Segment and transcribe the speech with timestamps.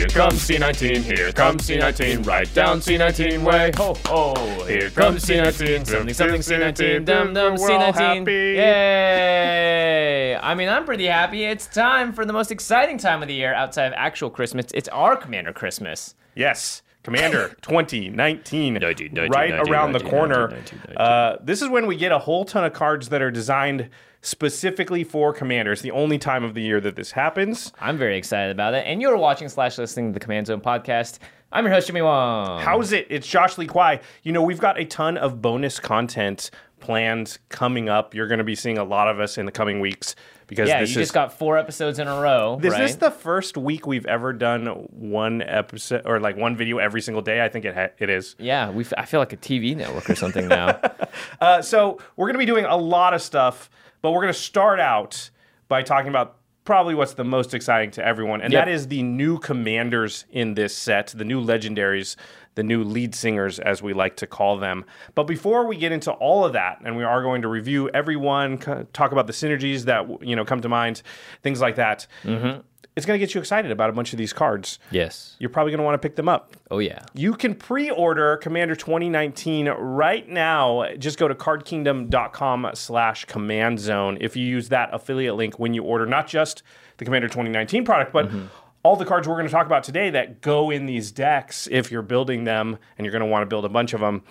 [0.00, 4.64] Here comes C19, here comes C19, right down C19 way, ho ho.
[4.64, 7.94] Here comes C19, something something C19, dum dum We're all C19.
[7.94, 8.32] happy.
[8.32, 10.36] Yay!
[10.36, 11.44] I mean, I'm pretty happy.
[11.44, 14.68] It's time for the most exciting time of the year outside of actual Christmas.
[14.72, 16.14] It's our Commander Christmas.
[16.34, 18.72] Yes, Commander 2019, 19,
[19.12, 20.48] 19, right 19, around the 19, corner.
[20.48, 20.96] 19, 19.
[20.96, 23.90] Uh, this is when we get a whole ton of cards that are designed
[24.22, 25.82] specifically for Commanders.
[25.82, 27.72] The only time of the year that this happens.
[27.80, 28.86] I'm very excited about it.
[28.86, 31.18] And you're watching slash listening to the Command Zone podcast.
[31.52, 32.60] I'm your host, Jimmy Wong.
[32.60, 33.06] How's it?
[33.10, 34.00] It's Josh Lee Kwai.
[34.22, 38.14] You know, we've got a ton of bonus content planned coming up.
[38.14, 40.14] You're going to be seeing a lot of us in the coming weeks
[40.46, 42.58] because Yeah, you is just got four episodes in a row.
[42.60, 42.82] This right?
[42.84, 47.00] is this the first week we've ever done one episode or like one video every
[47.00, 47.44] single day.
[47.44, 48.36] I think it ha- it is.
[48.38, 48.84] yeah, we.
[48.96, 50.80] I feel like a TV network or something now.
[51.40, 53.68] Uh, so we're going to be doing a lot of stuff,
[54.02, 55.30] but we're going to start out
[55.68, 58.66] by talking about probably what's the most exciting to everyone, and Yep.
[58.66, 62.16] that is the new commanders in this set, the new legendaries,
[62.54, 64.84] the new lead singers, as we like to call them.
[65.14, 68.58] But before we get into all of that, and we are going to review everyone,
[68.92, 71.02] talk about the synergies that you know come to mind,
[71.42, 72.06] things like that.
[72.24, 72.60] Mm-hmm.
[73.00, 74.78] It's going to get you excited about a bunch of these cards.
[74.90, 75.36] yes.
[75.38, 76.52] You're probably going to want to pick them up.
[76.70, 77.02] Oh yeah.
[77.14, 80.86] You can pre-order Commander 2019 right now.
[80.98, 84.18] Just go to cardkingdom.com slash command zone.
[84.20, 86.62] If you use that affiliate link when you order not just
[86.98, 88.30] the Commander 2019 product, but
[88.82, 91.90] all the cards we're going to talk about today that go in these decks if
[91.90, 94.22] you're building them and you're going to want to build a bunch of them.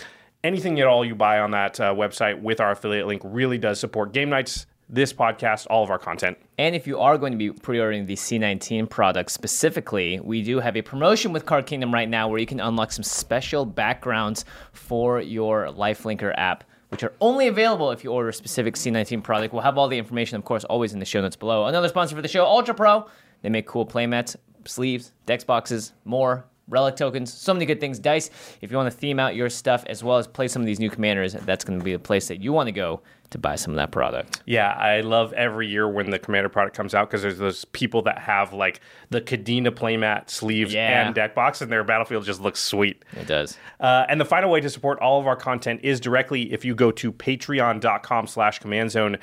[0.44, 3.80] Anything at all you buy on that uh, website with our affiliate link really does
[3.80, 6.38] support game nights, this podcast, all of our content.
[6.58, 10.76] And if you are going to be pre-ordering the C19 product specifically, we do have
[10.76, 15.22] a promotion with Card Kingdom right now where you can unlock some special backgrounds for
[15.22, 19.54] your Lifelinker app, which are only available if you order a specific C19 product.
[19.54, 21.68] We'll have all the information, of course, always in the show notes below.
[21.68, 23.08] Another sponsor for the show, Ultra Pro.
[23.44, 24.36] They make cool playmats,
[24.66, 26.46] sleeves, dex boxes, more.
[26.68, 27.98] Relic tokens, so many good things.
[27.98, 28.30] Dice,
[28.62, 30.80] if you want to theme out your stuff as well as play some of these
[30.80, 33.56] new commanders, that's going to be the place that you want to go to buy
[33.56, 34.42] some of that product.
[34.46, 38.02] Yeah, I love every year when the Commander product comes out because there's those people
[38.04, 41.06] that have like the Kadena playmat sleeves Yeah.
[41.06, 43.04] and deck box, and their battlefield just looks sweet.
[43.14, 43.58] It does.
[43.80, 46.74] Uh, and the final way to support all of our content is directly if you
[46.76, 49.18] go to patreon.com slash command zone.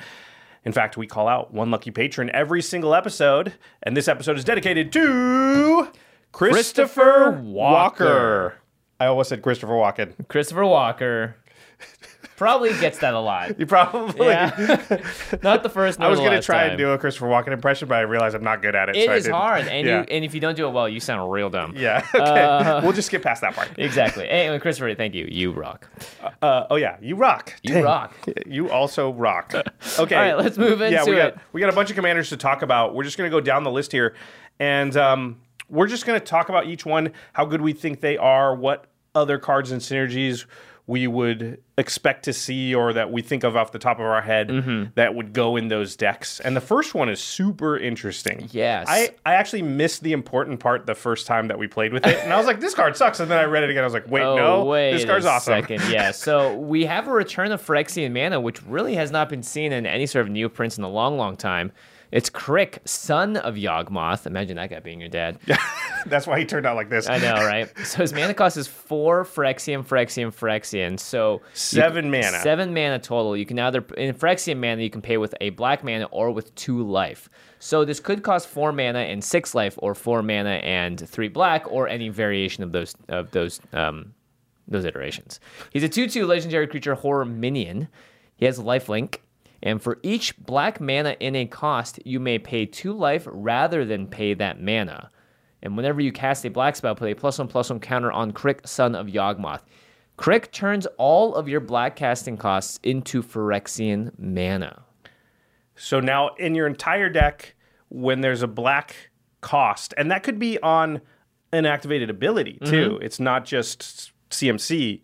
[0.65, 3.53] In fact, we call out one lucky patron every single episode,
[3.83, 5.89] and this episode is dedicated to
[6.33, 8.03] Christopher Christopher Walker.
[8.05, 8.55] Walker.
[8.99, 10.27] I almost said Christopher Walken.
[10.27, 11.35] Christopher Walker
[12.37, 13.47] probably gets that a lot.
[13.57, 14.27] You probably.
[14.27, 14.51] Yeah.
[15.43, 15.99] Not the first.
[15.99, 16.69] I was going to try time.
[16.71, 18.95] and do a Christopher Walken impression, but I realized I'm not good at it.
[18.95, 19.99] It so is hard, and yeah.
[20.01, 21.73] you and if you don't do it well, you sound real dumb.
[21.75, 22.05] Yeah.
[22.27, 22.79] Okay.
[22.83, 23.69] we'll just skip past that part.
[23.77, 24.27] Exactly.
[24.29, 25.27] Anyway, Christopher, thank you.
[25.29, 25.89] You rock.
[26.41, 27.53] Uh, oh yeah, you rock.
[27.63, 27.83] You Dang.
[27.83, 28.13] rock.
[28.45, 29.53] You also rock.
[29.53, 30.15] Okay.
[30.15, 31.37] All right, let's move into yeah, we got it.
[31.53, 32.93] we got a bunch of commanders to talk about.
[32.93, 34.15] We're just going to go down the list here,
[34.59, 35.39] and um,
[35.69, 38.85] we're just going to talk about each one, how good we think they are, what
[39.15, 40.45] other cards and synergies
[40.89, 44.21] we would expect to see or that we think of off the top of our
[44.21, 44.91] head Mm-hmm.
[44.95, 46.39] that would go in those decks.
[46.39, 48.47] And the first one is super interesting.
[48.51, 48.87] Yes.
[48.89, 52.17] I, I actually missed the important part the first time that we played with it.
[52.23, 53.19] And I was like, this card sucks.
[53.19, 53.83] And then I read it again.
[53.83, 55.53] I was like, wait, Oh, no, wait this card's awesome.
[55.61, 55.81] Second.
[55.91, 56.11] Yeah.
[56.13, 59.85] So we have a return of Phyrexian mana, which really has not been seen in
[59.85, 61.73] any sort of new prints in a long, long time.
[62.09, 64.25] It's K'rrik, son of Yawgmoth.
[64.25, 65.37] Imagine that guy being your dad.
[66.09, 67.07] That's why he turned out like this.
[67.07, 67.69] I know, right?
[67.85, 70.99] So his mana cost is four Phyrexian, Phyrexian, Phyrexian.
[70.99, 72.39] So you- Seven mana.
[72.41, 73.35] Seven mana total.
[73.37, 76.53] You can either in Phyrexian mana you can pay with a black mana or with
[76.55, 77.29] two life.
[77.59, 81.65] So this could cost four mana and six life, or four mana and three black,
[81.71, 84.13] or any variation of those of those um,
[84.67, 85.39] those iterations.
[85.71, 87.87] He's a two-two legendary creature horror minion.
[88.35, 89.17] He has lifelink.
[89.63, 94.05] And for each black mana in a cost, you may pay two life rather than
[94.05, 95.09] pay that mana.
[95.63, 98.31] And whenever you cast a black spell, put a plus one plus one counter on
[98.31, 99.61] K'rrik, son of Yawgmoth.
[100.17, 104.83] K'rrik turns all of your black casting costs into Phyrexian mana.
[105.75, 107.55] So now in your entire deck,
[107.89, 108.95] when there's a black
[109.41, 111.01] cost, and that could be on
[111.51, 112.91] an activated ability too.
[112.91, 113.03] Mm-hmm.
[113.03, 115.01] It's not just CMC.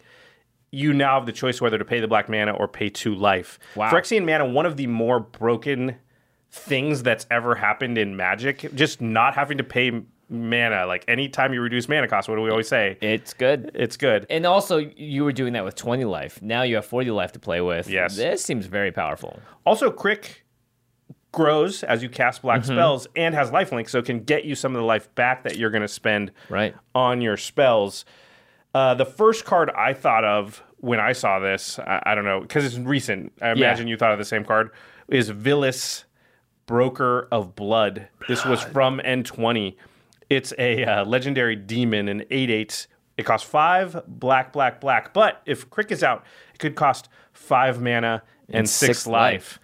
[0.72, 3.60] You now have the choice whether to pay the black mana or pay two life.
[3.76, 3.92] Wow.
[3.92, 5.96] Phyrexian mana, one of the more broken
[6.52, 8.74] things that's ever happened in Magic.
[8.76, 10.02] Just not having to pay
[10.34, 10.86] mana.
[10.86, 12.98] Like anytime you reduce mana cost, what do we always say?
[13.02, 13.72] It's good.
[13.74, 14.26] It's good.
[14.30, 16.42] And also, you were doing that with 20 life.
[16.42, 17.88] Now you have 40 life to play with.
[17.90, 18.16] Yes.
[18.18, 19.40] This seems very powerful.
[19.66, 20.38] Also, K'rrik
[21.32, 22.74] grows as you cast black Mm-hmm.
[22.74, 25.58] spells and has lifelink, so it can get you some of the life back that
[25.58, 26.76] you're going to spend Right.
[26.94, 28.06] on your spells.
[28.76, 32.42] Uh, the first card I thought of when I saw this, I, I don't know,
[32.42, 33.32] because it's recent.
[33.42, 34.70] I imagine you thought of the same card,
[35.08, 36.04] is Vilis,
[36.66, 38.08] Broker of Blood.
[38.28, 39.76] This was from M20.
[40.30, 42.88] It's a uh, legendary demon, an 8 8.
[43.18, 45.14] It costs five black, black, black.
[45.14, 46.24] But if K'rrik is out,
[46.54, 49.34] it could cost five mana and, And six, six life.
[49.34, 49.60] life.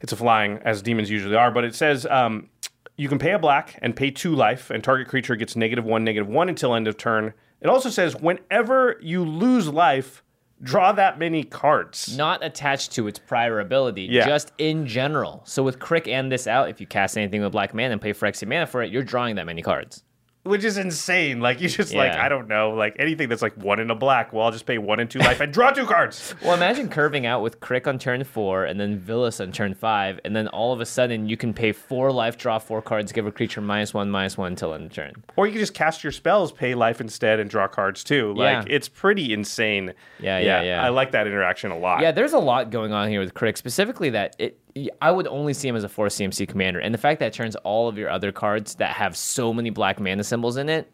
[0.00, 2.50] It's a flying, as demons usually are, but it says um,
[2.96, 6.04] you can pay a black and pay two life, and target creature gets negative one,
[6.04, 7.32] negative one until end of turn.
[7.60, 10.22] It also says whenever you lose life,
[10.62, 12.16] draw that many cards.
[12.16, 14.26] Not attached to its prior ability, Yeah.
[14.26, 15.42] just in general.
[15.44, 18.12] So with K'rrik and this out, if you cast anything with black mana and pay
[18.12, 20.02] Phyrexian mana for it, you're drawing that many cards.
[20.44, 21.40] Which is insane.
[21.40, 24.32] Like, you just, like, I don't know, like anything that's like one in a black,
[24.32, 26.34] well, I'll just pay one and two life and draw two cards.
[26.44, 30.20] Well, imagine curving out with K'rrik on turn four and then Vilis on turn five,
[30.24, 33.26] and then all of a sudden you can pay four life, draw four cards, give
[33.26, 35.14] a creature minus one, minus one until end of turn.
[35.36, 38.34] Or you can just cast your spells, pay life instead, and draw cards too.
[38.34, 38.74] Like, Yeah.
[38.76, 39.94] it's pretty insane.
[40.20, 40.84] Yeah, yeah, yeah.
[40.84, 42.02] I like that interaction a lot.
[42.02, 44.58] Yeah, there's a lot going on here with K'rrik, specifically that it.
[45.00, 47.32] I would only see him as a four CMC commander, and the fact that it
[47.32, 50.90] turns all of your other cards that have so many black mana symbols in it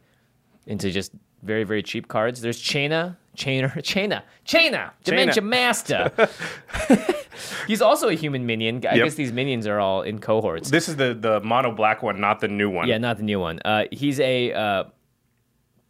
[0.66, 1.12] into just
[1.42, 2.42] very, very cheap cards.
[2.42, 6.12] There's Chaina, Chainer, Chaina, Chaina, Dementia Master.
[7.66, 8.84] He's also a human minion.
[8.86, 9.04] I Yep.
[9.06, 10.70] guess these minions are all in cohorts.
[10.70, 12.86] This is the, the mono black one, not the new one.
[12.88, 13.60] Yeah, not the new one.
[13.64, 14.84] Uh, he's a uh,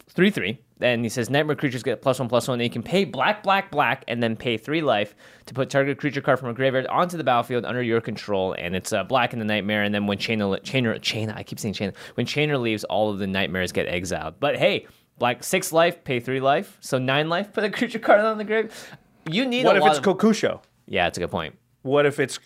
[0.09, 2.61] three three, and he says nightmare creatures get plus one plus one.
[2.61, 5.15] And you can pay black black black, and then pay three life
[5.47, 8.55] to put target creature card from a graveyard onto the battlefield under your control.
[8.59, 9.83] And it's uh, black in the nightmare.
[9.83, 11.95] And then when Chainer Chainer Chainer, I keep saying Chainer.
[12.15, 14.35] When Chainer leaves, all of the nightmares get exiled.
[14.41, 14.87] But hey,
[15.19, 17.53] black six life, pay three life, so nine life.
[17.53, 18.73] Put a creature card on the grave.
[19.29, 20.61] You need What if it's of- Kokusho?
[20.87, 21.57] yeah, it's a good point.
[21.83, 22.39] What if it's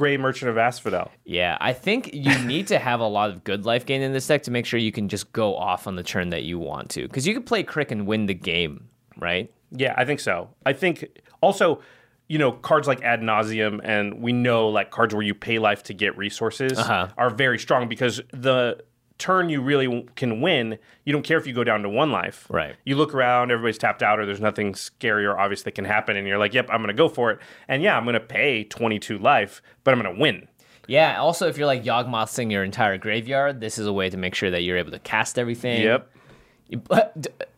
[0.00, 1.10] Gray Merchant of Asphodel?
[1.26, 4.26] Yeah, I think you need to have a lot of good life gain in this
[4.26, 6.88] deck to make sure you can just go off on the turn that you want
[6.92, 7.02] to.
[7.02, 8.88] Because you could play K'rrik and win the game,
[9.18, 9.52] right?
[9.70, 10.48] Yeah, I think so.
[10.64, 11.04] I think
[11.42, 11.82] also,
[12.28, 15.82] you know, cards like Ad Nauseam and we know like cards where you pay life
[15.82, 17.08] to get resources Uh-huh.
[17.18, 18.82] are very strong because the
[19.20, 22.46] turn you really can win, you don't care if you go down to one life.
[22.50, 22.74] Right.
[22.84, 26.16] You look around, everybody's tapped out, or there's nothing scary or obvious that can happen,
[26.16, 27.38] and you're like, yep, I'm going to go for it.
[27.68, 30.48] And yeah, I'm going to pay 22 life, but I'm going to win.
[30.88, 34.34] Yeah, also, if you're like Yawgmothing your entire graveyard, this is a way to make
[34.34, 35.82] sure that you're able to cast everything.
[35.82, 36.10] Yep.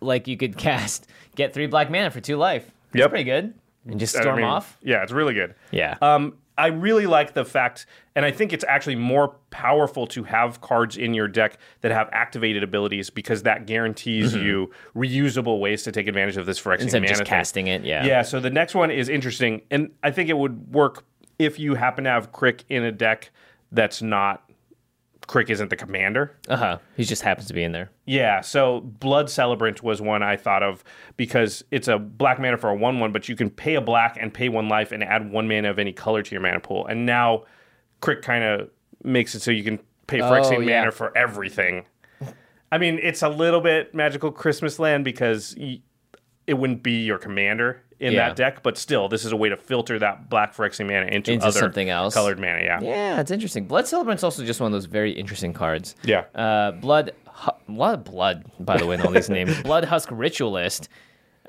[0.01, 1.07] Like you could cast,
[1.37, 2.65] get three black mana for two life.
[2.93, 3.11] That's Yep.
[3.11, 3.55] pretty good.
[3.87, 4.77] And just I storm mean, off.
[4.83, 5.55] Yeah, it's really good.
[5.71, 5.97] Yeah.
[6.03, 10.61] Um, I really like the fact, and I think it's actually more powerful to have
[10.61, 15.93] cards in your deck that have activated abilities because that guarantees you reusable ways to
[15.93, 16.83] take advantage of this Phyrexian Mm-hmm.
[16.83, 17.85] Instead of mana just casting it.
[17.85, 18.05] Yeah.
[18.05, 21.05] Yeah, so the next one is interesting, and I think it would work
[21.39, 23.31] if you happen to have K'rrik in a deck
[23.73, 24.42] that's not
[25.33, 26.37] K'rrik isn't the commander.
[26.47, 26.79] Uh huh.
[26.95, 27.91] He just happens to be in there.
[28.05, 30.85] Yeah, so Blood Celebrant was one I thought of
[31.17, 34.19] because it's a black mana for a 1 1, but you can pay a black
[34.21, 36.87] and pay one life and add one mana of any color to your mana pool.
[36.87, 37.45] And now
[38.03, 38.69] K'rrik kind of
[39.05, 40.81] makes it so you can pay Phyrexian Oh, yeah.
[40.81, 41.87] mana for everything.
[42.71, 45.81] I mean, it's a little bit magical Christmas land because y-
[46.47, 48.29] it wouldn't be your commander in Yeah.
[48.29, 51.33] that deck, but still, this is a way to filter that black Phyrexian mana into,
[51.33, 52.15] Into other something else.
[52.15, 52.61] colored mana.
[52.63, 52.81] Yeah.
[52.83, 53.65] Yeah, it's interesting.
[53.67, 55.95] Blood Celebrant's also just one of those very interesting cards.
[56.05, 56.25] Yeah.
[56.35, 57.13] Uh, blood,
[57.47, 59.61] a lot of blood, by the way, in all these names.
[59.63, 60.89] Blood Husk Ritualist.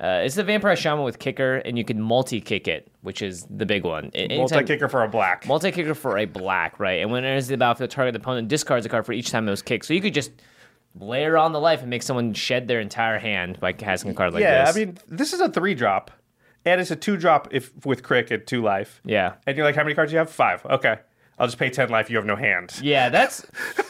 [0.00, 3.46] Uh, it's the Vampire Shaman with kicker, and you can multi kick it, which is
[3.48, 4.10] the big one.
[4.30, 5.46] Multi kicker for a black.
[5.46, 7.00] Multi kicker for a black, right?
[7.00, 9.46] And when it enters the battlefield, target the opponent discards a card for each time
[9.46, 9.84] it was kicked.
[9.84, 10.32] So you could just
[10.98, 14.32] layer on the life and make someone shed their entire hand by casting a card
[14.32, 14.76] like yeah, this.
[14.76, 16.10] Yeah, I mean, this is a three drop,
[16.64, 19.00] and it's a two drop if with K'rrik at two life.
[19.04, 19.34] yeah.
[19.46, 20.30] And you're like, how many cards do you have?
[20.30, 20.64] Five.
[20.66, 20.98] Okay.
[21.38, 22.10] I'll just pay 10 life.
[22.10, 22.74] You have no hand.
[22.80, 23.44] Yeah, that's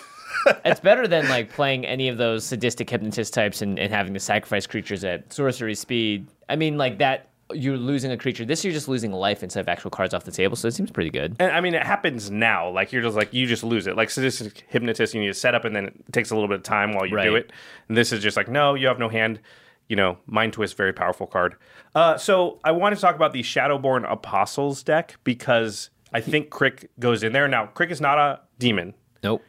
[0.65, 4.21] it's better than like playing any of those sadistic hypnotist types and, and having to
[4.21, 6.27] sacrifice creatures at sorcery speed.
[6.49, 8.45] I mean, like that you're losing a creature.
[8.45, 10.91] This you're just losing life instead of actual cards off the table, so it seems
[10.91, 11.37] pretty good.
[11.39, 12.71] And I mean, it happens now.
[12.71, 13.97] Like, you're just like, you just lose it.
[13.97, 16.57] Like, sadistic hypnotist, you need to set up, and then it takes a little bit
[16.57, 17.53] of time while you do it.
[17.89, 19.41] And this is just like, no, you have no hand.
[19.89, 21.57] You know, Mind Twist, very powerful card.
[21.95, 26.89] Uh, so I want to talk about the Shadowborn Apostles deck because I think K'rrik
[26.99, 27.47] goes in there.
[27.47, 28.95] Now, K'rrik is not a demon.
[29.23, 29.43] Nope.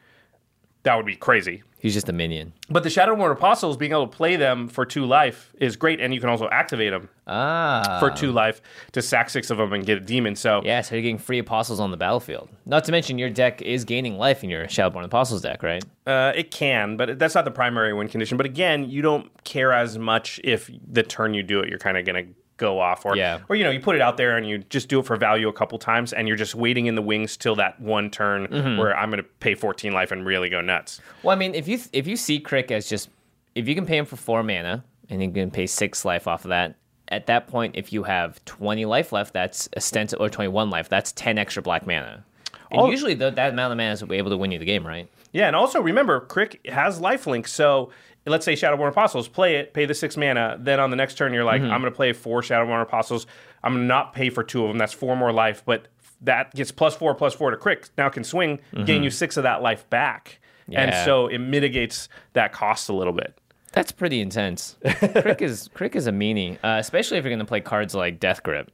[0.85, 1.63] That would be crazy.
[1.79, 2.53] He's just a minion.
[2.69, 6.13] But the Shadowborn Apostles, being able to play them for two life is great, and
[6.13, 7.97] you can also activate them Ah.
[7.99, 8.61] for two life
[8.93, 10.35] to sack six of them and get a demon.
[10.35, 12.49] So Yeah, so you're getting free apostles on the battlefield.
[12.65, 15.83] Not to mention your deck is gaining life in your Shadowborn Apostles deck, right?
[16.07, 18.37] uh, it can, but that's not the primary win condition.
[18.37, 21.97] But again, you don't care as much if the turn you do it, you're kind
[21.97, 23.39] of going to go off, or Yeah.
[23.50, 25.47] or you know, you put it out there and you just do it for value
[25.47, 28.77] a couple times, and you're just waiting in the wings till that one turn Mm-hmm.
[28.77, 31.01] where I'm going to pay 14 life and really go nuts.
[31.24, 33.09] Well, I mean, if you if you see K'rrik as just
[33.55, 36.45] if you can pay him for four mana and you can pay six life off
[36.45, 36.75] of that,
[37.09, 40.69] at that point, if you have twenty life left, that's a stent or twenty one
[40.69, 40.89] life.
[40.89, 42.24] That's ten extra black mana.
[42.71, 44.85] And All- usually, th- that amount of mana is able to win you the game,
[44.88, 45.07] right?
[45.31, 47.47] Yeah, and also remember, K'rrik has lifelink.
[47.47, 47.91] So
[48.25, 50.58] let's say Shadowborn Apostles, play it, pay the six mana.
[50.60, 53.27] Then on the next turn, you're like, I'm going to play four Shadowborn Apostles.
[53.63, 54.77] I'm going to not pay for two of them.
[54.77, 55.88] That's four more life, but
[56.22, 57.89] that gets plus four, plus four to K'rrik.
[57.98, 60.39] Now can swing, gain you six of that life back.
[60.72, 63.38] And so it mitigates that cost a little bit.
[63.74, 64.77] That's pretty intense.
[64.86, 68.20] K'rrik is K'rrik is a meanie, uh, especially if you're going to play cards like
[68.20, 68.72] Death Grip.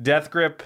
[0.00, 0.62] Death Grip,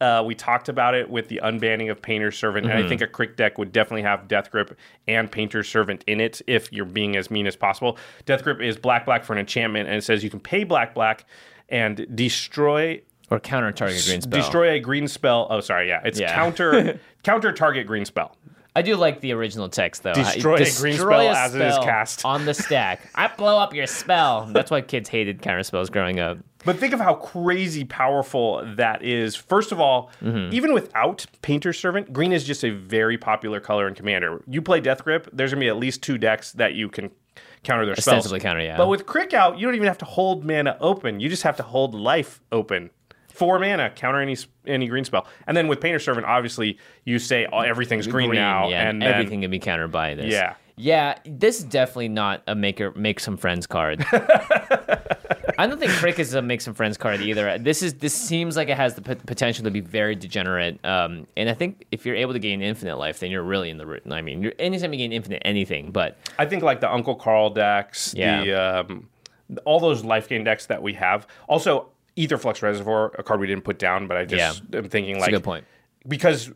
[0.00, 3.06] uh, we talked about it with the unbanning of Painter's Servant, and I think a
[3.08, 4.78] K'rrik deck would definitely have Death Grip
[5.08, 7.98] and Painter's Servant in it if you're being as mean as possible.
[8.24, 10.94] Death Grip is black black for an enchantment, and it says you can pay black
[10.94, 11.24] black
[11.68, 14.40] and destroy Or counter target green spell.
[14.40, 15.46] destroy a green spell.
[15.50, 16.34] Oh, sorry, yeah, it's Yeah.
[16.34, 18.36] counter counter target green spell.
[18.78, 20.12] I do like the original text though.
[20.14, 22.24] Destroy a green spell as it is cast.
[22.24, 23.00] on the stack.
[23.14, 24.46] I blow up your spell.
[24.52, 26.38] That's why kids hated counter spells growing up.
[26.64, 29.36] But think of how crazy powerful that is.
[29.36, 30.52] First of all, Mm-hmm.
[30.52, 34.42] even without Painter's Servant, green is just a very popular color in Commander.
[34.48, 37.10] You play Death Grip, there's gonna be at least two decks that you can
[37.62, 38.08] counter their spells.
[38.18, 38.76] Ostensibly counter, yeah.
[38.76, 41.20] But with K'rrik out, you don't even have to hold mana open.
[41.20, 42.90] You just have to hold life open.
[43.38, 45.26] Four mana, counter any any green spell.
[45.46, 49.12] And then with Painter Servant, obviously you say oh, everything's green, now, yeah, and then,
[49.12, 50.32] everything can be countered by this.
[50.32, 50.54] Yeah.
[50.76, 51.18] yeah.
[51.24, 54.04] This is definitely not a make or make some friends card.
[55.60, 57.58] I don't think K'rrik is a make some friends card either.
[57.58, 60.84] This is this seems like it has the p- potential to be very degenerate.
[60.84, 63.76] Um, and I think if you're able to gain infinite life, then you're really in
[63.76, 63.86] the.
[63.86, 67.14] ri- I mean, you're, anytime you gain infinite anything, but I think like the Uncle
[67.16, 68.44] Carl decks, Yeah.
[68.44, 68.52] the
[68.88, 69.08] um,
[69.64, 71.26] all those life gain decks that we have.
[71.48, 75.28] Also, Aetherflux Reservoir, a card we didn't put down, but I just am thinking like
[75.28, 75.64] a good point.
[76.06, 76.50] because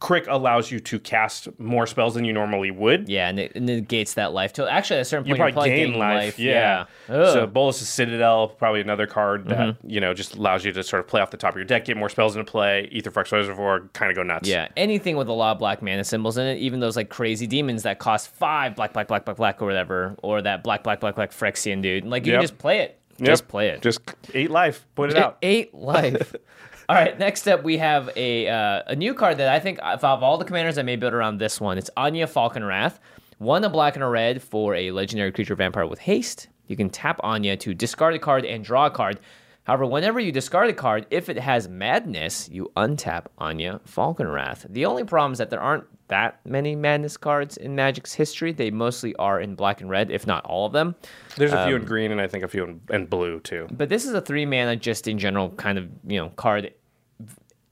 [0.00, 3.08] K'rrik allows you to cast more spells than you normally would.
[3.08, 4.52] Yeah, and it, negates that life.
[4.54, 6.86] To actually, at a certain You point, you're probably gain gaining life, yeah.
[7.08, 7.24] Yeah.
[7.32, 7.46] So.
[7.46, 7.70] Mm-hmm.
[7.72, 11.30] Citadel, probably another card that you know just allows you to sort of play off
[11.30, 12.90] the top of your deck, get more spells into play.
[12.92, 14.48] Aetherflux Reservoir, kind of go nuts.
[14.48, 17.46] Yeah, anything with a lot of black mana symbols in it, even those like crazy
[17.46, 20.98] demons that cost five black, black, black, black, black, or whatever, or that black, black,
[20.98, 22.04] black, black Phyrexian dude.
[22.06, 22.40] Like you Yep.
[22.40, 22.98] can just play it.
[23.22, 23.28] Yep.
[23.30, 23.80] Just play it.
[23.82, 24.00] Just
[24.34, 24.86] eight life.
[24.94, 25.38] Put it It- out.
[25.42, 26.34] Eight life.
[26.88, 30.04] all right, next up we have a uh, a new card that I think of
[30.04, 31.78] all the commanders I may build around this one.
[31.78, 32.98] It's Anya Falkenrath.
[33.38, 36.48] One a black and a red for a legendary creature vampire with haste.
[36.68, 39.18] You can tap Anya to discard a card and draw a card.
[39.64, 44.66] However, whenever you discard a card, if it has madness, you untap Anya Falkenrath.
[44.68, 48.52] The only problem is that there aren't that many madness cards in Magic's history.
[48.52, 50.96] They mostly are in black and red, if not all of them.
[51.36, 53.68] There's a few Um, in green, and I think a few in, in blue too.
[53.70, 56.72] But this is a three mana, just in general, kind of you know card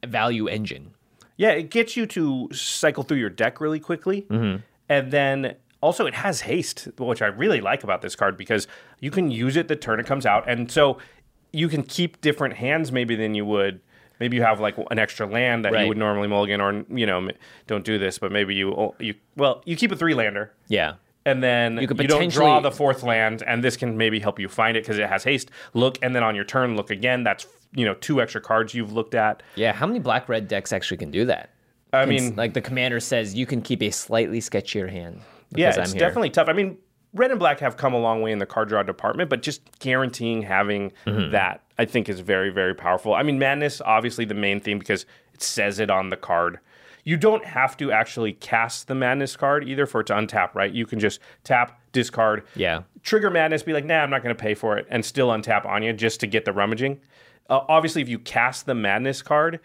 [0.07, 0.93] value engine.
[1.37, 4.27] Yeah, it gets you to cycle through your deck really quickly.
[4.89, 8.67] And then also it has haste, which I really like about this card because
[9.01, 10.49] you can use it the turn it comes out.
[10.49, 10.99] And so
[11.53, 13.81] you can keep different hands maybe than you would.
[14.19, 15.83] Maybe you have like an extra land that Right.
[15.83, 17.29] you would normally mulligan, or you know,
[17.67, 18.19] don't do this.
[18.19, 20.95] But maybe you you well, you keep a three lander, Yeah.
[21.25, 24.39] and then You you, could don't draw the fourth land, and this can maybe help
[24.39, 25.51] you find it because it has haste.
[25.75, 27.25] Look, and then on your turn, look again.
[27.25, 29.43] That's you know two extra cards you've looked at.
[29.55, 31.51] Yeah, how many black red decks actually can do that?
[31.93, 35.23] I It's mean, like the commander says, you can keep a slightly sketchier hand.
[35.57, 35.99] Yeah, it's I'm here.
[35.99, 36.49] definitely tough.
[36.49, 36.77] I mean,
[37.15, 39.63] red and black have come a long way in the card draw department, but just
[39.81, 43.15] guaranteeing having that, I think, is very, very powerful.
[43.15, 46.59] I mean, Madness, obviously, the main theme because it says it on the card.
[47.03, 50.71] You don't have to actually cast the Madness card either for it to untap, right?
[50.73, 52.83] You can just tap, discard, Yeah.
[53.03, 55.65] trigger Madness, be like, nah, I'm not going to pay for it, and still untap
[55.65, 57.01] Anya just to get the rummaging.
[57.49, 59.61] Uh, obviously, if you cast the Madness card,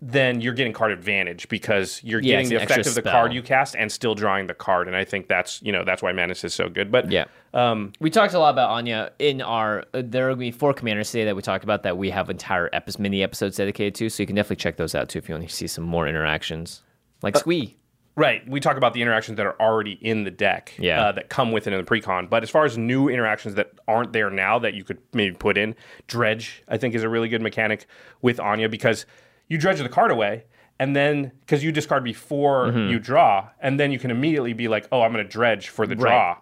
[0.00, 3.12] then you're getting card advantage because you're Yeah, getting the effect of the spell.
[3.12, 4.86] card you cast and still drawing the card.
[4.86, 6.92] And I think that's you know that's why Madness is so good.
[6.92, 7.24] But Yeah.
[7.52, 9.84] um, We talked a lot about Anya in our.
[9.92, 12.70] Uh, there to be four commanders today that we talked about that we have entire
[12.72, 14.08] epi- mini episodes dedicated to.
[14.08, 16.06] So you can definitely check those out too if you want to see some more
[16.06, 16.82] interactions,
[17.22, 17.74] like Uh, Squee.
[18.14, 21.06] right, we talk about the interactions that are already in the deck, Yeah.
[21.06, 22.28] uh, that come with it in the precon.
[22.30, 25.58] But as far as new interactions that aren't there now that you could maybe put
[25.58, 25.74] in,
[26.06, 27.86] dredge I think is a really good mechanic
[28.22, 29.04] with Anya because
[29.48, 30.44] you dredge the card away.
[30.80, 32.90] And then, because you discard before Mm-hmm.
[32.90, 35.88] you draw, and then you can immediately be like, "Oh, I'm going to dredge for
[35.88, 36.36] the draw,"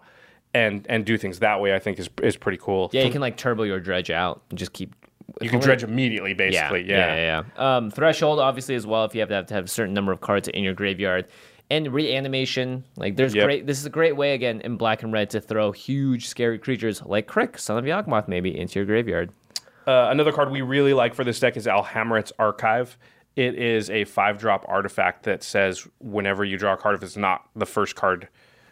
[0.53, 1.73] and and do things that way.
[1.73, 2.91] I think is is pretty cool.
[2.93, 4.93] Yeah, you can like turbo your dredge out and just keep.
[5.41, 6.87] You can dredge immediately, Yeah, basically.
[6.87, 7.43] yeah, yeah.
[7.57, 7.77] yeah.
[7.77, 9.05] Um, threshold, obviously, as well.
[9.05, 11.25] If you have to have, to have a certain number of cards in your graveyard,
[11.71, 12.83] and reanimation.
[12.95, 13.43] Like, there's Yep.
[13.43, 13.65] great.
[13.67, 17.01] This is a great way again in black and red to throw huge, scary creatures
[17.03, 19.31] like K'rrik, Son of Yawgmoth, maybe into your graveyard.
[19.87, 22.97] Uh, another card we really like for this deck is Alhammarret's Archive.
[23.37, 27.15] It is a five drop artifact that says whenever you draw a card, if it's
[27.17, 28.27] not the first card.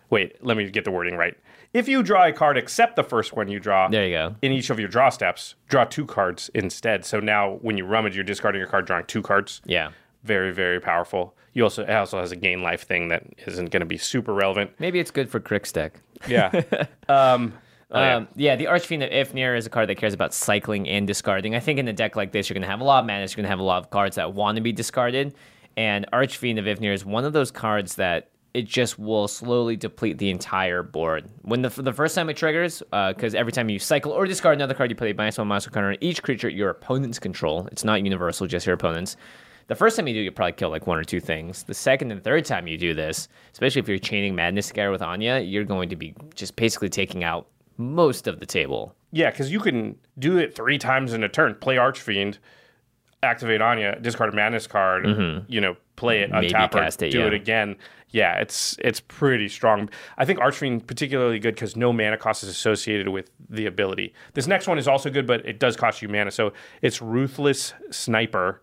[0.10, 1.36] Wait, let me get the wording right.
[1.74, 4.36] If you draw a card except the first one you draw There you go.
[4.42, 7.06] in each of your draw steps, draw two cards instead.
[7.06, 9.62] So now when you rummage, you're discarding your card, drawing two cards.
[9.66, 9.92] Yeah.
[10.24, 11.36] Very, very powerful.
[11.54, 14.34] You also it also has a gain life thing that isn't going to be super
[14.34, 14.72] relevant.
[14.80, 16.02] Maybe it's good for K'rrik's deck.
[16.28, 16.86] Yeah.
[17.10, 17.54] um,
[17.92, 18.15] oh, yeah.
[18.15, 21.56] Um, yeah, the Archfiend of Ifnir is a card that cares about cycling and discarding.
[21.56, 23.32] I think in a deck like this, you're going to have a lot of madness.
[23.32, 25.36] You're going to have a lot of cards that want to be discarded.
[25.77, 30.18] And Archfiend of Ifnir is one of those cards that it just will slowly deplete
[30.18, 31.30] the entire board.
[31.42, 34.74] When the, the first time it triggers, because every time you cycle or discard another
[34.74, 37.68] card, you a minus one one counter on each creature your opponents control.
[37.74, 39.18] It's not universal, just your opponents.
[39.68, 41.63] The first time you do, you probably kill like one or two things.
[41.63, 45.01] The second and third time you do this, especially if you're chaining Madness together with
[45.01, 48.96] Anya, you're going to be just basically taking out most of the table.
[49.12, 51.55] Yeah, because you can do it three times in a turn.
[51.55, 52.38] Play Archfiend,
[53.24, 55.05] activate Anya, discard a Madness card,
[55.48, 56.42] you know, play it, Mm-hmm.
[56.42, 57.27] Maybe untap cast it, do yeah.
[57.27, 57.77] it again.
[58.09, 59.90] Yeah, it's it's pretty strong.
[60.18, 64.14] I think Archfiend particularly good because no mana cost is associated with the ability.
[64.33, 66.31] This next one is also good, but it does cost you mana.
[66.31, 68.61] So it's Ruthless Sniper.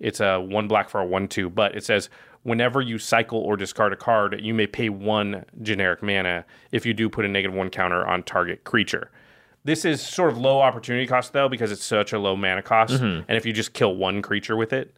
[0.00, 2.08] It's a one black for a one two, but it says
[2.44, 6.44] whenever you cycle or discard a card, you may pay one generic mana.
[6.72, 9.10] If you do, put a negative one counter on target creature.
[9.64, 12.94] This is sort of low opportunity cost though because it's such a low mana cost,
[12.94, 13.22] Mm-hmm.
[13.28, 14.94] and if you just kill one creature with it,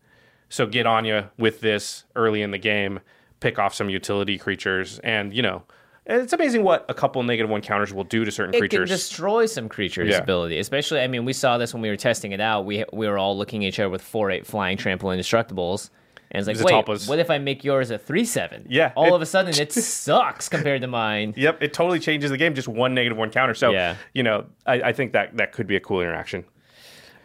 [0.48, 3.00] so get on you with this early in the game,
[3.40, 5.62] pick off some utility creatures, and you know
[6.08, 8.74] it's amazing what a couple negative one counters will do to certain creatures.
[8.74, 10.18] It can destroy some creatures' Yeah.
[10.18, 10.58] ability.
[10.60, 12.64] Especially, I mean, we saw this when we were testing it out.
[12.64, 15.90] We we were all looking at each other with four eight flying trample indestructibles.
[16.30, 18.66] And it's like, wait, what if I make yours a three seven?
[18.68, 21.34] Yeah, All it- of a sudden, it sucks compared to mine.
[21.36, 22.54] Yep, it totally changes the game.
[22.54, 23.54] Just one negative one counter.
[23.54, 23.96] So Yeah.
[24.12, 26.44] you know, I, I think that that could be a cool interaction.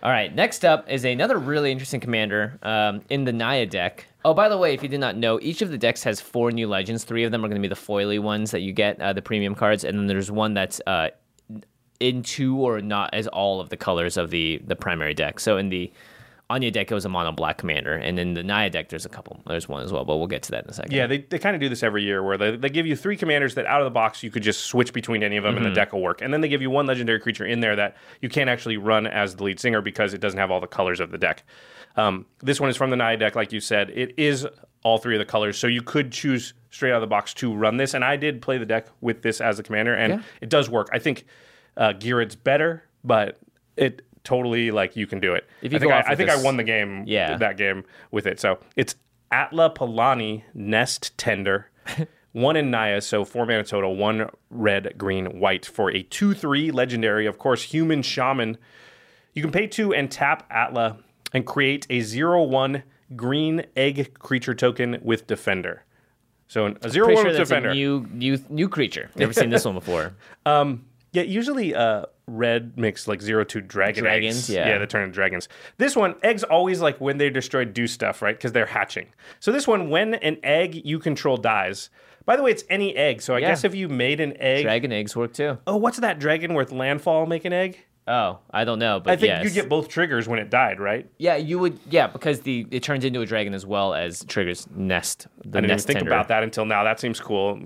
[0.04, 4.08] All right, next up is another really interesting commander um, in the Naya deck.
[4.26, 6.52] Oh, by the way, if you did not know, each of the decks has four
[6.52, 7.04] new legends.
[7.04, 9.22] Three of them are going to be the foily ones that you get, uh, the
[9.22, 11.10] premium cards, and then there's one that's uh,
[12.00, 15.40] in two or not as all of the colors of the the primary deck.
[15.40, 15.92] So in the
[16.52, 19.10] Anya deck, it was a mono black commander, and then the Naya deck, there's a
[19.10, 19.42] couple.
[19.48, 20.92] There's one as well, but we'll get to that in a second.
[20.94, 23.18] Yeah, they, they kind of do this every year where they, they give you three
[23.18, 25.66] commanders that out of the box you could just switch between any of them and
[25.66, 26.22] the deck will work.
[26.22, 29.08] And then they give you one legendary creature in there that you can't actually run
[29.08, 31.44] as the lead singer because it doesn't have all the colors of the deck.
[31.96, 33.90] Um, this one is from the Naya deck, like you said.
[33.90, 34.48] It is
[34.84, 37.54] all three of the colors, so you could choose straight out of the box to
[37.54, 37.94] run this.
[37.94, 40.22] And I did play the deck with this as a commander, and Yeah.
[40.42, 40.90] it does work.
[40.92, 41.26] I think
[41.78, 43.40] uh, Gerard's better, but
[43.78, 45.50] it totally like you can do it.
[45.62, 47.04] If you I think, I, I think I won the game.
[47.08, 47.38] Yeah.
[47.38, 48.40] that game with it.
[48.40, 48.96] So it's
[49.32, 51.70] Atla Palani Nest Tender.
[52.32, 56.72] one in Naya, so four mana total, one red, green, white for a 2 3
[56.72, 58.58] legendary, of course, human shaman.
[59.34, 60.98] You can pay two and tap Atla
[61.34, 62.84] and create a 0 1
[63.16, 65.84] green egg creature token with Defender.
[66.48, 67.74] So a 0 Pretty 1 sure with Defender.
[67.74, 69.10] new new new creature.
[69.16, 70.14] Never seen this one before.
[70.46, 74.50] Um, Yeah, usually uh, red makes like zero two dragon Dragons, eggs.
[74.50, 74.68] yeah.
[74.70, 75.50] yeah, they turn into dragons.
[75.78, 78.36] This one, eggs always like when they're destroyed do stuff, right?
[78.36, 79.08] Because they're hatching.
[79.42, 81.90] So this one, when an egg you control dies.
[82.24, 83.22] By the way, it's any egg.
[83.24, 83.50] So I Yeah.
[83.50, 85.58] guess if you made an egg, Dragon eggs work too.
[85.68, 87.80] oh, what's that dragon worth landfall make an egg?
[88.12, 89.46] Oh, I don't know, but I think yes.
[89.46, 91.10] you get both triggers when it died, right?
[91.18, 91.80] Yeah, you would.
[91.90, 95.28] Yeah, because the it turns into a dragon as well as triggers nest.
[95.46, 96.12] The I didn't even think tender.
[96.12, 96.84] about that until now.
[96.84, 97.58] That seems cool.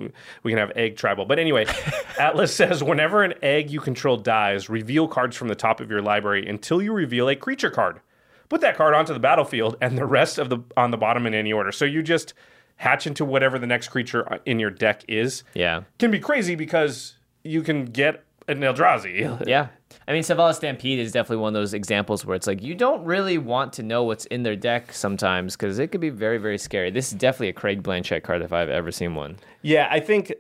[0.44, 1.26] We can have egg tribal.
[1.26, 1.66] But anyway,
[2.20, 6.04] Atlas says whenever an egg you control dies, reveal cards from the top of your
[6.04, 8.02] library until you reveal a creature card.
[8.48, 11.34] Put that card onto the battlefield and the rest of the on the bottom in
[11.34, 11.72] any order.
[11.72, 12.36] So you just
[12.76, 15.44] hatch into whatever the next creature uh, in your deck is.
[15.56, 15.86] Yeah.
[15.98, 19.48] Can be crazy because you can get an Eldrazi.
[19.48, 19.70] Yeah.
[20.08, 23.04] I mean, Savala Stampede is definitely one of those examples where it's like you don't
[23.04, 26.58] really want to know what's in their deck sometimes because it could be very, very
[26.58, 26.92] scary.
[26.92, 29.38] This is definitely a Craig Blanchett card if I've ever seen one.
[29.62, 30.34] Yeah, I think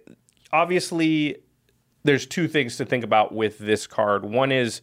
[0.54, 1.38] obviously
[2.04, 4.24] there's two things to think about with this card.
[4.26, 4.82] One is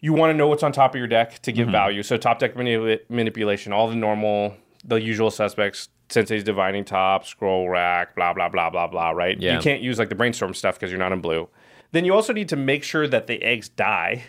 [0.00, 1.56] you want to know what's on top of your deck to Mm-hmm.
[1.56, 2.02] give value.
[2.02, 7.68] So top deck manip- manipulation, all the normal, the usual suspects, Sensei's Divining Top, Scroll
[7.68, 9.10] Rack, blah blah blah blah blah.
[9.10, 9.40] Right?
[9.40, 9.54] Yeah.
[9.56, 11.48] You can't use like the brainstorm stuff because you're not in blue.
[11.94, 14.24] Then you also need to make sure that the eggs die.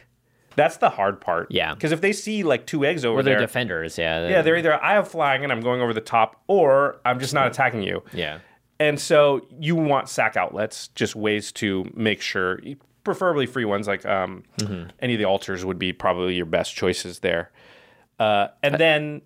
[0.55, 1.47] That's the hard part.
[1.49, 1.73] Yeah.
[1.73, 3.19] Because if they see like two eggs over there.
[3.19, 4.27] Or they're there, defenders, yeah.
[4.27, 7.33] yeah, they're either I have flying and I'm going over the top, or I'm just
[7.33, 8.03] not attacking you.
[8.13, 8.37] Yeah.
[8.79, 12.59] And so you want sack outlets, just ways to make sure,
[13.03, 14.43] preferably free ones, like um,
[14.99, 17.51] any of the altars would be probably your best choices there.
[18.19, 19.23] Uh, and then,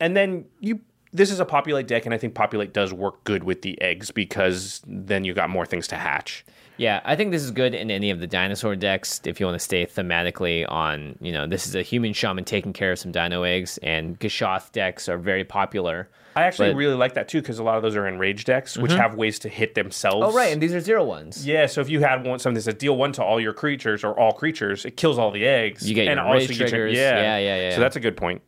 [0.00, 0.80] and then you.
[1.12, 4.10] This is a populate deck, and I think populate does work good with the eggs
[4.10, 6.42] because then you got more things to hatch.
[6.82, 9.54] Yeah, I think this is good in any of the dinosaur decks if you want
[9.54, 13.12] to stay thematically on, you know, this is a human shaman taking care of some
[13.12, 16.08] dino eggs, and Gishath decks are very popular.
[16.34, 16.78] I actually But- Mm-hmm.
[16.78, 19.38] really like that too because a lot of those are enraged decks, which have ways
[19.40, 20.26] to hit themselves.
[20.26, 21.46] Oh, right, and these are zero ones.
[21.46, 24.02] Yeah, so if you had one something that says deal one to all your creatures
[24.02, 25.88] or all creatures, it kills all the eggs.
[25.88, 26.96] You get and your also you get your- triggers.
[26.96, 27.16] yeah.
[27.20, 27.74] Yeah, yeah, yeah.
[27.76, 28.42] So that's a good point.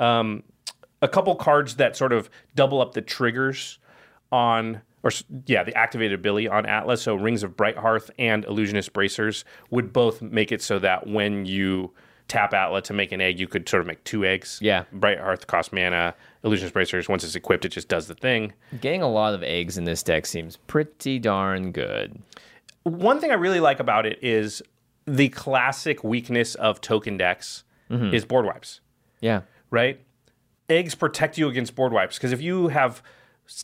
[0.00, 0.42] Um,
[1.02, 3.78] a couple cards that sort of double up the triggers
[4.32, 5.10] on, or
[5.46, 7.02] yeah, the activated ability on Atlas.
[7.02, 11.92] So Rings of Brighthearth and Illusionist Bracers would both make it so that when you
[12.28, 14.58] tap Atlas to make an egg, you could sort of make two eggs.
[14.60, 14.84] Yeah.
[14.92, 16.14] Brighthearth costs mana.
[16.42, 18.52] Illusionist Bracers, once it's equipped, it just does the thing.
[18.80, 22.20] Getting a lot of eggs in this deck seems pretty darn good.
[22.82, 24.60] one thing I really like about it is
[25.06, 28.12] the classic weakness of token decks Mm-hmm.
[28.12, 28.80] is board wipes,
[29.20, 29.42] Yeah.
[29.70, 30.00] right?
[30.68, 33.00] Eggs protect you against board wipes because if you have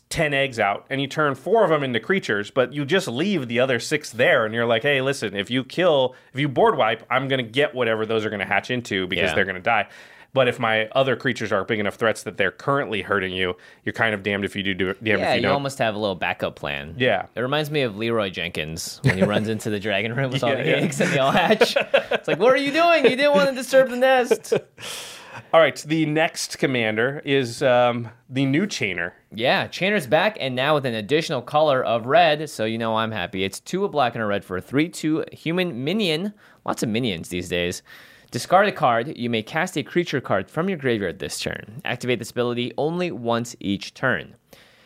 [0.09, 3.47] 10 eggs out and you turn four of them into creatures, but you just leave
[3.47, 6.77] the other six there and you're like, hey, listen, if you kill, if you board
[6.77, 9.35] wipe, I'm going to get whatever those are going to hatch into because Yeah.
[9.35, 9.87] they're going to die.
[10.33, 13.93] But if my other creatures are big enough threats that they're currently hurting you, you're
[13.93, 15.51] kind of damned if you do, do damned Yeah, if you you don't.
[15.53, 16.95] almost have a little backup plan.
[16.97, 17.27] Yeah.
[17.35, 20.49] It reminds me of Leroy Jenkins when he runs into the dragon room with all
[20.55, 20.77] the yeah.
[20.77, 21.75] eggs and they all hatch.
[21.77, 23.03] It's like, what are you doing?
[23.03, 24.53] You didn't want to disturb the nest.
[25.53, 29.13] All right, the next commander is um, the new chainer.
[29.33, 33.11] Yeah, Chainer's back and now with an additional color of red, so you know I'm
[33.11, 33.43] happy.
[33.43, 36.33] It's two a black and a red for a 3 2 human minion.
[36.65, 37.81] Lots of minions these days.
[38.31, 39.17] Discard a card.
[39.17, 41.81] You may cast a creature card from your graveyard this turn.
[41.85, 44.35] Activate this ability only once each turn.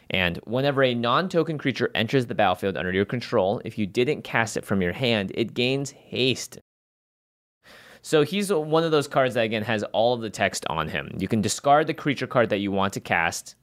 [0.10, 4.24] And whenever a non token creature enters the battlefield under your control, if you didn't
[4.24, 6.60] cast it from your hand, it gains haste.
[8.08, 11.12] So he's one of those cards that again has all of the text on him.
[11.20, 13.56] You can discard the creature card that you want to cast.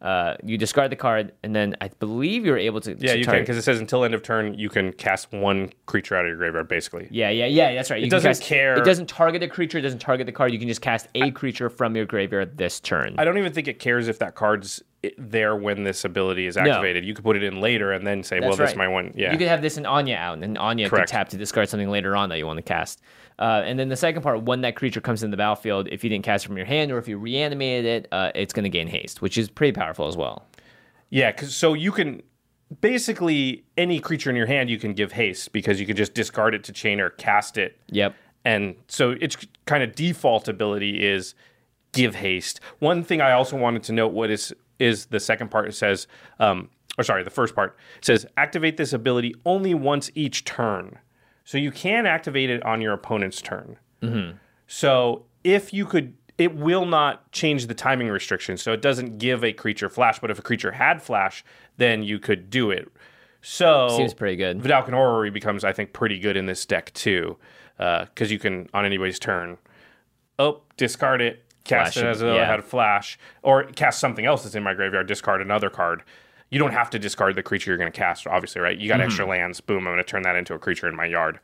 [0.00, 2.92] Uh, you discard the card, and then I believe you're able to.
[2.98, 5.70] Yeah, to you can because it says until end of turn you can cast one
[5.84, 7.08] creature out of your graveyard, basically.
[7.10, 7.74] Yeah, yeah, yeah.
[7.74, 8.00] That's right.
[8.00, 9.76] You It doesn't cast- care- It doesn't target a creature.
[9.76, 10.50] It doesn't target the card.
[10.54, 13.16] You can just cast a creature from your graveyard this turn.
[13.18, 14.82] I don't even think it cares if that card's
[15.18, 17.04] there when this ability is activated.
[17.04, 19.12] You could put it in later and then say, "Well, That's this is my one."
[19.14, 21.10] Yeah, You could have this in Anya out, and then Anya Correct.
[21.10, 23.02] could tap to discard something later on that you want to cast.
[23.40, 26.10] Uh, and then the second part, when that creature comes in the battlefield, if you
[26.10, 28.68] didn't cast it from your hand or if you reanimated it, uh, it's going to
[28.68, 30.46] gain haste, which is pretty powerful as well.
[31.08, 31.32] yeah.
[31.32, 32.22] 'cause- so you can
[32.80, 36.54] basically any creature in your hand you can give haste because you can just discard
[36.54, 37.76] it to Chainer cast it.
[37.90, 38.14] Yep.
[38.44, 41.34] And so its kind of default ability is
[41.92, 42.60] give haste.
[42.78, 45.68] One thing I also wanted to note what is is the second part.
[45.68, 46.06] It says,
[46.38, 50.98] um, or sorry, the first part says activate this ability only once each turn.
[51.50, 53.76] So you can activate it on your opponent's turn.
[54.02, 54.36] Mm-hmm.
[54.68, 58.56] So if you could, it will not change the timing restriction.
[58.56, 60.20] So it doesn't give a creature flash.
[60.20, 61.44] But if a creature had flash,
[61.76, 62.88] then you could do it.
[63.42, 64.60] So Seems pretty good.
[64.60, 67.36] Vedalken Orrery becomes, I think, pretty good in this deck too,
[67.80, 69.58] uh, because you can on anybody's turn,
[70.38, 72.42] oh, discard it, cast Flash it it, as though yeah.
[72.42, 76.04] it had flash, or cast something else that's in my graveyard, discard another card.
[76.50, 78.76] You don't have to discard the creature you're going to cast, obviously, right?
[78.76, 79.30] You got extra Mm-hmm.
[79.30, 81.38] lands, boom, I'm going to turn that into a creature in my yard.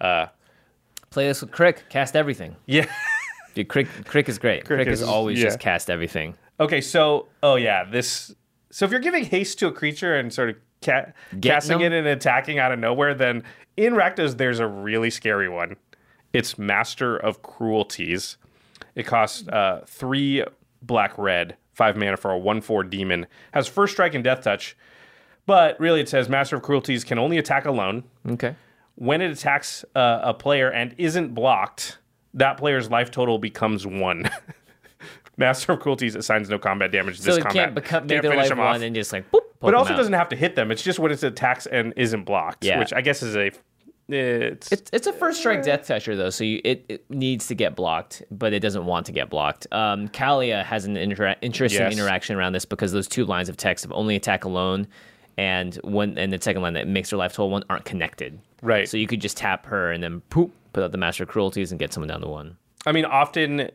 [0.00, 0.26] Uh,
[1.10, 1.88] Play this with K'rrik.
[1.90, 2.56] Cast everything.
[2.66, 2.86] yeah.
[3.54, 4.64] Dude, K'rrik, K'rrik is great.
[4.64, 5.44] K'rrik, is, is- always yeah.
[5.44, 6.36] just cast everything.
[6.60, 8.34] Okay, so oh yeah, this.
[8.70, 11.92] So if you're giving haste to a creature and sort of ca- casting them?
[11.92, 13.42] it and attacking out of nowhere, then
[13.76, 15.76] in Rakdos there's a really scary one.
[16.32, 18.36] It's Master of Cruelties.
[18.94, 20.44] It costs uh, three
[20.82, 23.26] black red, five mana for a one four demon.
[23.52, 24.76] Has first strike and death touch,
[25.46, 28.04] but really it says Master of Cruelties can only attack alone.
[28.28, 28.54] Okay.
[28.96, 31.98] When it attacks uh, a player and isn't blocked,
[32.34, 34.28] that player's life total becomes one.
[35.38, 37.54] Master of Cruelties assigns no combat damage to So this it combat.
[37.64, 38.82] can't become Can't their finish life them one off.
[38.82, 39.40] and just like boop.
[39.60, 40.70] But also doesn't have to hit them.
[40.70, 42.78] It's just when it attacks and isn't blocked, Yeah.
[42.80, 43.50] which I guess is a.
[44.12, 47.54] It's, It's it's a first strike death toucher though, so you, it, it needs to
[47.54, 49.66] get blocked, but it doesn't want to get blocked.
[49.72, 51.92] Um, Kaalia has an intera- interesting Yes.
[51.94, 54.86] interaction around this because those two lines of text of only attack alone,
[55.38, 58.38] and one and the second line that makes her life total one aren't connected.
[58.60, 58.88] Right.
[58.88, 61.72] So you could just tap her and then poop, put out the master of cruelties
[61.72, 62.56] and get someone down to one.
[62.86, 63.70] I mean, often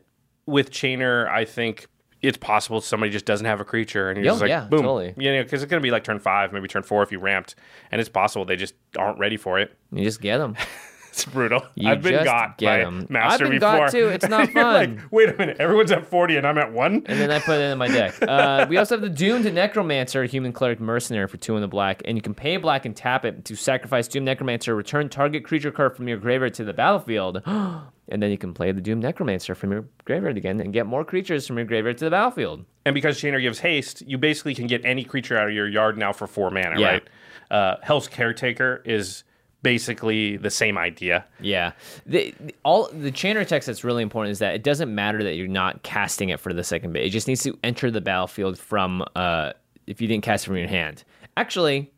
[0.45, 1.87] with Chainer, I think
[2.21, 5.13] it's possible somebody just doesn't have a creature, and you're just like, yeah, boom, totally.
[5.17, 7.19] you know, because it's going to be like turn five, maybe turn four if you
[7.19, 7.55] ramped,
[7.91, 9.77] and it's possible they just aren't ready for it.
[9.91, 10.55] You just get them.
[11.09, 11.65] It's brutal.
[11.73, 13.07] You I've been got get by 'em.
[13.09, 13.77] master I've been before.
[13.85, 14.07] got too.
[14.09, 15.07] It's not You're like, fun.
[15.09, 17.01] wait a minute, everyone's at forty and I'm at one.
[17.07, 18.13] And then I put it in my deck.
[18.27, 22.03] Uh, we also have the Doomed Necromancer, Human Cleric Mercenary for two in the black,
[22.05, 25.71] and you can pay black and tap it to sacrifice Doomed Necromancer, return target creature
[25.71, 27.41] card from your graveyard to the battlefield,
[28.09, 31.03] and then you can play the Doomed Necromancer from your graveyard again and get more
[31.03, 32.65] creatures from your graveyard to the battlefield.
[32.85, 35.97] And because Chainer gives haste, you basically can get any creature out of your yard
[35.97, 36.87] now for four mana, Yeah.
[36.87, 37.03] right?
[37.51, 39.23] Uh, Hell's Caretaker is
[39.63, 41.25] basically the same idea.
[41.41, 41.71] Yeah,
[42.05, 45.47] the, all the chainer text that's really important is that it doesn't matter that you're
[45.47, 47.03] not casting it for the second bit.
[47.03, 49.53] It just needs to enter the battlefield from uh,
[49.87, 51.03] if you didn't cast it from your hand.
[51.35, 51.91] Actually,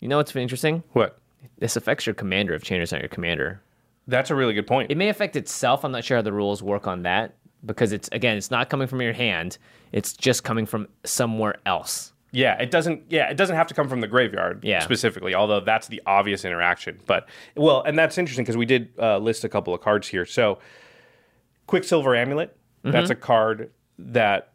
[0.00, 0.82] you know what's interesting?
[0.92, 1.18] What?
[1.58, 3.60] This affects your commander if chainer's not your commander.
[4.08, 4.90] That's a really good point.
[4.90, 5.84] It may affect itself.
[5.84, 8.88] I'm not sure how the rules work on that because it's again, it's not coming
[8.88, 9.58] from your hand.
[9.92, 12.12] It's just coming from somewhere else.
[12.30, 13.04] Yeah, it doesn't.
[13.08, 14.80] Yeah, it doesn't have to come from the graveyard Yeah.
[14.80, 15.34] specifically.
[15.34, 17.00] Although that's the obvious interaction.
[17.06, 20.26] But well, and that's interesting because we did uh, list a couple of cards here.
[20.26, 20.58] So,
[21.66, 22.56] Quicksilver Amulet.
[22.84, 22.90] Mm-hmm.
[22.92, 24.52] That's a card that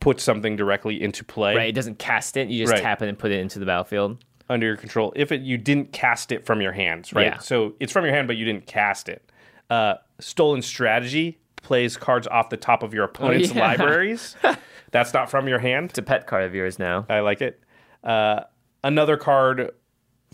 [0.00, 1.68] puts something directly into play Right?
[1.70, 2.48] It doesn't cast it.
[2.48, 2.82] You just Right.
[2.82, 4.24] tap it and put it into the battlefield.
[4.48, 5.12] Under your control.
[5.16, 7.26] If it you didn't cast it from your hands, right?
[7.26, 7.38] Yeah.
[7.38, 9.30] So it's from your hand, but you didn't cast it.
[9.70, 13.66] Uh, Stolen Strategy plays cards off the top of your opponent's Oh, yeah.
[13.68, 14.36] libraries.
[14.90, 15.90] That's not from your hand.
[15.90, 17.04] It's a pet card of yours now.
[17.10, 17.60] I like it.
[18.02, 18.40] Uh,
[18.82, 19.70] another card,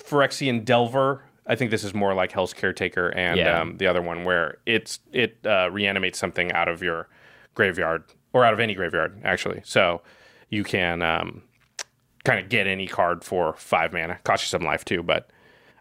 [0.01, 1.25] Phyrexian Delver.
[1.47, 3.61] I think this is more like Hell's Caretaker and Yeah.
[3.61, 7.09] um, the other one where it's it uh, reanimates something out of your
[7.55, 9.61] graveyard or out of any graveyard actually.
[9.65, 10.03] So
[10.49, 11.43] you can um,
[12.25, 14.19] kind of get any card for five mana.
[14.25, 15.31] Cost you some life too, but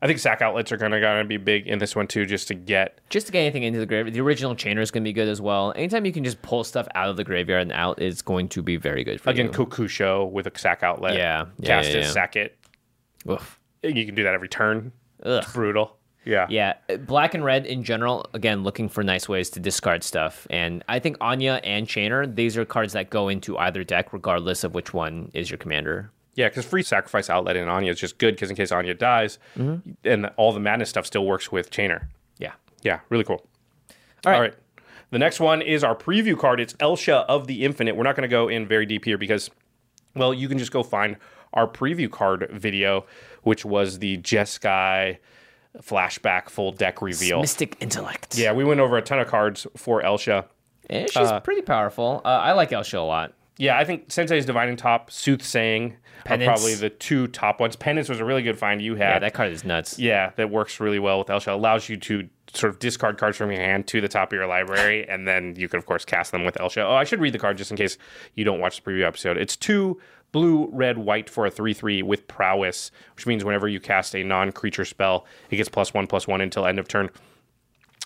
[0.01, 2.53] I think sack outlets are gonna gonna be big in this one too, just to
[2.53, 4.13] get just to get anything into the graveyard.
[4.13, 5.71] The original chainer is going to be good as well.
[5.77, 8.61] Anytime you can just pull stuff out of the graveyard and out is going to
[8.61, 9.33] be very good for you.
[9.33, 9.51] again you.
[9.51, 11.15] Kokusho with a sack outlet.
[11.15, 11.45] Yeah.
[11.57, 12.11] Yeah, cast yeah, it, yeah.
[12.11, 12.57] sack it.
[13.29, 13.59] Oof.
[13.81, 14.91] You can do that every turn.
[15.23, 15.41] Ugh.
[15.41, 15.97] It's brutal.
[16.25, 16.47] Yeah.
[16.49, 18.25] Yeah, uh, black and red in general.
[18.33, 22.33] Again, looking for nice ways to discard stuff, and I think Anya and Chainer.
[22.33, 26.11] These are cards that go into either deck, regardless of which one is your commander.
[26.35, 29.37] Yeah, because free sacrifice outlet in Anya is just good because in case Anya dies,
[29.57, 29.91] Mm-hmm.
[30.03, 32.07] and all the madness stuff still works with Chainer.
[32.39, 32.53] Yeah.
[32.81, 33.45] Yeah, really cool.
[34.25, 34.35] All right.
[34.35, 34.53] All right.
[35.11, 36.59] The next one is our preview card.
[36.59, 37.95] It's Elsha of the Infinite.
[37.95, 39.51] We're not going to go in very deep here because,
[40.15, 41.17] well, you can just go find
[41.53, 43.05] our preview card video,
[43.43, 45.17] which was the Jeskai
[45.81, 47.41] flashback full deck reveal.
[47.41, 48.37] Mystic Intellect.
[48.37, 50.45] Yeah, we went over a ton of cards for Elsha.
[50.89, 52.21] Eh, she's pretty powerful.
[52.25, 53.33] Uh, I like Elsha a lot.
[53.57, 56.47] Yeah, I think Sensei's Divining Top, Soothsaying Penance.
[56.47, 57.75] are probably the two top ones.
[57.75, 59.09] Penance was a really good find you had.
[59.09, 59.99] Yeah, that card is nuts.
[59.99, 61.53] Yeah, that works really well with Elsha.
[61.53, 64.47] Allows you to sort of discard cards from your hand to the top of your
[64.47, 66.81] library, and then you can, of course, cast them with Elsha.
[66.83, 67.97] Oh, I should read the card just in case
[68.33, 69.37] you don't watch the preview episode.
[69.37, 69.99] It's two
[70.31, 74.23] blue, red, white for a 3 3 with prowess, which means whenever you cast a
[74.23, 77.09] non creature spell, it gets plus one, plus one until end of turn.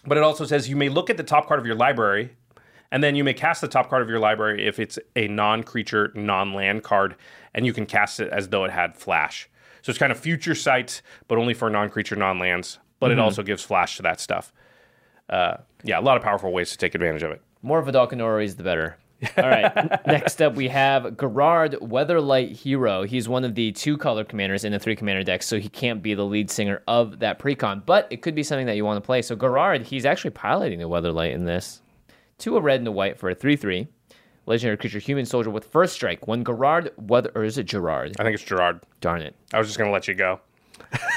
[0.05, 2.31] But it also says you may look at the top card of your library,
[2.91, 5.63] and then you may cast the top card of your library if it's a non
[5.63, 7.15] creature, non land card,
[7.53, 9.49] and you can cast it as though it had flash.
[9.81, 12.79] So it's kind of future sight, but only for non creature, non lands.
[12.99, 14.51] But it also gives flash to that stuff.
[15.29, 17.41] Uh, yeah, a lot of powerful ways to take advantage of it.
[17.61, 18.97] More Vedalken Orreries, the better.
[19.37, 20.05] All right.
[20.05, 23.03] Next up, we have Gerard Weatherlight Hero.
[23.03, 26.03] He's one of the two color commanders in the three commander deck, so he can't
[26.03, 29.01] be the lead singer of that precon, but it could be something that you want
[29.01, 29.21] to play.
[29.21, 31.81] So, Gerard, he's actually piloting the Weatherlight in this.
[32.37, 33.87] Two a red and a white for a 3 3.
[34.45, 36.27] Legendary creature, human soldier with first strike.
[36.27, 38.15] When Gerard, weather, or is it Gerard?
[38.19, 38.79] I think it's Gerard.
[39.01, 39.35] Darn it.
[39.53, 40.39] I was just going to let you go.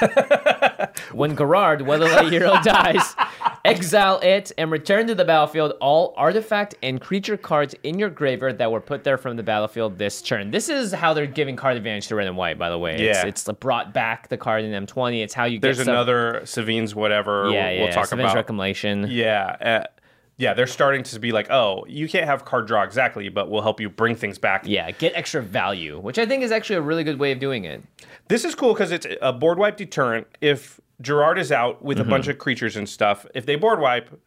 [1.13, 3.15] When Gerard, Weatherlight Hero, dies,
[3.65, 8.57] exile it, and return to the battlefield all artifact and creature cards in your graveyard
[8.59, 10.51] that were put there from the battlefield this turn.
[10.51, 13.03] This is how they're giving card advantage to red and white, by the way.
[13.03, 13.25] Yeah.
[13.25, 15.23] It's, it's brought back the card in M20.
[15.23, 17.49] It's how you get There's another Savine's whatever.
[17.51, 17.91] Yeah, we'll, yeah.
[17.91, 18.35] talk Savage about.
[18.35, 19.07] Reclamation.
[19.09, 19.45] Yeah.
[19.61, 20.00] Uh,
[20.37, 23.61] yeah, they're starting to be like, oh, you can't have card draw exactly, but we'll
[23.61, 24.65] help you bring things back.
[24.65, 27.65] Yeah, get extra value, which I think is actually a really good way of doing
[27.65, 27.83] it.
[28.27, 30.27] This is cool because it's a board wipe deterrent.
[30.41, 32.09] If Gerard is out with a mm-hmm.
[32.09, 34.19] bunch of creatures and stuff, if they board wipe,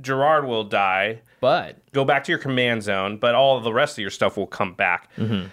[0.00, 4.02] Gerard will die, But go back to your command zone, but all the rest of
[4.02, 5.10] your stuff will come back.
[5.16, 5.48] Mm-hmm.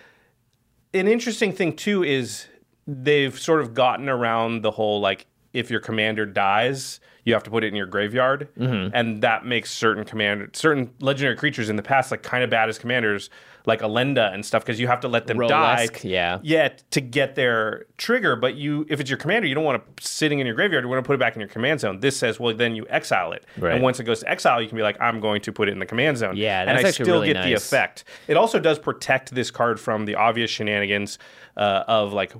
[0.93, 2.45] An interesting thing, too, is
[2.85, 7.49] they've sort of gotten around the whole like, if your commander dies, you have to
[7.49, 11.84] put it in your graveyard, and that makes certain command certain legendary creatures in the
[11.84, 13.29] past like kind of bad as commanders,
[13.65, 16.39] like Alenda and stuff, because you have to let them die, yeah.
[16.43, 18.36] yeah, to get their trigger.
[18.36, 20.84] But you, if it's your commander, you don't want it sitting in your graveyard.
[20.84, 21.99] You want to put it back in your command zone.
[21.99, 23.73] This says, well, then you exile it, Right.
[23.73, 25.73] and once it goes to exile, you can be like, I'm going to put it
[25.73, 26.38] in the command zone.
[26.38, 28.05] Yeah, and I still really get the effect.
[28.27, 31.19] It also does protect this card from the obvious shenanigans
[31.58, 32.34] uh, of like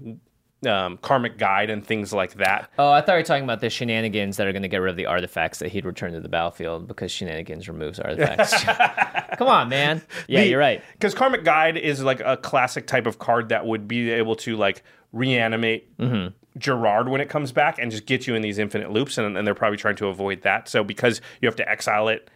[0.66, 2.70] um, karmic guide and things like that.
[2.78, 4.90] oh, I thought you were talking about the shenanigans that are going to get rid
[4.92, 8.64] of the artifacts that he'd return to the battlefield because shenanigans removes artifacts.
[9.38, 10.02] Come on, man.
[10.28, 10.84] Yeah, you're right.
[10.94, 14.56] Because karmic guide is like a classic type of card that would be able to
[14.58, 16.34] like reanimate Mm-hmm.
[16.58, 19.46] Gerard when it comes back and just get you in these infinite loops, and, and
[19.48, 20.68] they're probably trying to avoid that.
[20.68, 22.30] So because you have to exile it.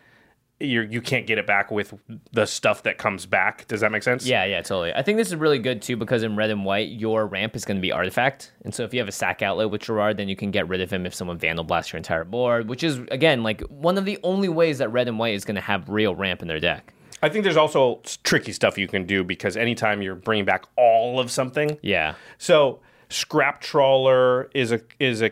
[0.59, 1.93] You're, you can't get it back with
[2.31, 3.67] the stuff that comes back.
[3.67, 4.25] Does that make sense?
[4.25, 4.93] Yeah, yeah, totally.
[4.93, 7.65] I think this is really good too because in red and white, your ramp is
[7.65, 10.29] going to be artifact, and so if you have a sack outlet with Gerard, then
[10.29, 12.99] you can get rid of him if someone vandal blasts your entire board, which is
[13.11, 15.89] again like one of the only ways that red and white is going to have
[15.89, 16.93] real ramp in their deck.
[17.21, 21.19] I think there's also tricky stuff you can do because anytime you're bringing back all
[21.19, 25.31] of something, Yeah, So Scrap Trawler is a is a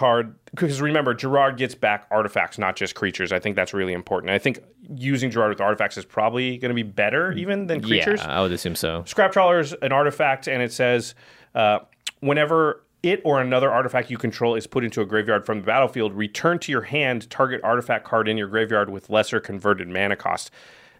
[0.00, 3.32] card because remember Gerard gets back artifacts, not just creatures.
[3.32, 4.30] I think that's really important.
[4.30, 4.60] I think
[4.96, 8.20] using Gerard with artifacts is probably going to be better even than creatures.
[8.22, 9.04] yeah, I would assume so.
[9.06, 11.14] Scrap Trawler is an artifact, and it says
[11.54, 11.80] uh,
[12.20, 16.14] whenever it or another artifact you control is put into a graveyard from the battlefield,
[16.14, 20.50] return to your hand target artifact card in your graveyard with lesser converted mana cost.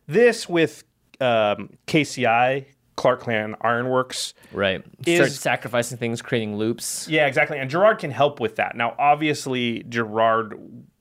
[0.07, 0.85] This with
[1.23, 2.67] um, KCI,
[3.01, 4.35] Krark Clan Ironworks.
[4.53, 7.09] Right, Is- start sacrificing things, creating loops.
[7.09, 7.59] Yeah, exactly.
[7.59, 8.77] And Gerard can help with that.
[8.77, 10.55] Now, obviously, Gerard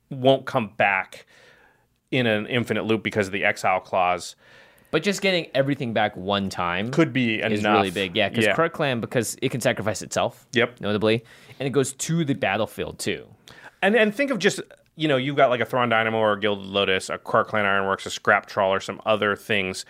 [0.10, 1.26] won't come back
[2.10, 4.36] in an infinite loop because of the exile clause.
[4.92, 7.52] But just getting everything back one time Could be enough.
[7.52, 8.16] is really big.
[8.16, 8.68] Yeah, because Yeah.
[8.70, 10.48] Clan, because it can sacrifice itself.
[10.54, 10.80] Yep.
[10.82, 11.24] notably,
[11.60, 13.28] and it goes to the battlefield too.
[13.84, 14.62] And and think of just
[14.96, 17.66] you know you've got like a Thran Dynamo or a Gilded Lotus, a Krark Clan
[17.66, 19.86] Ironworks, a Scrap Trawler, some other things.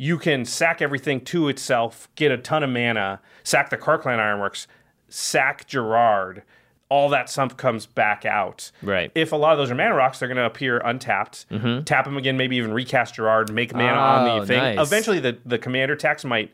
[0.00, 4.20] You can sack everything to itself, get a ton of mana, sack the Krark Clan
[4.20, 4.68] Ironworks,
[5.08, 6.44] sack Gerard.
[6.88, 8.70] All that stuff comes back out.
[8.80, 9.10] Right.
[9.16, 11.46] If a lot of those are mana rocks, they're going to appear untapped.
[11.84, 14.36] Tap them again, maybe even recast Gerard, make mana on Mm-hmm.
[14.36, 14.58] Oh, the thing.
[14.76, 14.86] nice.
[14.86, 16.52] Eventually, the the commander tax might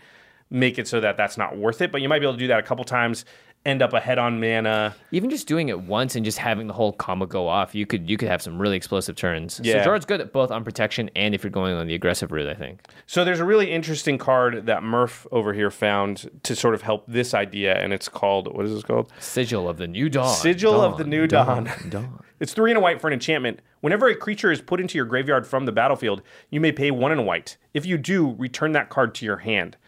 [0.51, 2.47] make it so that that's not worth it, but you might be able to do
[2.49, 3.25] that a couple times.
[3.67, 4.95] End up ahead on mana.
[5.11, 8.11] Even just doing it once and just having the whole combo go off, you could
[8.11, 9.59] you could have some really explosive turns.
[9.65, 9.79] Yeah.
[9.79, 12.49] So Gerard's good at both on protection and if you're going on the aggressive route,
[12.49, 12.83] I think.
[13.07, 17.05] So there's a really interesting card that Murph over here found to sort of help
[17.09, 19.11] this idea, and it's called what is this called?
[19.19, 20.35] Sigil of the New Dawn.
[20.35, 21.71] Sigil of the New Dawn.
[21.89, 22.19] Dawn.
[22.41, 23.61] It's three and a white for an enchantment.
[23.81, 27.13] Whenever a creature is put into your graveyard from the battlefield, you may pay one
[27.13, 27.57] and a white.
[27.73, 29.79] If you do, return that card to your hand.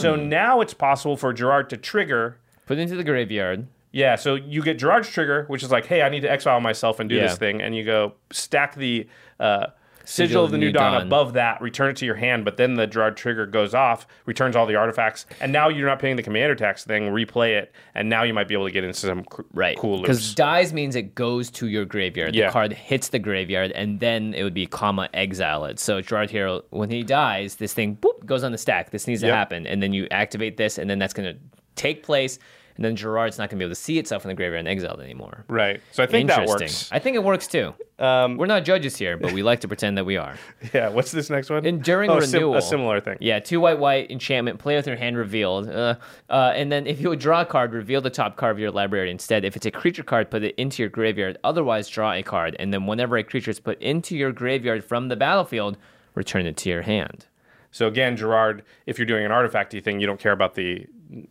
[0.00, 0.28] So Hmm.
[0.28, 2.36] now it's possible for Gerard to trigger.
[2.66, 3.66] Put it into the graveyard.
[3.90, 6.98] Yeah, so you get Gerard's trigger, which is like, hey, I need to exile myself
[7.00, 7.22] and do Yeah.
[7.26, 9.06] this thing, and you go stack the
[9.38, 9.66] uh,
[10.04, 12.86] Sigil of the New Dawn, above that, return it to your hand, but then the
[12.88, 16.54] Gerard trigger goes off, returns all the artifacts, and now you're not paying the commander
[16.56, 19.42] tax thing, replay it, and now you might be able to get into some cr-
[19.52, 19.76] Right.
[19.78, 20.34] cool Because loops.
[20.34, 22.34] dies means it goes to your graveyard.
[22.34, 22.46] Yeah.
[22.46, 25.78] The card hits the graveyard and then it would be comma exile it.
[25.78, 28.90] So Gerard Hero, when he dies, this thing boop goes on the stack.
[28.90, 29.36] This needs to Yep.
[29.36, 29.66] happen.
[29.68, 31.34] And then you activate this and then that's gonna
[31.76, 32.38] take place.
[32.76, 35.00] And then Gerard's not gonna be able to see itself in the graveyard and exiled
[35.00, 35.44] anymore.
[35.46, 35.82] Right.
[35.92, 36.88] So I think that works.
[36.90, 37.74] I think it works too.
[37.98, 40.36] Um, We're not judges here, but we like to pretend that we are.
[40.72, 40.88] Yeah.
[40.88, 41.66] What's this next one?
[41.66, 42.56] Enduring oh, a sim- renewal.
[42.56, 43.18] a similar thing.
[43.20, 44.58] Yeah, two white white enchantment.
[44.58, 45.68] Play with your hand revealed.
[45.68, 45.96] Uh,
[46.30, 48.70] uh, and then if you would draw a card, reveal the top card of your
[48.70, 49.44] library instead.
[49.44, 51.36] If it's a creature card, put it into your graveyard.
[51.44, 52.56] Otherwise, draw a card.
[52.58, 55.76] And then whenever a creature is put into your graveyard from the battlefield,
[56.14, 57.26] return it to your hand.
[57.70, 60.86] So again, Gerard, if you're doing an artifacty thing, you don't care about the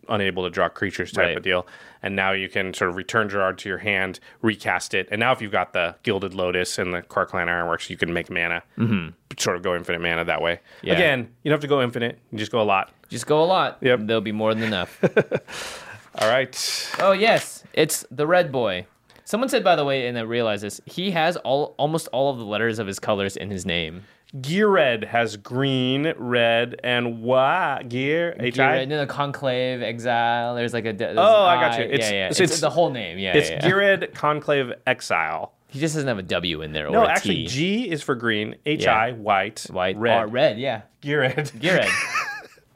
[0.10, 1.38] unable to draw creatures type Right.
[1.38, 1.68] of deal.
[2.04, 5.08] And now you can sort of return Gerard to your hand, recast it.
[5.12, 8.12] And now if you've got the Gilded Lotus and the Krark Clan Ironworks, you can
[8.14, 8.64] make mana.
[8.78, 9.10] Mm-hmm.
[9.38, 10.60] Sort of go infinite mana that way.
[10.82, 10.94] Yeah.
[10.94, 12.20] Again, you don't have to go infinite.
[12.32, 12.92] You just go a lot.
[13.10, 13.78] Just go a lot.
[13.82, 14.02] Yep.
[14.04, 15.00] There'll be more than enough.
[16.20, 16.92] All right.
[17.00, 17.64] oh, yes.
[17.74, 18.86] It's the red boy.
[19.24, 22.38] Someone said, by the way, and I realized this, he has all almost all of
[22.38, 24.04] the letters of his colors in his name.
[24.40, 27.90] Gear Red has green, red, and what?
[27.90, 28.34] Gear?
[28.40, 28.86] H-I?
[28.86, 30.56] No, no, Conclave, Exile.
[30.56, 30.94] There's like a.
[30.94, 31.84] There's Oh, I got you.
[31.86, 32.26] It's- yeah, yeah.
[32.28, 33.18] it's- It's, it's- the whole name.
[33.18, 33.60] Yeah, It's yeah.
[33.60, 35.52] Gear Red Conclave Exile.
[35.68, 37.48] He just doesn't have a W in there or No, actually, T.
[37.48, 39.14] G is for green, H-I, Yeah.
[39.16, 40.24] white, White, red.
[40.24, 40.60] Oh, red.
[40.60, 41.52] Yeah, Gear Red.
[41.60, 41.86] Geared.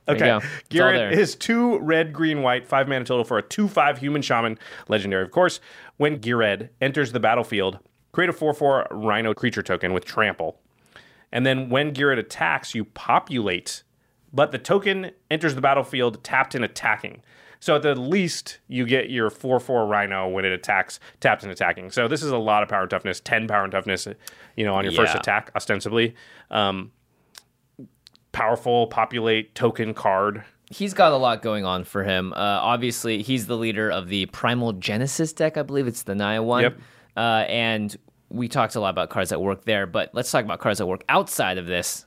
[0.08, 0.30] There you Okay.
[0.30, 0.38] go.
[0.38, 3.98] It's all Ghired is two red, green, white, five mana total for a 2 5
[3.98, 5.24] human shaman legendary.
[5.24, 5.60] Of course,
[5.98, 7.80] when Ghired enters the battlefield,
[8.12, 10.60] create a 4 4 rhino creature token with trample.
[11.32, 13.84] And then when Ghired attacks, you populate,
[14.32, 17.22] but the token enters the battlefield tapped and attacking.
[17.60, 21.52] So at the least, you get your 4 4 rhino when it attacks, tapped and
[21.52, 21.90] attacking.
[21.90, 24.08] So this is a lot of power and toughness, 10 power and toughness,
[24.56, 26.16] you know, on your first attack, ostensibly.
[26.52, 26.92] Um,
[28.34, 30.44] powerful, populate, token card.
[30.70, 32.34] he's got a lot going on for him.
[32.34, 35.58] Uh, obviously, he's the leader of the Primal Genesis deck.
[35.58, 36.64] I believe it's the Naya one.
[36.64, 36.80] Yep.
[37.18, 37.96] Uh, and
[38.36, 40.86] we talked a lot about cards that work there, but let's talk about cards that
[40.86, 42.06] work outside of this.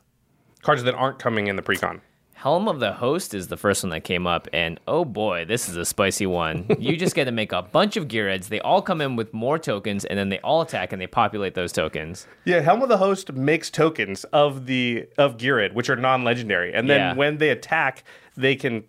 [0.63, 2.01] cards that aren't coming in the precon.
[2.35, 5.69] Helm of the Host is the first one that came up, and oh boy, this
[5.69, 6.67] is a spicy one.
[6.79, 8.47] you just get to make a bunch of Ghireds.
[8.49, 11.55] They all come in with more tokens, and then they all attack and they populate
[11.55, 12.29] those tokens.
[12.45, 16.89] Yeah, Helm of the Host makes tokens of the of Ghired, which are non-legendary, and
[16.89, 17.15] then Yeah.
[17.15, 18.05] when they attack,
[18.37, 18.85] they can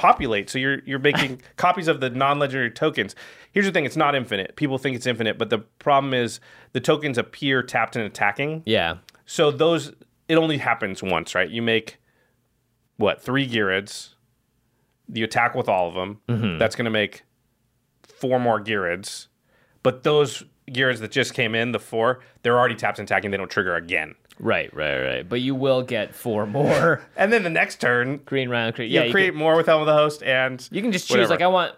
[0.00, 0.48] populate.
[0.48, 3.14] So you're you're making copies of the non-legendary tokens.
[3.52, 4.56] Here's the thing: it's not infinite.
[4.56, 6.40] People think it's infinite, but the problem is
[6.72, 8.62] the tokens appear tapped and attacking.
[8.64, 8.96] Yeah.
[9.26, 9.92] So those
[10.26, 11.50] it only happens once, right?
[11.50, 11.98] You make
[12.96, 14.14] what three Ghireds.
[15.12, 16.20] You attack with all of them.
[16.28, 16.58] Mm-hmm.
[16.58, 17.24] That's going to make
[18.02, 19.26] four more Ghireds.
[19.82, 23.32] But those Ghireds that just came in, the four, they're already tapped and attacking.
[23.32, 24.14] They don't trigger again.
[24.42, 25.28] Right, right, right.
[25.28, 28.72] But you will get four more And then the next turn, green rhino.
[28.72, 30.92] Cre- you yeah, you create can, more with Helm of the Host, and you can
[30.92, 31.30] just choose, whatever.
[31.34, 31.74] like, I want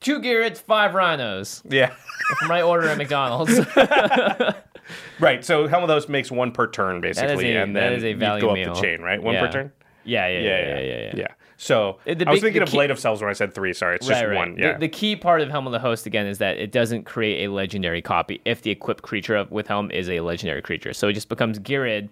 [0.00, 1.60] two Ghireds, five rhinos.
[1.68, 1.92] yeah,
[2.38, 3.58] From right order at McDonald's.
[5.20, 5.44] right.
[5.44, 8.10] So Helm of the Host makes one per turn basically, a- and then is a
[8.10, 8.74] you go up meal.
[8.74, 9.22] the chain, right?
[9.22, 9.46] One Yeah.
[9.46, 9.72] per turn.
[10.04, 11.12] yeah, yeah, yeah, yeah, yeah.
[11.16, 11.26] yeah.
[11.64, 13.72] So the I was thinking of key- Blade of Selves when I said three.
[13.72, 14.36] Sorry, it's just right, right.
[14.36, 14.54] one.
[14.56, 14.76] The- Yeah.
[14.76, 17.50] The, key part of Helm of the Host again is that it doesn't create a
[17.50, 20.92] legendary copy if the equipped creature of, with Helm is a legendary creature.
[20.92, 22.10] So it just becomes Ghired,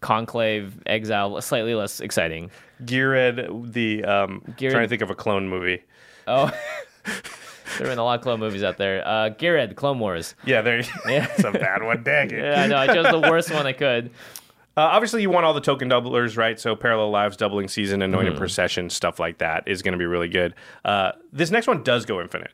[0.00, 2.50] Conclave, Exile, slightly less exciting.
[2.84, 5.84] Ghired, the um, Ghired- trying to think of a clone movie.
[6.26, 6.46] Oh,
[7.04, 7.14] there
[7.78, 9.06] have been a lot of clone movies out there.
[9.06, 10.34] Uh, Ghired, Clone Wars.
[10.44, 10.80] Yeah, there.
[11.06, 12.02] Yeah, it's a bad one.
[12.02, 12.38] Dang it.
[12.38, 12.76] Yeah, I know.
[12.76, 14.10] I chose the worst one I could.
[14.76, 16.58] Uh, obviously, you want all the token doublers, right?
[16.58, 18.38] So parallel lives, doubling season, anointed Mm-hmm.
[18.38, 20.54] procession, stuff like that is going to be really good.
[20.84, 22.52] Uh, this next one does go infinite.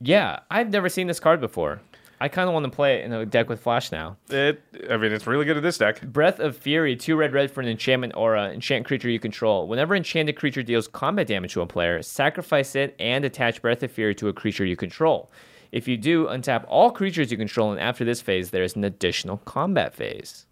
[0.00, 1.80] Yeah, I've never seen this card before.
[2.18, 4.16] I kind of want to play it in a deck with Flash now.
[4.30, 6.00] It, I mean, it's really good at this deck.
[6.00, 8.50] Breath of Fury, two red red for an enchantment aura.
[8.50, 9.68] Enchant creature you control.
[9.68, 13.90] Whenever enchanted creature deals combat damage to a player, sacrifice it and attach Breath of
[13.90, 15.30] Fury to a creature you control.
[15.72, 19.38] If you do, untap all creatures you control, and after this phase, there's an additional
[19.38, 20.45] combat phase.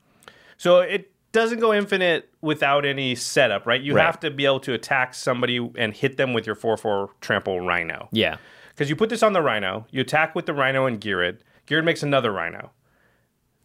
[0.64, 3.82] So it doesn't go infinite without any setup, right?
[3.82, 4.06] You Right.
[4.06, 7.60] have to be able to attack somebody and hit them with your 4 4 trample
[7.60, 8.08] rhino.
[8.12, 8.36] Yeah.
[8.70, 11.40] Because you put this on the rhino, you attack with the rhino and Ghired.
[11.66, 12.70] Ghired makes another rhino.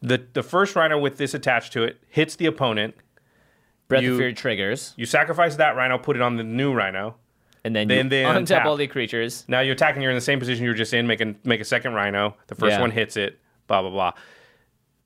[0.01, 2.95] The, the first rhino with this attached to it hits the opponent.
[3.87, 7.15] Breath You- of Fury triggers, You sacrifice that rhino, put it on the new rhino.
[7.63, 8.65] and then, Then you untap untap.
[8.65, 9.45] all the creatures.
[9.47, 11.33] Now you attack and you're in the same position you were just in, make a,
[11.45, 12.35] make a second rhino.
[12.47, 12.81] The first Yeah.
[12.81, 14.11] one hits it, blah, blah, blah.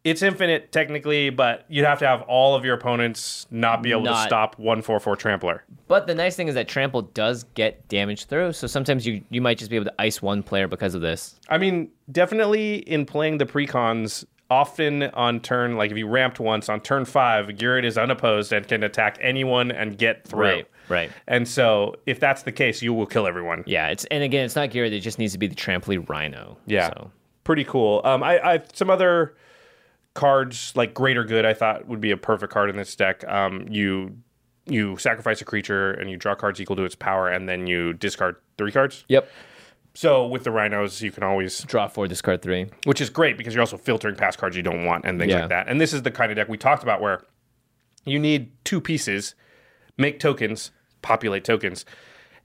[0.04, 4.04] It's infinite technically, but you'd have to have all of your opponents not be able
[4.04, 5.64] to stop one four four trampler.
[5.88, 9.42] But the nice thing is that trample does get damage through, so sometimes you you
[9.42, 11.40] might just be able to ice one player because of this.
[11.48, 16.68] I mean, definitely in playing the precons, often on turn, like if you ramped once
[16.68, 20.40] on turn five, Ghired is unopposed and can attack anyone and get through.
[20.42, 21.12] Right, right.
[21.28, 23.64] And so if that's the case, you will kill everyone.
[23.66, 24.92] Yeah, it's and again, it's not geared.
[24.92, 26.58] It just needs to be the trampoline rhino.
[26.66, 26.90] Yeah.
[26.90, 27.12] So.
[27.46, 28.02] Pretty cool.
[28.04, 29.36] Um, I, I some other
[30.14, 31.46] cards like Greater Good.
[31.46, 33.24] I thought would be a perfect card in this deck.
[33.28, 34.18] Um, you
[34.66, 37.94] you sacrifice a creature and you draw cards equal to its power, and then you
[37.94, 39.04] discard three cards.
[39.10, 39.30] Yep.
[39.96, 42.68] So with the rhinos, you can always, Draw four, discard three.
[42.86, 45.42] which is great because you're also filtering past cards you don't want and things Yeah.
[45.42, 45.68] like that.
[45.68, 47.22] And this is the kind of deck we talked about where
[48.06, 49.36] you need two pieces,
[49.98, 50.72] make tokens,
[51.04, 51.86] populate tokens.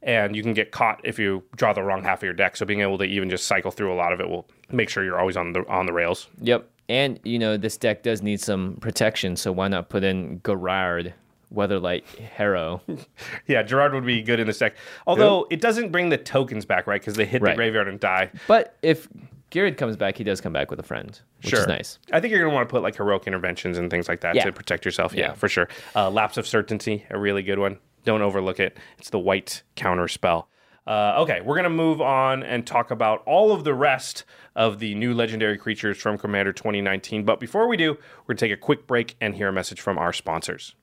[0.02, 2.56] And you can get caught if you draw the wrong half of your deck.
[2.56, 5.02] So being able to even just cycle through a lot of it will make sure
[5.04, 6.28] you're always on the on the rails.
[6.40, 6.68] Yep.
[6.88, 11.12] And you know this deck does need some protection, so why not put in Gerard,
[11.54, 12.80] Weatherlight Hero?
[13.46, 14.76] Yeah, Gerard would be good in this deck.
[15.06, 17.00] Although it doesn't bring the tokens back, right?
[17.00, 17.52] Because they hit Right.
[17.52, 18.30] the graveyard and die.
[18.46, 19.08] but if
[19.50, 21.60] Ghired comes back, he does come back with a friend, which sure.
[21.60, 21.98] is nice.
[22.12, 24.34] I think you're going to want to put like heroic interventions and things like that
[24.34, 24.44] Yeah.
[24.44, 25.14] to protect yourself.
[25.14, 25.32] Yeah, Yeah.
[25.34, 25.68] for sure.
[25.96, 27.78] Uh, Lapse of Certainty, a really good one.
[28.04, 28.76] Don't overlook it.
[28.98, 30.48] It's the white counter spell.
[30.88, 34.24] Uh, okay, we're going to move on and talk about all of the rest
[34.56, 37.24] of the new legendary creatures from Commander 2019.
[37.24, 39.82] But before we do, we're going to take a quick break and hear a message
[39.82, 40.74] from our sponsors.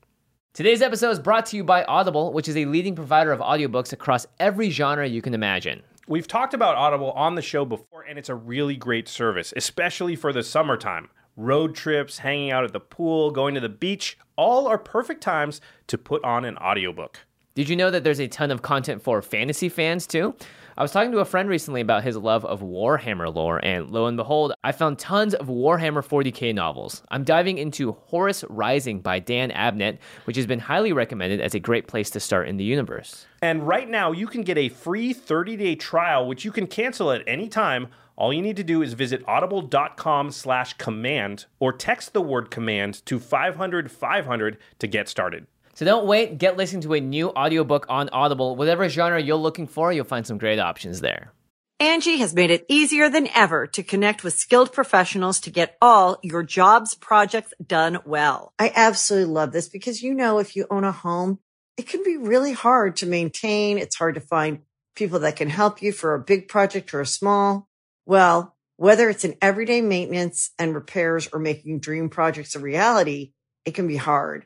[0.54, 3.94] Today's episode is brought to you by Audible, which is a leading provider of audiobooks
[3.94, 5.82] across every genre you can imagine.
[6.08, 10.16] We've talked about Audible on the show before, and it's a really great service, especially
[10.16, 11.10] for the summertime.
[11.36, 15.62] Road trips, hanging out at the pool, going to the beach, all are perfect times
[15.88, 17.22] to put on an audiobook.
[17.56, 20.36] Did you know that there's a ton of content for fantasy fans too?
[20.76, 24.08] I was talking to a friend recently about his love of Warhammer lore, and lo
[24.08, 27.02] and behold, I found tons of Warhammer 40k novels.
[27.12, 31.60] I'm diving into Horus Rising by Dan Abnett, which has been highly recommended as a
[31.62, 33.26] great place to start in the universe.
[33.42, 37.10] And right now, you can get a free 30 day trial, which you can cancel
[37.10, 37.88] at any time.
[38.18, 43.06] All you need to do is visit audible.com slash command or text the word command
[43.06, 45.48] to 500 500 to get started.
[45.76, 48.56] So don't wait, get listening to a new audiobook on Audible.
[48.56, 51.34] Whatever genre you're looking for, you'll find some great options there.
[51.82, 56.18] Angie has made it easier than ever to connect with skilled professionals to get all
[56.24, 58.54] your jobs projects done well.
[58.58, 61.40] I absolutely love this because, you know, if you own a home,
[61.76, 63.78] it can be really hard to maintain.
[63.78, 64.60] It's hard to find
[64.96, 67.68] people that can help you for a big project or a small.
[68.06, 73.34] Well, whether it's in everyday maintenance and repairs or making dream projects a reality,
[73.66, 74.46] it can be hard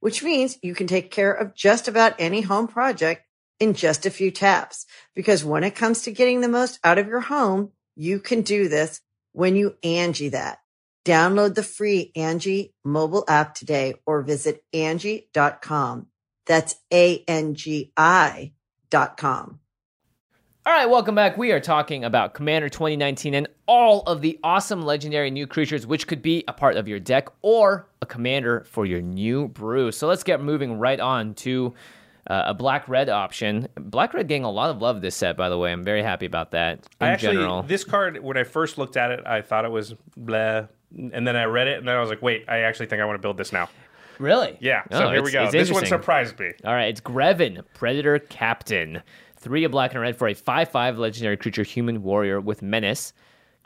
[0.00, 3.22] which means you can take care of just about any home project
[3.60, 4.86] in just a few taps.
[5.14, 8.68] Because when it comes to getting the most out of your home, you can do
[8.68, 9.00] this
[9.32, 10.58] when you Angie that.
[11.04, 16.06] Download the free Angie mobile app today or visit Angie.com.
[16.46, 18.52] That's A-N-G-I
[18.90, 19.60] dot com.
[20.66, 21.38] All right, welcome back.
[21.38, 26.06] We are talking about Commander 2019 and all of the awesome legendary new creatures which
[26.06, 29.92] could be a part of your deck or a commander for your new brew.
[29.92, 31.74] So let's get moving right on to
[32.28, 33.68] uh, a black red option.
[33.76, 35.70] Black red getting a lot of love this set, by the way.
[35.70, 37.62] I'm very happy about that in I actually, general.
[37.62, 40.66] this card, when I first looked at it, I thought it was blah.
[40.96, 43.04] And then I read it, and then I was like, wait, I actually think I
[43.04, 43.68] want to build this now.
[44.18, 44.56] really?
[44.60, 45.50] Yeah, Oh, so here we go.
[45.50, 46.52] This one surprised me.
[46.64, 49.02] All right, it's Greven, Predator Captain.
[49.36, 53.12] Three of black and red for a 5 5 legendary creature human warrior with menace.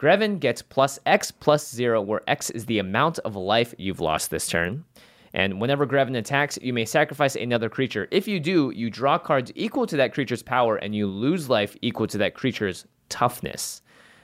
[0.02, 4.32] Greven gets plus X plus zero, where X is the amount of life you've lost
[4.32, 4.84] this turn.
[5.32, 8.08] And whenever Greven attacks, you may sacrifice another creature.
[8.10, 11.76] If you do, you draw cards equal to that creature's power and you lose life
[11.82, 13.80] equal to that creature's toughness.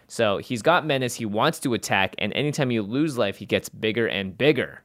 [0.09, 3.69] So he's got menace, he wants to attack, and anytime you lose life, he gets
[3.69, 4.83] bigger and bigger.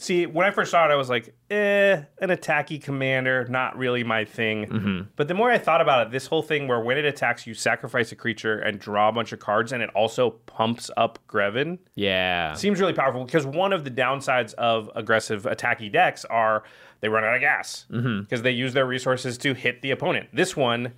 [0.00, 4.02] See, when I first saw it, I was like, eh, an attacky commander, not really
[4.02, 4.64] my thing.
[4.66, 5.00] Mm-hmm.
[5.14, 7.52] But the more I thought about it, this whole thing where when it attacks, you
[7.52, 11.78] sacrifice a creature and draw a bunch of cards, and it also pumps up Greven,
[11.96, 12.54] Yeah.
[12.54, 16.62] seems really powerful because one of the downsides of aggressive attacky decks are
[17.00, 18.42] they run out of gas because Mm-hmm.
[18.42, 20.30] they use their resources to hit the opponent.
[20.32, 20.94] This one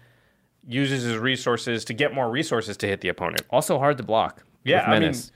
[0.65, 3.43] uses his resources to get more resources to hit the opponent.
[3.51, 4.45] Also hard to block.
[4.65, 5.33] Yeah, I mean, menace.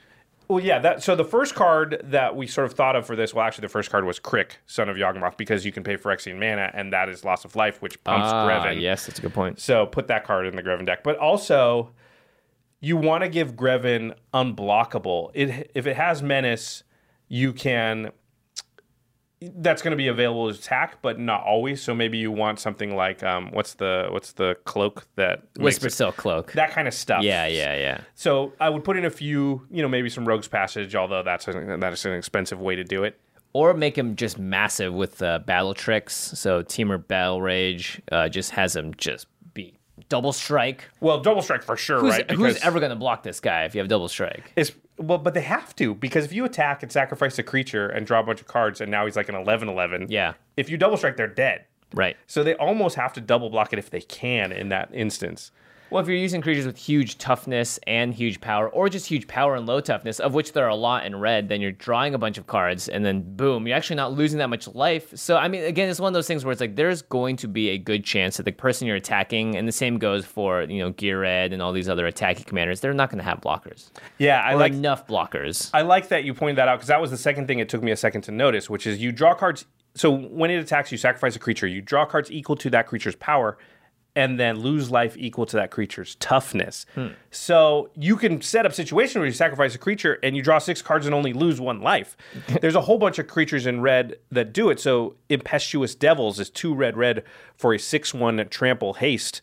[0.48, 0.78] Well, yeah.
[0.78, 3.62] That so the first card that we sort of thought of for this, well, actually,
[3.62, 6.70] the first card was K'rrik, Son of Yawgmoth, because you can pay for Phyrexian mana,
[6.74, 8.80] and that is loss of life, which pumps ah, Greven.
[8.80, 9.60] yes, that's a good point.
[9.60, 11.02] So put that card in the Greven deck.
[11.02, 11.90] But also,
[12.80, 15.30] you want to give Greven unblockable.
[15.34, 16.84] It if it has menace,
[17.28, 18.12] you can.
[19.40, 21.82] That's going to be available as attack, but not always.
[21.82, 26.16] So maybe you want something like um, what's the what's the cloak that Whisper Silk
[26.16, 26.52] Cloak.
[26.52, 27.22] that kind of stuff.
[27.22, 28.00] yeah, yeah, yeah.
[28.14, 31.46] So I would put in a few, you know, maybe some Rogue's Passage, although that's
[31.48, 33.20] a, that is an expensive way to do it.
[33.52, 36.14] Or make him just massive with uh, battle tricks.
[36.14, 39.78] So Temur Battle Rage uh, just has him just be
[40.08, 40.88] double strike.
[41.00, 42.30] Well, double strike for sure, Who's, right?
[42.30, 44.52] who's ever going to block this guy if you have double strike?
[44.56, 48.06] It's, well, but they have to because if you attack and sacrifice a creature and
[48.06, 50.06] draw a bunch of cards, and now he's like an 11-11.
[50.08, 51.64] Yeah, If you double strike, they're dead.
[51.94, 52.16] right.
[52.26, 55.50] So they almost have to double block it if they can in that instance.
[55.90, 59.54] Well, if you're using creatures with huge toughness and huge power, or just huge power
[59.54, 62.18] and low toughness, of which there are a lot in red, then you're drawing a
[62.18, 65.16] bunch of cards, and then boom, you're actually not losing that much life.
[65.16, 67.48] So, I mean, again, it's one of those things where it's like there's going to
[67.48, 70.80] be a good chance that the person you're attacking, and the same goes for you
[70.80, 73.90] know Gear Red and all these other attacking commanders, they're not going to have blockers.
[74.18, 75.70] Yeah, I like enough blockers.
[75.72, 77.82] I like that you pointed that out because that was the second thing it took
[77.82, 79.66] me a second to notice, which is you draw cards.
[79.94, 81.66] So when it attacks, you sacrifice a creature.
[81.66, 83.56] You draw cards equal to that creature's power.
[84.16, 86.86] And then lose life equal to that creature's toughness.
[86.94, 87.08] Hmm.
[87.30, 90.80] So you can set up situations where you sacrifice a creature and you draw six
[90.80, 92.16] cards and only lose one life.
[92.60, 94.80] There's a whole bunch of creatures in red that do it.
[94.80, 97.22] So Impetuous Devils is two red red
[97.56, 99.42] for a 6 1 trample haste.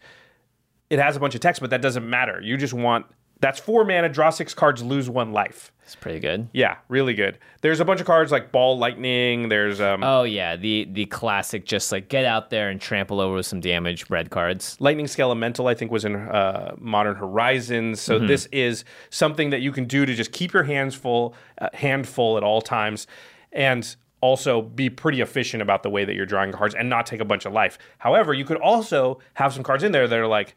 [0.89, 2.41] It has a bunch of text, but that doesn't matter.
[2.41, 3.05] You just want
[3.43, 5.73] that's four mana, draw six cards, lose one life.
[5.83, 6.47] It's pretty good.
[6.53, 7.37] Yeah, really good.
[7.59, 9.49] There's a bunch of cards like Ball Lightning.
[9.49, 13.35] There's um, Oh yeah, the the classic, just like get out there and trample over
[13.35, 14.09] with some damage.
[14.09, 14.77] Red cards.
[14.79, 17.99] Lightning Skelemental, I think, was in uh, Modern Horizons.
[17.99, 21.67] So this is something that you can do to just keep your hands full, uh,
[21.73, 23.07] hand full at all times,
[23.51, 27.19] and also be pretty efficient about the way that you're drawing cards and not take
[27.19, 27.77] a bunch of life.
[27.97, 30.55] However, you could also have some cards in there that are like,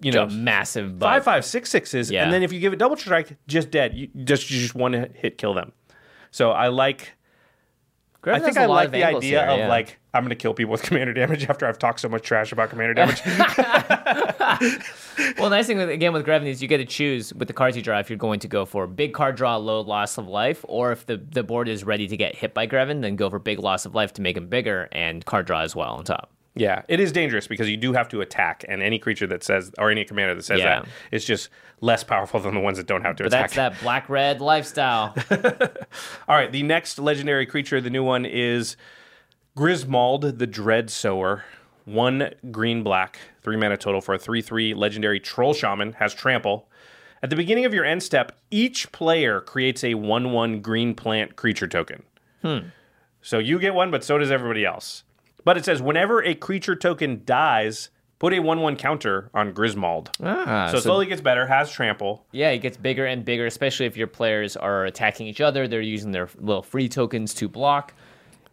[0.00, 1.08] you know, A massive butt.
[1.08, 2.24] five five six sixes, Yeah.
[2.24, 3.94] and then if you give it double strike, just dead.
[3.94, 5.72] You just you just one hit kill them.
[6.30, 7.12] So I like.
[8.22, 9.68] I think has a I lot like of the angles idea here, of yeah.
[9.68, 12.52] like I'm going to kill people with commander damage after I've talked so much trash
[12.52, 13.22] about commander damage.
[15.38, 17.54] Well, the nice thing with, again with Greven is you get to choose with the
[17.54, 20.26] cards you draw if you're going to go for big card draw, low loss of
[20.28, 23.28] life, or if the, the board is ready to get hit by Greven, then go
[23.30, 26.04] for big loss of life to make him bigger and card draw as well on
[26.04, 26.32] top.
[26.56, 29.70] Yeah, it is dangerous because you do have to attack, and any creature that says,
[29.78, 30.80] or any commander that says Yeah.
[30.80, 31.48] that is just
[31.80, 33.50] less powerful than the ones that don't have to But attack.
[33.52, 35.14] that's that black red lifestyle.
[36.28, 38.76] All right, the next legendary creature, the new one is
[39.56, 41.44] Grismold the Dread Sower.
[41.84, 46.68] One green black, three mana total for a 3 3 legendary troll shaman, has trample.
[47.22, 51.36] At the beginning of your end step, each player creates a 1 1 green plant
[51.36, 52.02] creature token.
[52.42, 52.58] Hmm.
[53.22, 55.02] So you get one, but so does everybody else.
[55.44, 60.10] But it says whenever a creature token dies, put a 1 1 counter on Grismold.
[60.22, 62.26] ah, so it slowly gets better, has trample.
[62.32, 65.66] Yeah, it gets bigger and bigger, especially if your players are attacking each other.
[65.66, 67.94] They're using their little free tokens to block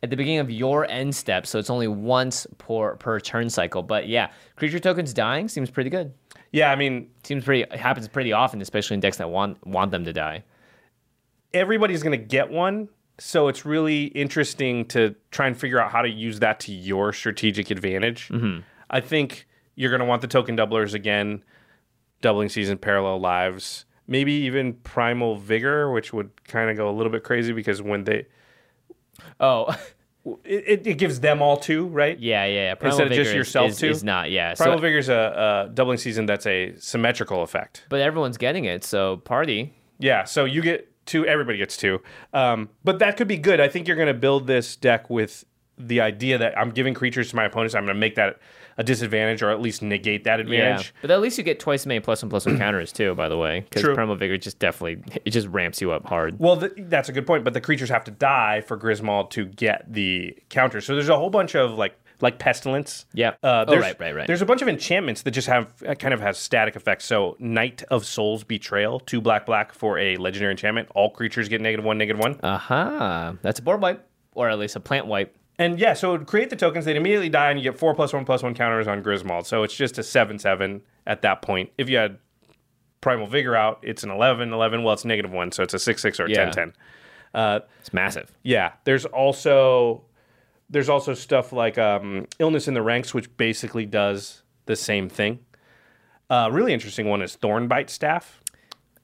[0.03, 3.83] at the beginning of your end step, so it's only once per per turn cycle.
[3.83, 6.13] But yeah, creature tokens dying seems pretty good.
[6.53, 9.91] Yeah, I mean, Seems pretty it happens pretty often, especially in decks that want want
[9.91, 10.43] them to die.
[11.53, 12.89] everybody's going to get one.
[13.20, 17.13] So it's really interesting to try and figure out how to use that to your
[17.13, 18.30] strategic advantage.
[18.30, 18.59] Mm-hmm.
[18.89, 21.43] I think you're going to want the token doublers again,
[22.22, 27.11] doubling season parallel lives, maybe even primal vigor, which would kind of go a little
[27.11, 28.26] bit crazy because when they
[29.39, 29.76] Oh,
[30.43, 32.20] it, it, gives them all two, right?
[32.20, 32.53] yeah, yeah.
[32.53, 32.76] yeah.
[32.76, 33.89] Primal Instead of just yourself is, too?
[33.89, 34.30] is not.
[34.30, 34.53] Yeah.
[34.55, 37.86] Primal so, is a, a doubling season that's a symmetrical effect.
[37.89, 39.74] but everyone's getting it, so party.
[39.99, 42.01] Yeah, so you get two, everybody gets two.
[42.34, 43.60] Um, but that could be good.
[43.60, 45.45] I think you're going to build this deck with
[45.78, 47.76] the idea that I'm giving creatures to my opponents.
[47.76, 48.39] I'm going to make that
[48.78, 50.88] a disadvantage or at least negate that advantage.
[50.88, 53.16] Yeah, but at least you get twice as many plus one plus one counters too.
[53.16, 53.95] By the way, because True.
[53.95, 56.39] Primal Vigor just definitely it just ramps you up hard.
[56.39, 59.45] Well, th- that's a good point, but the creatures have to die for Grismold to
[59.45, 60.82] get the counter.
[60.82, 63.05] So there's a whole bunch of like like pestilence.
[63.13, 63.32] Yeah.
[63.43, 64.28] Uh, Oh, there's, right, right, right.
[64.28, 67.05] There's a bunch of enchantments that just have uh, kind of has static effects.
[67.05, 70.89] So Night of Souls Betrayal, two black black for a legendary enchantment.
[70.95, 72.39] All creatures get negative one, negative one.
[72.41, 73.34] Uh huh.
[73.41, 75.36] that's a board wipe, or at least a plant wipe.
[75.59, 76.86] And yeah, so it would create the tokens.
[76.86, 79.47] They'd immediately die, and you get four plus one plus one counters on Grismold.
[79.47, 81.72] So it's just a seven seven at that point.
[81.80, 82.20] If you had
[83.01, 84.84] Primal Vigor out, it's an 11 11.
[84.84, 86.45] Well, it's negative one, so it's a six six or a Yeah.
[86.45, 86.74] 10 10.
[87.34, 88.32] Uh, It's massive.
[88.43, 90.03] yeah, there's also
[90.70, 95.39] there's also stuff like um, Illness in the Ranks, which basically does the same thing.
[96.30, 98.41] Uh, really interesting one is Thornbite Staff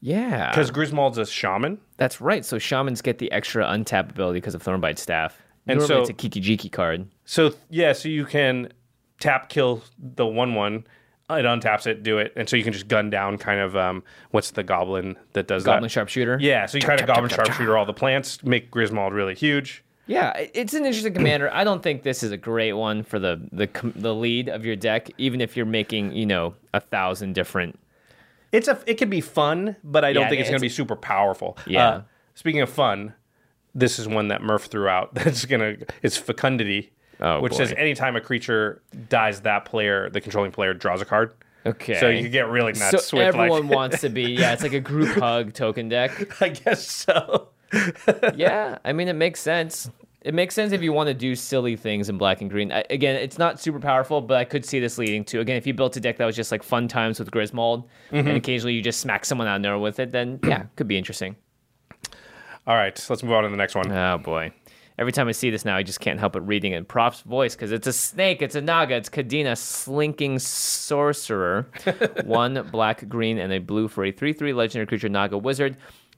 [0.02, 1.80] Yeah, because Grismold's a shaman.
[1.98, 2.44] that's right.
[2.44, 5.42] So shamans get the extra untap ability because of Thornbite Staff.
[5.66, 7.08] And Normally so- it's a Kiki-Jiki card.
[7.24, 8.74] So yeah, so you can
[9.22, 10.86] tap kill the one one.
[11.30, 14.04] It untaps it, do it, and so you can just gun down kind of um,
[14.32, 15.78] what's the goblin that does Goblin that?
[15.78, 16.38] Goblin sharpshooter.
[16.42, 19.84] Yeah, so you kind of goblin sharpshooter all the plants, make Grismold really huge.
[20.06, 21.50] Yeah, it's an interesting commander.
[21.54, 24.76] I don't think this is a great one for the the the lead of your
[24.76, 27.80] deck, even if you're making you know a thousand different.
[28.52, 30.70] It's a it can be fun, but I don't Yeah, think it's, going to be
[30.70, 31.58] super powerful.
[31.66, 31.88] Yeah.
[31.88, 32.02] Uh,
[32.36, 33.14] speaking of fun,
[33.74, 35.14] this is one that Murph threw out.
[35.16, 36.92] That's gonna it's fecundity,
[37.22, 37.60] Oh, which boy.
[37.60, 41.34] says anytime a creature dies, that player, the controlling player, draws a card.
[41.66, 43.06] Okay, So you get really nuts.
[43.08, 44.52] So with everyone like, wants to be yeah.
[44.52, 46.42] It's like a group hug token deck.
[46.42, 47.48] I guess so.
[48.36, 49.90] Yeah, I mean it makes sense.
[50.22, 52.72] It makes sense if you want to do silly things in black and green.
[52.72, 55.68] I, again, it's not super powerful, but I could see this leading to again if
[55.68, 58.28] you built a deck that was just like fun times with Grismold, Mm-hmm.
[58.28, 60.98] and occasionally you just smack someone out of nowhere with it, then yeah, could be
[60.98, 61.36] interesting.
[62.66, 63.92] All right, so let's move on to the next one.
[63.92, 64.52] Oh boy.
[65.00, 67.56] Every time I see this now, I just can't help but reading in Prop's voice
[67.56, 71.68] because it's a snake, it's a naga, it's Kadena, slinking sorcerer.
[72.26, 75.78] One black, green, and a blue for a 3 3 legendary creature naga wizard.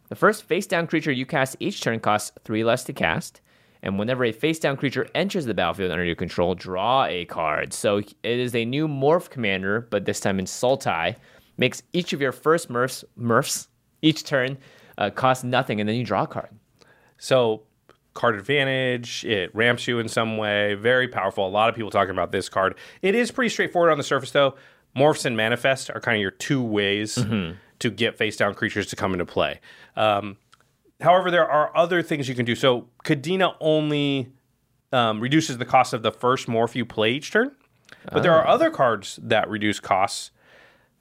[0.09, 3.41] The first face down creature you cast each turn costs three less to cast,
[3.85, 7.71] And whenever a face down creature enters the battlefield under your control, draw a card.
[7.71, 11.15] So it is a new morph commander, but this time in Sultai.
[11.57, 13.67] Makes each of your first morphs, morphs
[14.01, 14.57] each turn
[14.97, 16.49] uh, cost nothing, and then you draw a card.
[17.17, 17.63] So
[18.13, 21.47] card advantage, it ramps you in some way, very powerful.
[21.47, 22.75] A lot of people talking about this card.
[23.01, 24.55] It is pretty straightforward on the surface though.
[24.97, 27.17] Morphs and manifest are kind of your two ways
[27.79, 29.59] to get face down creatures to come into play.
[29.95, 30.37] Um,
[31.01, 32.55] however, there are other things you can do.
[32.55, 34.31] So Kadena only
[34.91, 37.51] um, reduces the cost of the first morph you play each turn,
[38.11, 40.31] but there are other cards that reduce costs.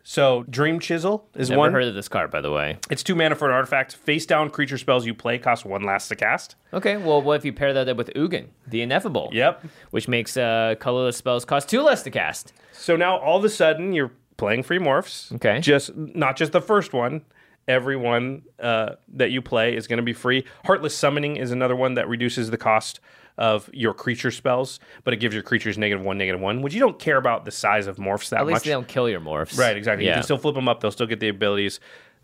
[0.07, 1.61] So Dream Chisel is one.
[1.61, 2.77] I've Never heard of this card, by the way.
[2.91, 3.97] It's two mana for an artifact.
[3.97, 6.57] Face down creature spells you play cost one last to cast.
[6.75, 9.31] Okay, well, what if you pair that up with Ugin, the Ineffable?
[9.33, 9.65] Yep.
[9.93, 12.53] Which makes uh, colorless spells cost two less to cast.
[12.73, 15.33] So now all of a sudden you're playing free morphs.
[15.35, 15.61] Okay.
[15.61, 17.23] Just not just the first one.
[17.67, 20.45] Every one uh, that you play is going to be free.
[20.67, 23.01] Heartless Summoning is another one that reduces the cost
[23.39, 26.81] of your creature spells, but it gives your creatures negative one, negative one, which you
[26.81, 28.43] don't care about the size of morphs that much.
[28.43, 28.63] At least much.
[28.65, 29.59] they don't kill your morphs.
[29.59, 30.07] Right, exactly.
[30.07, 31.81] You can still flip them up; they'll still get the abilities.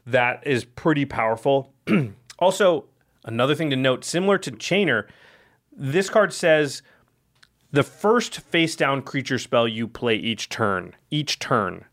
[0.06, 1.72] That is pretty powerful.
[2.38, 2.84] also,
[3.24, 5.06] another thing to note, similar to Chainer,
[5.72, 6.82] this card says
[7.72, 11.84] the first face down creature spell you play each turn, each turn,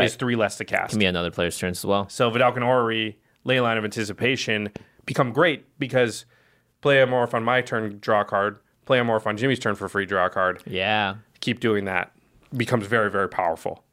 [0.00, 0.06] Right.
[0.06, 0.90] is three less to cast.
[0.90, 2.08] Can be another players' turns as well.
[2.08, 4.70] So Vedalken Orrery, Leyline of Anticipation
[5.06, 6.24] become great because
[6.80, 8.58] play a morph on my turn, draw a card.
[8.86, 11.16] Play a morph on Jimmy's turn for free, draw a card Yeah.
[11.40, 12.10] keep doing that
[12.56, 13.84] becomes very very powerful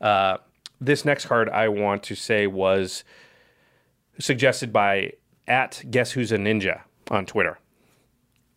[0.00, 0.36] uh,
[0.80, 3.02] this next card i want to say was
[4.18, 5.12] suggested by
[5.48, 7.58] at guess who's a ninja on twitter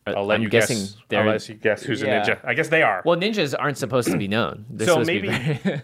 [0.06, 2.22] i'll let I'm you guessing guess they're- i'll let you guess who's Yeah.
[2.22, 4.66] a ninja i guess they are Well, ninjas aren't supposed to be known.
[4.70, 5.28] They're So maybe-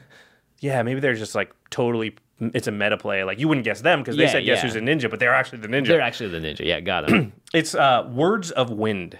[0.60, 4.00] yeah maybe they're just like totally it's a meta play like you wouldn't guess them
[4.00, 4.62] because they Yeah, said guess yeah.
[4.62, 6.64] who's a ninja but they're actually the ninja they're actually the ninja.
[6.64, 7.32] Yeah, got it.
[7.54, 9.18] It's uh, Words of Wind.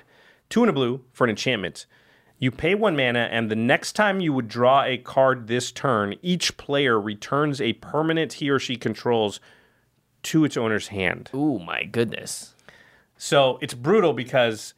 [0.51, 1.87] Two and a blue for an enchantment.
[2.39, 6.17] You pay one mana, and the next time you would draw a card this turn,
[6.21, 9.41] each player returns a permanent he or she controls
[10.25, 11.31] to its owner's hand.
[11.35, 12.55] Ooh, my goodness.
[13.17, 14.75] So it's brutal because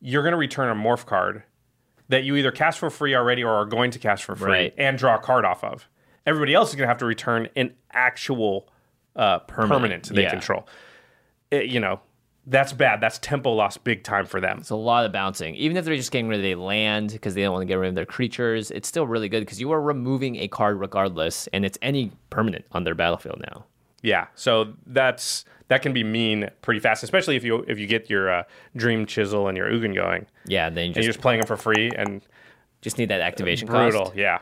[0.00, 1.44] you're going to return a morph card
[2.08, 4.74] that you either cast for free already or are going to cast for free Right.
[4.76, 5.88] and draw a card off of.
[6.28, 8.68] Everybody else is going to have to return an actual
[9.16, 10.08] uh, permanent.
[10.10, 10.30] they yeah.
[10.30, 10.68] control.
[11.50, 12.00] It- you know,
[12.46, 13.00] that's bad.
[13.00, 14.58] That's tempo loss big time for them.
[14.58, 15.54] It's a lot of bouncing.
[15.56, 17.74] Even if they're just getting rid of a land because they don't want to get
[17.74, 21.46] rid of their creatures, it's still really good because you are removing a card regardless,
[21.52, 23.64] and it's any permanent on their battlefield now.
[24.02, 28.08] Yeah, so that's that can be mean pretty fast, especially if you if you get
[28.08, 28.42] your uh,
[28.76, 31.46] Dream Chisel and your Ugin going, Yeah, then you and just, you're just playing them
[31.46, 32.22] for free and
[32.80, 34.04] just need that activation brutal.
[34.06, 34.16] cost.
[34.16, 34.38] Yeah,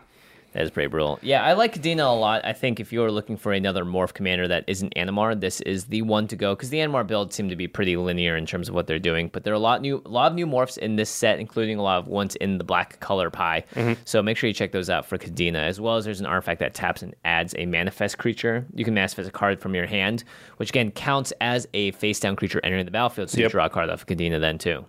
[0.57, 1.19] That is pretty brutal.
[1.21, 2.41] Yeah, I like Kadena a lot.
[2.43, 6.01] I think if you're looking for another morph commander that isn't Animar, this is the
[6.01, 8.75] one to go because the Animar builds seem to be pretty linear in terms of
[8.75, 9.29] what they're doing.
[9.31, 11.79] But there are a lot new, a lot of new morphs in this set, including
[11.79, 13.65] a lot of ones in the black color pie.
[13.75, 14.01] Mm-hmm.
[14.07, 16.61] So make sure you check those out for Kadena, as well as there's an artifact
[16.61, 18.65] that taps and adds a manifest creature.
[18.75, 20.25] You can manifest a card from your hand,
[20.57, 23.29] which again counts as a face down creature entering the battlefield.
[23.29, 23.53] So you Yep.
[23.53, 24.87] draw a card off Kadena then too.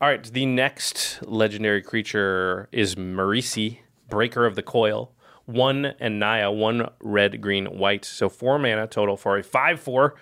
[0.00, 3.78] All right, the next legendary creature is Marisi,
[4.12, 5.10] Breaker of the Coil.
[5.46, 8.04] One and Naya, one red, green, white.
[8.04, 10.14] So four mana total for a 5 4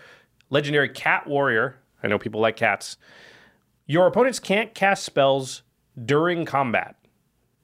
[0.49, 1.77] legendary cat warrior.
[2.01, 2.97] I know people like cats.
[3.87, 5.63] Your opponents can't cast spells
[6.03, 6.95] during combat.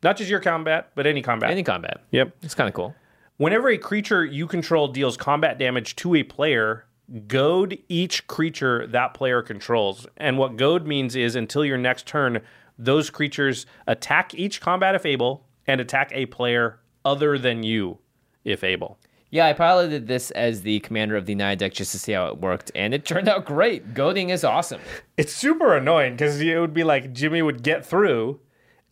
[0.02, 1.48] Not just your combat, but any combat.
[1.48, 2.02] Any combat.
[2.10, 2.36] Yep.
[2.42, 2.96] It's kind of cool.
[3.36, 6.86] Whenever a creature you control deals combat damage to a player,
[7.28, 10.08] goad each creature that player controls.
[10.16, 12.40] And what goad means is until your next turn,
[12.76, 17.98] those creatures attack each combat if able and attack a player other than you
[18.44, 18.98] if able.
[19.30, 22.28] Yeah, I piloted this as the commander of the Naya deck just to see how
[22.28, 23.92] it worked, and it turned out great.
[23.92, 24.80] Goading is awesome.
[25.16, 28.40] It's super annoying because it would be like Jimmy would get through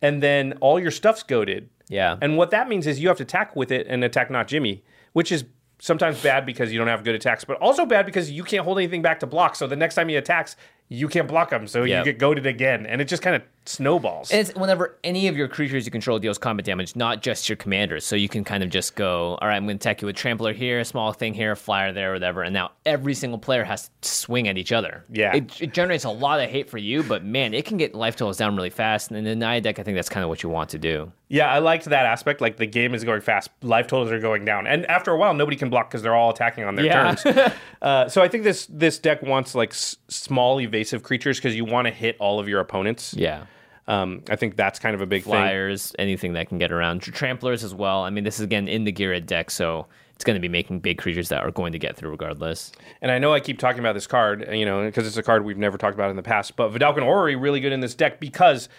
[0.01, 1.69] and then all your stuff's goaded.
[1.87, 2.17] Yeah.
[2.21, 4.83] And what that means is you have to attack with it and attack not Jimmy,
[5.13, 5.45] which is
[5.79, 8.77] sometimes bad because you don't have good attacks, but also bad because you can't hold
[8.77, 9.55] anything back to block.
[9.55, 10.55] So the next time he attacks,
[10.89, 12.05] you can't block them, So Yep.
[12.05, 12.85] you get goaded again.
[12.85, 14.29] And it just kind of snowballs.
[14.31, 17.55] And it's whenever any of your creatures you control deals combat damage, not just your
[17.55, 18.05] commanders.
[18.05, 20.15] So you can kind of just go, all right, I'm going to attack you with
[20.15, 22.43] Trampler here, a small thing here, a flyer there, whatever.
[22.43, 25.03] And now every single player has to swing at each other.
[25.11, 25.35] Yeah.
[25.35, 28.15] It, it generates a lot of hate for you, but man, it can get life
[28.15, 29.09] totals down really fast.
[29.09, 31.11] And in the Naya deck, I think that's kind of what you want to do.
[31.29, 32.39] yeah, I liked that aspect.
[32.41, 34.67] Like the game is going fast, life totals are going down.
[34.67, 37.15] And after a while, nobody can block because they're all attacking on their Yeah.
[37.15, 37.51] turns.
[37.81, 41.65] uh, so I think this this deck wants like s- small evasive creatures because you
[41.65, 43.13] want to hit all of your opponents.
[43.13, 43.45] Yeah.
[43.87, 45.31] Um, I think that's kind of a big thing.
[45.31, 47.01] Flyers, anything that can get around.
[47.01, 48.01] Tr- Tramplers as well.
[48.01, 50.79] I mean, this is again in the Gira deck, so it's going to be making
[50.79, 52.71] big creatures that are going to get through regardless.
[53.01, 55.45] And I know I keep talking about this card, you know, because it's a card
[55.45, 56.55] we've never talked about in the past.
[56.55, 58.69] But Vedalken Orrery really good in this deck because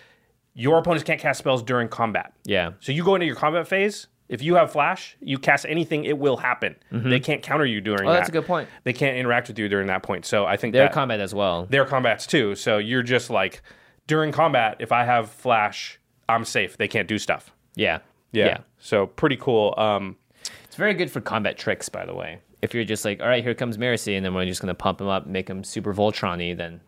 [0.54, 2.32] your opponents can't cast spells during combat.
[2.44, 2.72] Yeah.
[2.80, 4.08] So you go into your combat phase.
[4.28, 6.74] If you have flash, you cast anything, it will happen.
[6.90, 8.08] They can't counter you during Mm-hmm.
[8.08, 8.18] Oh, that.
[8.18, 8.68] that's a good point.
[8.84, 10.26] They can't interact with you during that point.
[10.26, 11.66] So I think Their that combat as well.
[11.70, 12.54] their combats too.
[12.56, 13.62] So you're just like
[14.06, 15.98] during combat, if I have flash,
[16.28, 16.76] I'm safe.
[16.76, 17.52] They can't do stuff.
[17.76, 17.98] Yeah.
[18.32, 18.46] Yeah.
[18.46, 18.58] yeah.
[18.78, 19.74] So pretty cool.
[19.76, 20.16] Um,
[20.64, 22.40] It's very good for combat tricks, by the way.
[22.62, 24.74] If you're just like, all right, here comes Marisi, and then we're just going to
[24.74, 26.80] pump him up, make him super Voltron-y, then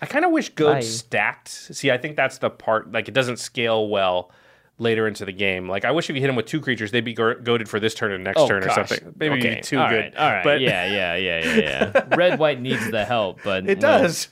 [0.00, 0.80] I kind of wish Goad Bye.
[0.80, 1.48] stacked.
[1.48, 2.90] See, I think that's the part.
[2.90, 4.30] Like, it doesn't scale well
[4.78, 5.68] later into the game.
[5.68, 7.78] Like, I wish if you hit him with two creatures, they'd be go- goaded for
[7.78, 9.14] this turn and next turn or something.
[9.18, 9.60] Maybe Oh, okay.
[9.60, 9.96] too all good.
[9.96, 10.44] right, All right.
[10.44, 12.04] But yeah, yeah, yeah, yeah, yeah.
[12.16, 14.28] Red white needs the help, but it does.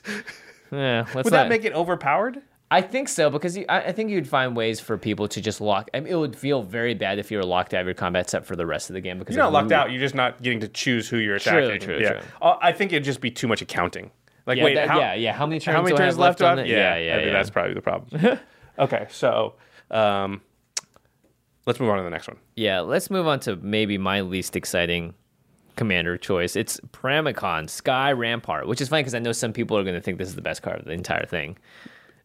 [0.71, 2.41] Yeah, let's Would not, that make it overpowered?
[2.69, 5.59] I think so because you, I, I think you'd find ways for people to just
[5.59, 5.89] lock.
[5.93, 8.29] I mean, it would feel very bad if you were locked out of your combat
[8.29, 9.91] set for the rest of the game because You're not locked out.
[9.91, 11.81] You're just not getting to choose who you're attacking.
[11.81, 12.11] true, yeah.
[12.13, 12.19] true.
[12.41, 14.09] Uh, I think it'd just be too much accounting.
[14.47, 15.33] Like, Yeah, wait, that- how, yeah, yeah.
[15.33, 15.75] How many turns?
[15.75, 16.67] how many turns left, left on it?
[16.67, 17.33] Yeah, yeah, I think yeah.
[17.33, 18.39] that's probably the problem.
[18.79, 19.55] okay, so
[19.91, 20.41] um,
[21.65, 22.37] let's move on to the next one.
[22.55, 25.13] Yeah, let's move on to maybe my least exciting
[25.75, 26.55] commander choice.
[26.55, 30.01] It's Pramikon Sky Rampart, which is funny because I know some people are going to
[30.01, 31.57] think this is the best card of the entire thing.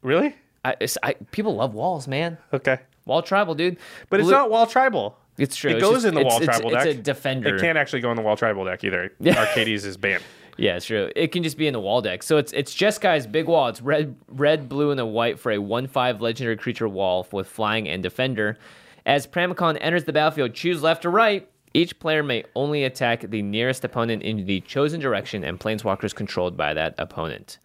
[0.03, 0.35] Really?
[0.65, 2.39] I, I people love walls, man.
[2.53, 2.79] Okay.
[3.05, 3.77] Wall tribal, dude.
[4.11, 5.17] But it's not wall tribal.
[5.39, 5.71] It's true.
[5.71, 6.91] It It's goes just- in the wall it's- tribal it's deck.
[6.93, 7.55] It's a defender.
[7.57, 9.13] It can't actually go in the wall tribal deck either.
[9.27, 10.23] Arcades is banned.
[10.57, 11.11] Yeah, it's true.
[11.15, 12.23] It can just be in the wall deck.
[12.23, 13.69] So it's it's Jeskai's big wall.
[13.69, 17.89] It's red, red, blue, and a white for a one-five legendary creature wall with flying
[17.89, 18.57] and defender.
[19.05, 21.49] As Pramikon enters the battlefield, choose left or right.
[21.75, 26.57] Each player may only attack the nearest opponent in the chosen direction, and planeswalkers controlled
[26.57, 27.59] by that opponent.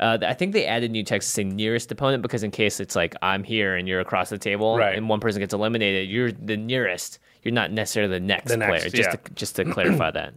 [0.00, 2.96] Uh, I think they added new text to say nearest opponent because in case it's
[2.96, 4.96] like I'm here and you're across the table Right.
[4.96, 7.18] and one person gets eliminated, you're the nearest.
[7.42, 8.80] You're not necessarily the next, The next, player.
[8.90, 9.16] Just yeah.
[9.16, 10.32] to just to clarify that.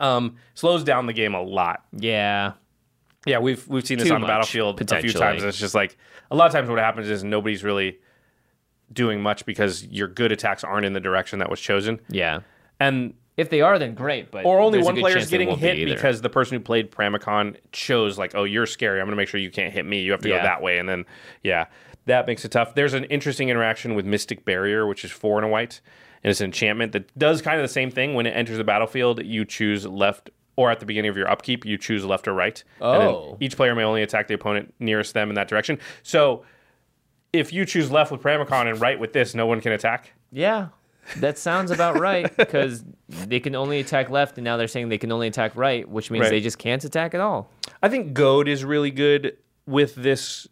[0.00, 1.84] Um, slows down the game a lot.
[1.92, 2.52] Yeah,
[3.26, 5.42] Yeah, we've we've seen this Too on the much, battlefield a few times.
[5.42, 5.96] It's just like
[6.30, 7.98] a lot of times what happens is nobody's really
[8.92, 12.00] doing much because your good attacks aren't in the direction that was chosen.
[12.08, 12.40] yeah.
[12.80, 14.30] And If they are, then great.
[14.30, 16.90] But or only one player is getting won't be hit because the person who played
[16.90, 19.00] Pramikon chose like, oh, you're scary.
[19.00, 20.02] I'm going to make sure you can't hit me.
[20.02, 20.38] You have to Yeah.
[20.38, 21.06] go that way, and then
[21.42, 21.66] yeah,
[22.06, 22.74] that makes it tough.
[22.74, 25.80] There's an interesting interaction with Mystic Barrier, which is four and a white,
[26.22, 28.14] and it's an enchantment that does kind of the same thing.
[28.14, 30.28] When it enters the battlefield, you choose left.
[30.56, 32.60] Or at the beginning of your upkeep, you choose left or right.
[32.80, 33.36] And then Oh.
[33.38, 35.78] each player may only attack the opponent nearest them in that direction.
[36.02, 36.42] So,
[37.32, 40.14] if you choose left with Pramikon and right with this, no one can attack.
[40.32, 40.68] yeah,
[41.16, 44.98] that sounds about right because they can only attack left, and now they're saying they
[44.98, 46.30] can only attack right, which means Right.
[46.30, 47.50] they just can't attack at all.
[47.82, 49.36] I think Goad is really good
[49.66, 50.46] with this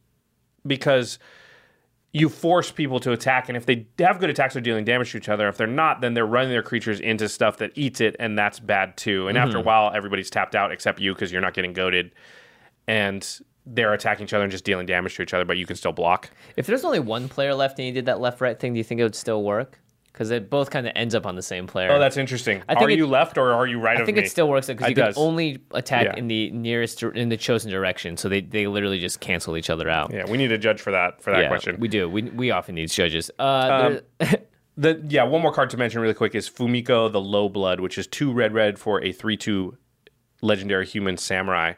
[0.67, 1.19] because
[2.13, 5.19] you force people to attack, and if they have good attacks, they're dealing damage to
[5.19, 5.49] each other.
[5.49, 8.59] If they're not, then they're running their creatures into stuff that eats it, and that's
[8.59, 9.29] bad too.
[9.29, 9.67] And after a mm-hmm.
[9.67, 12.13] while, everybody's tapped out except you because you're not getting goaded,
[12.89, 15.77] and they're attacking each other and just dealing damage to each other, but you can
[15.77, 16.31] still block.
[16.57, 18.85] If there's only one player left and you did that left right thing, do you
[18.85, 19.81] think it would still work?
[20.17, 21.93] Because it both kind of ends up on the same player.
[21.93, 22.63] Oh, that's interesting.
[22.71, 24.25] I think are it- you left or are you right I think me?
[24.25, 26.17] it still works because you can only attack Yeah.
[26.17, 29.91] in the nearest in the chosen direction, so they, they literally just cancel each other
[29.91, 30.15] out.
[30.15, 31.77] yeah, we need a judge for that for that Yeah, question.
[31.79, 32.09] we do.
[32.09, 33.31] We we often need judges.
[33.39, 34.37] Uh, there-
[34.79, 37.97] The yeah, one more card to mention really quick is Fumiko the Low Blood, which
[37.99, 39.77] is two red red for a three two
[40.43, 41.75] legendary human samurai.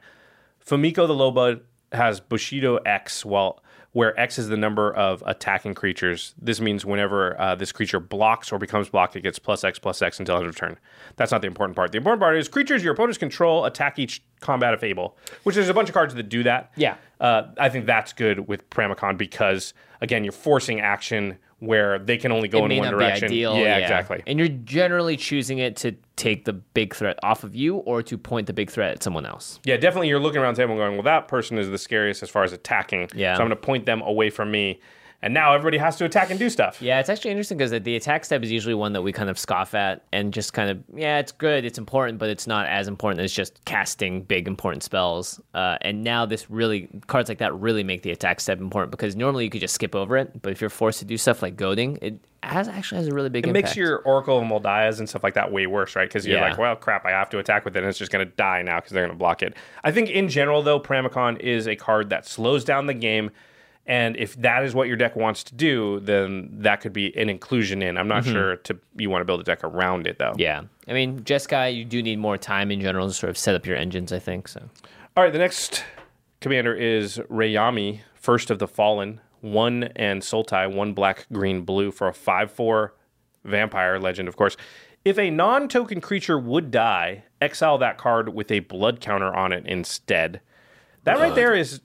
[0.65, 1.61] Fumiko the Low Blood
[1.93, 3.63] has Bushido X, while
[3.99, 6.33] where X is the number of attacking creatures.
[6.41, 10.01] This means whenever uh, this creature blocks or becomes blocked, it gets plus X plus
[10.01, 10.79] X until end of turn.
[11.17, 11.91] That's not the important part.
[11.91, 15.69] The important part is creatures your opponents control attack each combat if able, which there's
[15.69, 16.71] a bunch of cards that do that.
[16.77, 16.95] Yeah.
[17.19, 22.31] Uh, I think that's good with Pramikon because again, you're forcing action where they can
[22.31, 23.27] only go it in one direction.
[23.27, 23.57] ideal.
[23.57, 24.23] Yeah, exactly.
[24.27, 28.17] And you're generally choosing it to take the big threat off of you or to
[28.17, 29.59] point the big threat at someone else.
[29.65, 30.09] Yeah, definitely.
[30.09, 32.45] You're looking around the table and going, well, that person is the scariest as far
[32.45, 33.09] as attacking.
[33.15, 33.35] Yeah.
[33.35, 34.81] So I'm going to point them away from me.
[35.21, 36.81] And now everybody has to attack and do stuff.
[36.81, 39.37] Yeah, it's actually interesting because the attack step is usually one that we kind of
[39.37, 42.87] scoff at and just kind of, yeah, it's good, it's important, but it's not as
[42.87, 45.41] important as just casting big important spells.
[45.55, 49.17] Uh, and now this really, cards like that really make the attack step important because
[49.17, 51.57] normally you could just skip over it, but if you're forced to do stuff like
[51.57, 53.57] goading, it has actually has a really big impact.
[53.57, 53.71] It impact.
[53.71, 56.09] makes your Oracle and Moldias and stuff like that way worse, right?
[56.09, 56.51] Because you're Yeah.
[56.51, 58.63] like, well, crap, I have to attack with it, and it's just going to die
[58.63, 59.57] now because they're going to block it.
[59.83, 63.33] I think in general, though, Pramikon is a card that slows down the game.
[63.89, 67.31] And if that is what your deck wants to do, then that could be an
[67.31, 67.97] inclusion in.
[67.97, 70.33] I'm not sure to you want to build a deck around it, though.
[70.33, 70.41] Mm-hmm.
[70.41, 70.65] Yeah.
[70.87, 73.65] I mean, Jeskai, you do need more time in general to sort of set up
[73.65, 74.47] your engines, I think.
[74.47, 74.69] So
[75.17, 75.85] All right, the next
[76.43, 82.09] commander is Rayami, first of the Fallen, one and Sultai, one black, green, blue for
[82.09, 82.95] a 5 4
[83.45, 84.59] vampire legend, of course.
[85.03, 89.53] If a non token creature would die, exile that card with a blood counter on
[89.53, 90.43] it instead.
[91.05, 91.81] That right there is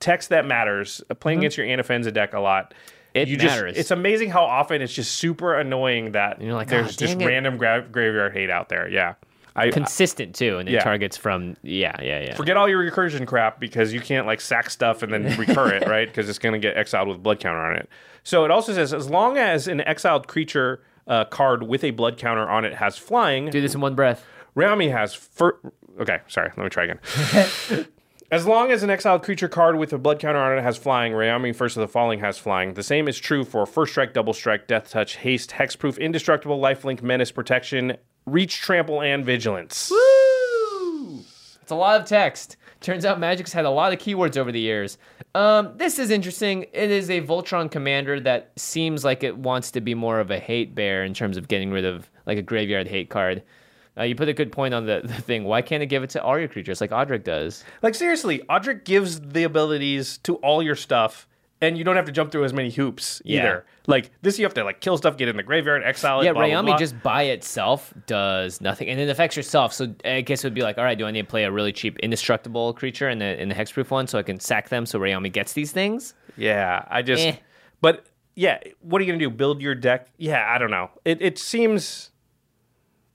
[0.00, 1.02] text that matters.
[1.10, 2.74] Uh, Playing against your Anafenza deck a lot.
[3.14, 3.76] It you just, matters.
[3.78, 7.24] it's amazing how often it's just super annoying that You're like, there's "Ah, just it."
[7.26, 8.88] random gra- graveyard hate out there.
[8.88, 9.14] Yeah.
[9.58, 10.80] I, Consistent too, and it Yeah.
[10.82, 12.34] targets from yeah, yeah, yeah.
[12.34, 15.88] forget all your recursion crap because you can't like sack stuff and then recur it,
[15.88, 16.06] right?
[16.06, 17.88] Because it's going to get exiled with blood counter on it.
[18.22, 22.18] So it also says as long as an exiled creature uh, card with a blood
[22.18, 24.26] counter on it has flying, Do this in one breath.
[24.54, 25.56] Rayami has fir-
[25.98, 26.50] Okay, sorry.
[26.54, 27.86] Let me try again.
[28.30, 31.12] as long as an exiled creature card with a blood counter on it has flying,
[31.12, 32.74] Rayami First of the Fallen has flying.
[32.74, 37.02] The same is true for First Strike, Double Strike, Death Touch, Haste, Hexproof, Indestructible, Lifelink,
[37.02, 37.96] Menace, Protection,
[38.26, 39.92] Reach, Trample, and Vigilance.
[41.62, 42.56] It's a lot of text.
[42.80, 44.98] Turns out Magic's had a lot of keywords over the years.
[45.34, 46.66] Um, this is interesting.
[46.72, 50.38] It is a Voltron commander that seems like it wants to be more of a
[50.38, 53.42] hate bear in terms of getting rid of like a graveyard hate card.
[53.98, 55.44] Uh, you put a good point on the, the thing.
[55.44, 57.64] Why can't it give it to all your creatures like Odric does?
[57.82, 61.26] Like seriously, Odric gives the abilities to all your stuff,
[61.62, 63.38] and you don't have to jump through as many hoops Yeah.
[63.40, 63.66] either.
[63.86, 66.24] Like this, you have to like kill stuff, get in the graveyard, exile it.
[66.24, 66.76] Yeah, blah, blah, Rayami blah.
[66.76, 69.72] just by itself does nothing, and it affects yourself.
[69.72, 71.50] So I guess it would be like, all right, do I need to play a
[71.50, 74.84] really cheap indestructible creature in the in the hexproof one so I can sack them
[74.86, 76.12] so Rayami gets these things?
[76.36, 76.84] yeah.
[76.90, 77.36] I just, Eh.
[77.80, 79.30] but yeah, what are you gonna do?
[79.30, 80.08] Build your deck?
[80.18, 80.90] Yeah, I don't know.
[81.06, 82.10] It it seems,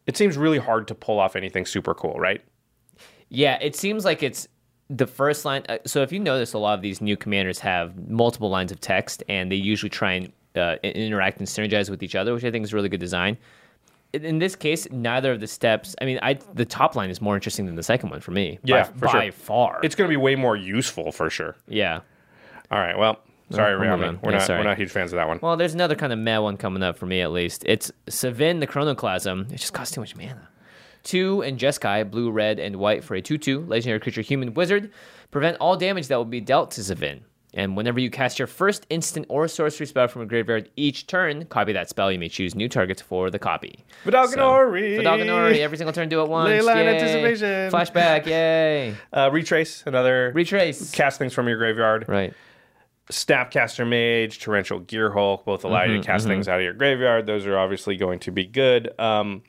[0.08, 2.42] it seems really hard to pull off anything super cool, right?
[3.30, 4.48] Yeah, it seems like it's
[4.90, 5.64] the first line.
[5.70, 8.82] uh, So if you notice, a lot of these new commanders have multiple lines of
[8.82, 12.52] text, and they usually try and uh, interact and synergize with each other, which I
[12.52, 13.38] think is really good design.
[14.12, 15.96] In- this case, neither of the steps.
[16.02, 18.60] I mean, I the top line is more interesting than the second one for me.
[18.66, 19.32] Yeah, by, for by sure.
[19.32, 19.80] far.
[19.84, 21.56] It's gonna be way more useful for sure.
[21.70, 22.02] yeah.
[22.70, 23.20] All right, well,
[23.52, 24.20] sorry, move Rayami, on.
[24.22, 24.60] we're Yeah, not sorry.
[24.60, 25.40] we're not huge fans of that one.
[25.42, 27.64] Well, there's another kind of meh one coming up for me at least.
[27.66, 29.52] It's Sevinne the Chronoclasm.
[29.52, 30.48] It just costs too much mana.
[31.04, 34.92] Two and Jeskai, blue, red, and white for a 2 2 legendary creature human wizard.
[35.32, 37.22] Prevent all damage that will be dealt to Sevinne.
[37.54, 41.44] And whenever you cast your first instant or sorcery spell from a graveyard each turn,
[41.48, 42.10] copy that spell.
[42.10, 43.84] You may choose new targets for the copy.
[44.06, 45.00] Vidaganori!
[45.00, 46.50] Vidaganori, every single turn, do it once.
[46.64, 47.72] Leyline Anticipation.
[47.72, 48.96] Flashback, yay.
[49.14, 50.92] Uh, retrace, another Retrace.
[50.92, 52.06] cast things from your graveyard.
[52.08, 52.34] Right.
[53.12, 57.26] Snapcaster Mage, Torrential Gearhulk, both allow Mm-hmm, you to cast things out of your graveyard.
[57.28, 58.98] Those are obviously going to be good.
[59.00, 59.44] Um,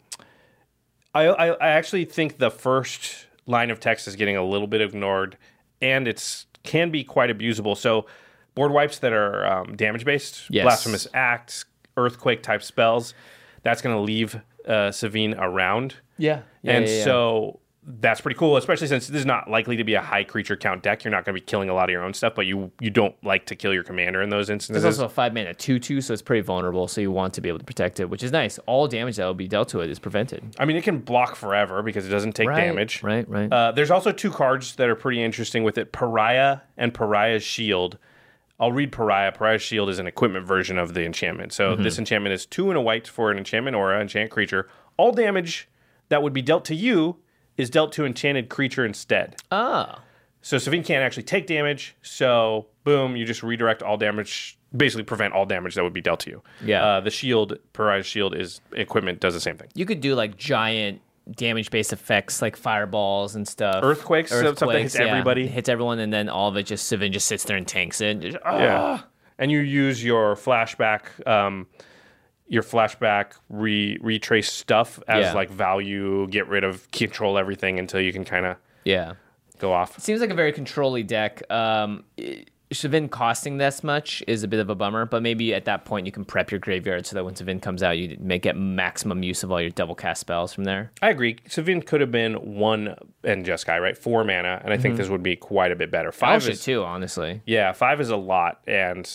[1.14, 4.80] I, I, I actually think the first line of text is getting a little bit
[4.80, 5.36] ignored,
[5.80, 7.76] and it's can be quite abusable.
[7.76, 8.06] So,
[8.54, 10.64] board wipes that are um, damage based, Yes.
[10.64, 11.64] blasphemous acts,
[11.96, 13.14] earthquake type spells,
[13.62, 14.36] that's going to leave
[14.66, 15.96] uh, Sevinne around.
[16.18, 16.42] Yeah.
[16.64, 20.22] and so that's pretty cool, especially since this is not likely to be a high
[20.22, 21.02] creature count deck.
[21.02, 22.90] You're not going to be killing a lot of your own stuff, but you you
[22.90, 24.82] don't like to kill your commander in those instances.
[24.84, 26.86] There's also a five mana two two, so it's pretty vulnerable.
[26.86, 28.58] So you want to be able to protect it, which is nice.
[28.66, 30.54] All damage that will be dealt to it is prevented.
[30.60, 33.02] I mean, it can block forever because it doesn't take damage.
[33.02, 33.52] Right, right.
[33.52, 37.98] Uh, there's also two cards that are pretty interesting with it: Pariah and Pariah's Shield.
[38.60, 39.32] I'll read Pariah.
[39.32, 41.52] Pariah's Shield is an equipment version of the enchantment.
[41.52, 41.82] So Mm-hmm.
[41.82, 44.68] this enchantment is two and a white for an enchantment aura, enchant creature.
[44.96, 45.68] All damage
[46.10, 47.16] that would be dealt to you
[47.56, 49.36] is dealt to enchanted creature instead.
[49.50, 50.00] ah,
[50.40, 51.94] So Sevinne can't actually take damage.
[52.02, 56.20] So boom, you just redirect all damage, basically prevent all damage that would be dealt
[56.20, 56.42] to you.
[56.64, 56.84] Yeah.
[56.84, 59.68] Uh, the shield, Pariah's shield, is equipment does the same thing.
[59.74, 61.00] you could do like giant
[61.30, 63.80] damage based effects like fireballs and stuff.
[63.82, 65.06] Earthquakes, so stuff hits yeah.
[65.06, 65.46] everybody.
[65.46, 68.20] hits everyone, and then all of it just Sevinne just sits there and tanks it.
[68.20, 68.58] Just, ah.
[68.58, 69.00] Yeah.
[69.38, 71.66] And you use your flashback, um,
[72.52, 75.32] your flashback re- retrace stuff as Yeah.
[75.32, 79.14] like value, get rid of, control everything until you can kind of yeah.
[79.58, 79.98] go off.
[79.98, 81.42] Seems like a very controlly deck.
[81.50, 82.04] Um,
[82.70, 86.04] Sevinne costing this much is a bit of a bummer, but maybe at that point
[86.04, 89.22] you can prep your graveyard so that when Sevinne comes out, you may get maximum
[89.22, 90.90] use of all your double cast spells from there.
[91.00, 91.36] I agree.
[91.48, 93.96] Sevinne could have been one and Jeskai, right?
[93.96, 95.02] Four mana, and I think Mm-hmm.
[95.02, 96.12] this would be quite a bit better.
[96.12, 97.40] Five should is too, honestly.
[97.46, 99.06] Yeah, five is a lot, and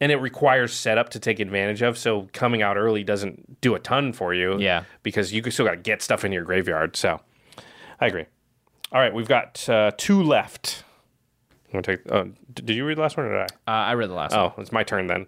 [0.00, 1.96] and it requires setup to take advantage of.
[1.96, 4.58] So coming out early doesn't do a ton for you.
[4.58, 4.84] Yeah.
[5.02, 6.96] because you still got to get stuff in your graveyard.
[6.96, 7.20] So
[8.00, 8.26] I agree.
[8.92, 10.84] All right, we've got uh, two left.
[11.66, 12.04] I'm gonna take.
[12.54, 13.72] D- did you read the last one or did I?
[13.72, 14.52] Uh, I read the last one.
[14.56, 15.26] Oh, it's my turn then.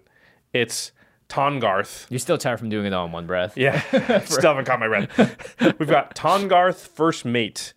[0.53, 0.93] It's
[1.27, 2.05] Tahngarth.
[2.09, 3.57] You're still tired from doing it all in one breath.
[3.57, 3.81] Yeah,
[4.25, 5.55] still haven't caught my breath.
[5.79, 7.73] We've got Tahngarth First Mate,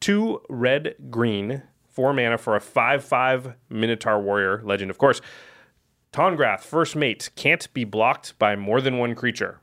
[0.00, 4.90] two red green, four mana for a five-five Minotaur Warrior legend.
[4.90, 5.20] Of course,
[6.14, 9.58] Tahngarth First Mate can't be blocked by more than one creature.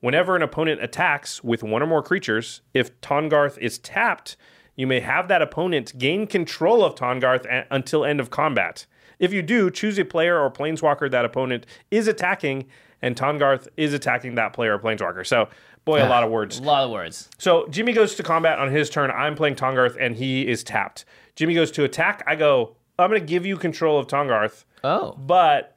[0.00, 4.38] Whenever an opponent attacks with one or more creatures, if Tahngarth is tapped,
[4.74, 8.86] you may have that opponent gain control of Tahngarth a- until end of combat.
[9.18, 12.66] If you do, choose a player or planeswalker that opponent is attacking,
[13.02, 15.26] and Tahngarth is attacking that player or planeswalker.
[15.26, 15.50] So,
[15.84, 16.58] boy, a ah, lot of words.
[16.58, 17.28] A lot of words.
[17.36, 19.10] So Jimmy goes to combat on his turn.
[19.10, 21.04] I'm playing Tahngarth, and he is tapped.
[21.36, 22.24] Jimmy goes to attack.
[22.26, 25.12] I go, I'm going to give you control of Tahngarth, Oh.
[25.12, 25.76] but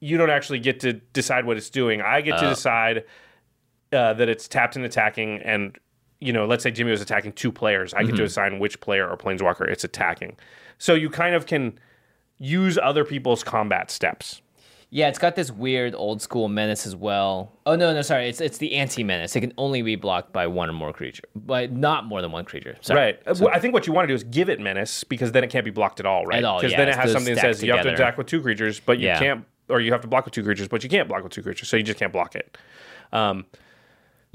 [0.00, 2.00] you don't actually get to decide what it's doing.
[2.02, 3.04] I get to decide
[3.92, 5.76] uh, that it's tapped and attacking, and
[6.20, 7.92] you know, let's say Jimmy was attacking two players.
[7.94, 10.36] I get to assign which player or planeswalker it's attacking.
[10.78, 11.78] So you kind of can
[12.38, 14.40] use other people's combat steps.
[14.90, 17.52] Yeah, it's got this weird old school menace as well.
[17.66, 19.34] Oh no, no, sorry, it's it's the anti menace.
[19.34, 22.44] It can only be blocked by one or more creature, but not more than one
[22.44, 22.76] creature.
[22.82, 23.00] Sorry.
[23.00, 23.18] Right.
[23.26, 25.42] Uh, well, I think what you want to do is give it menace because then
[25.42, 26.38] it can't be blocked at all, right?
[26.38, 27.80] At all, Because yeah, then it it's has those something that stacked says you have
[27.82, 28.02] to together.
[28.04, 29.18] attack with two creatures, but you Yeah.
[29.18, 31.42] can't, or you have to block with two creatures, but you can't block with two
[31.42, 32.56] creatures, so you just can't block it.
[33.12, 33.44] Um,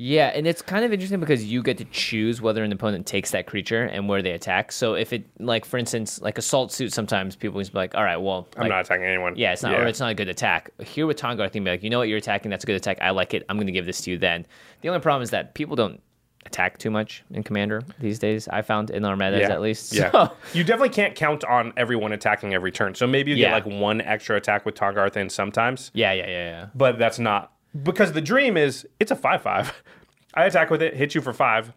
[0.03, 3.29] Yeah, and it's kind of interesting because you get to choose whether an opponent takes
[3.31, 4.71] that creature and where they attack.
[4.71, 8.03] So if it, like for instance, like assault suit, sometimes people just be like, all
[8.03, 9.35] right, well, I'm like, not attacking anyone.
[9.35, 10.71] Yeah, it's not, or it's not a good attack.
[10.79, 12.75] Here with Tongar, I think, be like, you know what, you're attacking, that's a good
[12.77, 12.97] attack.
[12.99, 13.45] I like it.
[13.47, 14.47] I'm going to give this to you then.
[14.81, 16.01] The only problem is that people don't
[16.47, 18.47] attack too much in Commander these days.
[18.47, 19.51] I found in our metas Yeah.
[19.53, 19.93] at least.
[19.93, 20.09] Yeah.
[20.11, 22.95] So- you definitely can't count on everyone attacking every turn.
[22.95, 23.49] So maybe you Yeah.
[23.59, 26.65] get like one extra attack with Tahngarth in sometimes, yeah, yeah, yeah, yeah.
[26.73, 27.51] but that's not
[27.83, 29.83] because the dream is it's a 5 5.
[30.33, 31.73] I attack with it, hit you for five.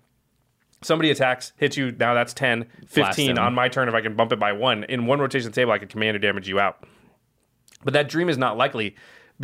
[0.83, 1.93] Somebody attacks, hits you.
[1.93, 3.89] Now that's 10, 15 on my turn.
[3.89, 5.89] If I can bump it by one in one rotation of the table, I can
[5.89, 6.85] command or damage you out.
[7.85, 8.95] But that dream is not likely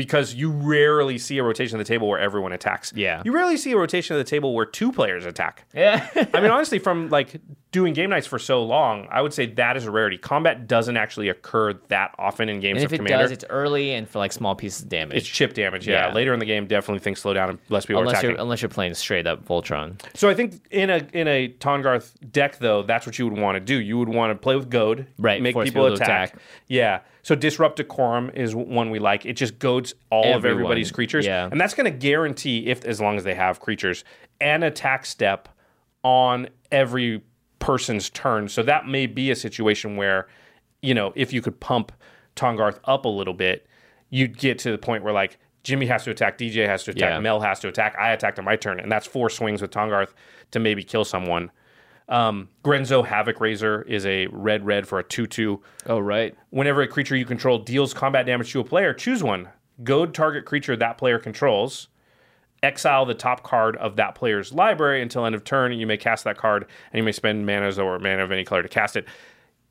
[0.01, 2.91] because you rarely see a rotation of the table where everyone attacks.
[2.97, 3.21] Yeah.
[3.23, 5.67] You rarely see a rotation of the table where two players attack.
[5.75, 6.09] Yeah.
[6.33, 7.39] I mean, honestly, from like
[7.71, 10.17] doing game nights for so long, I would say that is a rarity.
[10.17, 13.25] Combat doesn't actually occur that often in games and of if it Commander.
[13.25, 15.19] does, it's early and for like small pieces of damage.
[15.19, 16.09] it's chip damage, yeah.
[16.09, 16.15] Yeah.
[16.15, 18.31] Later in the game, definitely things slow down and less people are unless attacking.
[18.31, 20.01] you're unless you're playing straight up Voltron.
[20.17, 23.57] So I think in a in a Tahngarth deck though, that's what you would want
[23.57, 23.75] to do.
[23.79, 26.31] You would want to play with Goad, Right, Make people people attack.
[26.31, 26.43] attack.
[26.69, 27.01] Yeah.
[27.23, 29.27] So disrupt decorum is one we like.
[29.27, 31.49] It just goads all of everybody's creatures, yeah.
[31.51, 34.05] and that's going to guarantee, if as long as they have creatures,
[34.41, 35.49] an attack step
[36.03, 37.23] on every
[37.59, 38.49] person's turn.
[38.49, 40.29] So that may be a situation where,
[40.83, 41.93] you know, if you could pump
[42.37, 43.67] Tahngarth up a little bit,
[44.09, 47.11] you'd get to the point where like Jimmy has to attack, DJ has to attack,
[47.11, 47.21] Yeah.
[47.21, 47.97] Mel has to attack.
[47.99, 50.15] I attacked on my turn, and that's four swings with Tahngarth
[50.53, 51.51] to maybe kill someone.
[52.11, 55.63] Um, Grenzo Havoc Raiser is a red red for a 2 2.
[55.87, 56.37] Oh right.
[56.51, 59.49] Whenever a creature you control deals combat damage to a player, choose one.
[59.85, 61.89] Goad target creature that player controls.
[62.63, 65.71] Exile the top card of that player's library until end of turn.
[65.73, 68.45] And you may cast that card, and you may spend manas or mana of any
[68.45, 69.07] color to cast it.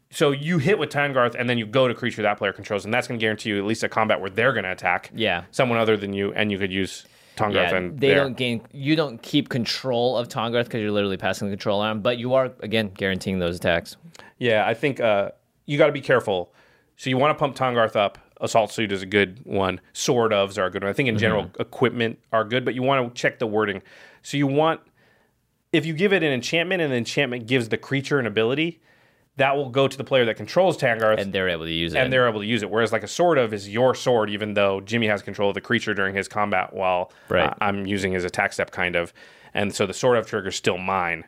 [0.10, 2.92] So you hit with Tahngarth, and then you go to creature that player controls, and
[2.92, 5.44] that's going to guarantee you at least a combat where they're going to attack Yeah.
[5.52, 7.06] someone other than you, and you could use
[7.40, 8.18] Tahngarth Yeah, and they there.
[8.18, 8.62] don't gain.
[8.72, 12.34] You don't keep control of Tahngarth because you're literally passing the control on, but you
[12.34, 13.98] are again guaranteeing those attacks.
[14.38, 15.32] Yeah, I think uh,
[15.66, 16.54] you got to be careful.
[16.98, 18.18] So you want to pump Tahngarth up.
[18.42, 19.82] Assault suit is a good one.
[19.94, 20.90] Sword ofs are a good one.
[20.90, 21.62] I think in general Mm-hmm.
[21.62, 23.82] equipment are good, but you want to check the wording.
[24.22, 24.82] So you want
[25.72, 28.82] if you give it an enchantment and the enchantment gives the creature an ability,
[29.40, 31.98] that will go to the player that controls Tahngarth and they're able to use it.
[31.98, 32.70] and they're able to use it.
[32.70, 35.62] Whereas like a sword of is your sword, even though Jimmy has control of the
[35.62, 37.50] creature during his combat while Right.
[37.50, 39.12] uh, I'm using his attack step kind of.
[39.54, 41.26] And so the sword of trigger is still mine.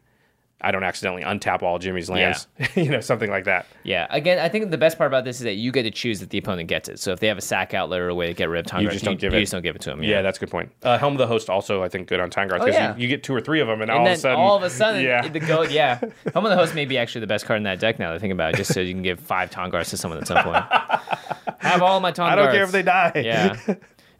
[0.63, 3.65] I don't accidentally untap all Jimmy's lands, you know, something like that.
[3.83, 4.05] yeah.
[4.09, 6.29] Again, I think the best part about this is that you get to choose that
[6.29, 6.99] the opponent gets it.
[6.99, 8.91] So if they have a sack outlet or a way to get rid of Tahngarth,
[8.91, 9.41] just don't give you it.
[9.41, 10.03] just don't give it to them.
[10.03, 10.71] Yeah, that's a good point.
[10.83, 12.95] Uh, Helm of the Host also, I think, good on Oh, because yeah.
[12.95, 14.55] you, you get two or three of them, and, And all of a sudden, all
[14.57, 15.99] of a sudden, yeah, the goat, yeah.
[16.33, 18.15] Helm of the Host may be actually the best card in that deck now that
[18.15, 20.43] I think about it, just so you can give five Tahngarths to someone at some
[20.43, 20.63] point.
[21.59, 22.29] Have all my Tahngarths.
[22.31, 23.11] I don't care if they die.
[23.15, 23.57] Yeah.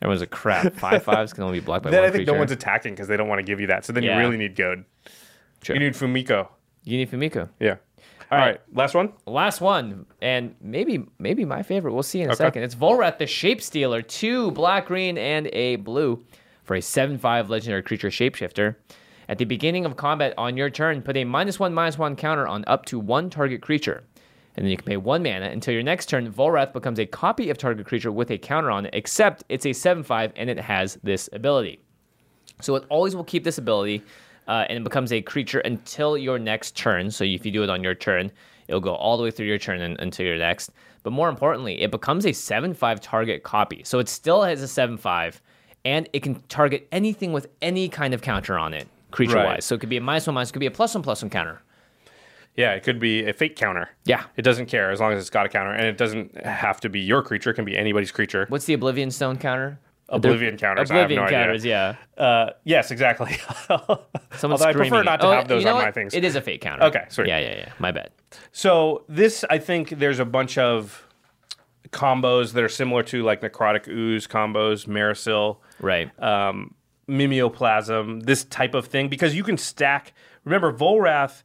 [0.01, 0.73] Everyone's a crap.
[0.73, 2.31] Five fives can only be blocked by Then one I think creature.
[2.33, 3.85] no one's attacking because they don't want to give you that.
[3.85, 4.15] So then Yeah.
[4.17, 4.83] you really need Goad.
[5.63, 5.75] Sure.
[5.75, 6.47] You need Fumiko.
[6.83, 7.49] You need Fumiko.
[7.59, 7.75] Yeah.
[8.31, 8.51] All right.
[8.51, 8.61] right.
[8.73, 9.11] Last one.
[9.25, 11.93] Last one, and maybe maybe my favorite.
[11.93, 12.63] We'll see in a second.
[12.63, 16.23] It's Volrath the Shape Stealer, two black, green, and a blue
[16.63, 18.75] for a 7-5 legendary creature shapeshifter.
[19.27, 22.47] At the beginning of combat on your turn, put a minus one minus one counter
[22.47, 24.03] on up to one target creature.
[24.55, 26.31] And then you can pay one mana until your next turn.
[26.31, 29.69] Volrath becomes a copy of target creature with a counter on it, except it's a
[29.69, 31.79] 7-5 and it has this ability.
[32.61, 34.03] So it always will keep this ability,
[34.47, 37.11] uh, and it becomes a creature until your next turn.
[37.11, 38.31] So if you do it on your turn,
[38.67, 40.71] it'll go all the way through your turn and, until your next.
[41.03, 43.83] But more importantly, it becomes a 7 5 target copy.
[43.83, 45.41] So it still has a 7 5,
[45.85, 49.45] and it can target anything with any kind of counter on it, creature wise.
[49.45, 49.63] Right.
[49.63, 51.21] So it could be a minus one minus, it could be a plus one plus
[51.21, 51.61] one counter.
[52.55, 53.89] Yeah, it could be a fake counter.
[54.03, 54.25] Yeah.
[54.35, 56.89] It doesn't care as long as it's got a counter, and it doesn't have to
[56.89, 57.51] be your creature.
[57.51, 58.45] It can be anybody's creature.
[58.49, 59.79] What's the Oblivion Stone counter?
[60.09, 60.91] Oblivion counters.
[60.91, 61.37] I have Oblivion no idea.
[61.39, 61.95] counters, yeah.
[62.17, 63.37] Uh, yes, exactly.
[63.69, 65.85] Someone's Although I prefer not to Oh, have those you know on what?
[65.85, 66.13] my things.
[66.13, 66.83] It is a fake counter.
[66.85, 67.29] Okay, sorry.
[67.29, 67.71] Yeah, yeah, yeah.
[67.79, 68.11] My bad.
[68.51, 71.07] So this, I think, there's a bunch of
[71.91, 76.09] combos that are similar to like necrotic ooze combos, Mairsil, Right.
[76.21, 76.73] um,
[77.09, 80.13] mimeoplasm, this type of thing, because you can stack.
[80.43, 81.43] Remember, Volrath,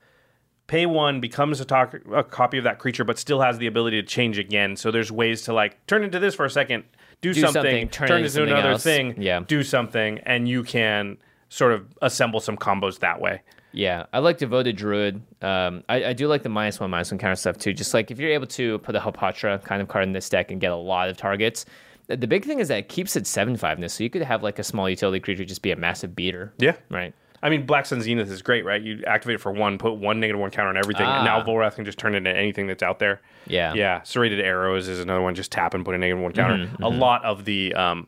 [0.67, 4.01] pay one becomes a, talk, a copy of that creature, but still has the ability
[4.01, 4.77] to change again.
[4.77, 6.85] So there's ways to like turn into this for a second,
[7.21, 8.83] do, Do something, something, turn turn into another else.
[8.85, 9.41] thing, Yeah.
[9.47, 11.17] do something, and you can
[11.49, 13.43] sort of assemble some combos that way.
[13.73, 15.21] Yeah, I like Devoted Druid.
[15.43, 17.73] Um, I, I do like the minus one, minus one counter stuff too.
[17.75, 20.51] Just like if you're able to put a Hapatra kind of card in this deck
[20.51, 21.67] and get a lot of targets.
[22.09, 23.93] The big thing is that it keeps its seven five ness.
[23.95, 26.55] so you could have like a small utility creature just be a massive beater.
[26.59, 26.77] Yeah.
[26.89, 27.13] Right.
[27.43, 28.81] I mean, Black Sun Zenith is great, right?
[28.83, 31.45] You activate it for one, put one negative one counter on everything, and now Ah.
[31.45, 33.21] Volrath can just turn it into anything that's out there.
[33.47, 33.75] Yeah.
[33.75, 34.03] Yeah.
[34.03, 35.35] Serrated Arrows is another one.
[35.35, 36.65] Just tap and put a negative one counter.
[36.67, 38.07] Mm-hmm, A lot of the um,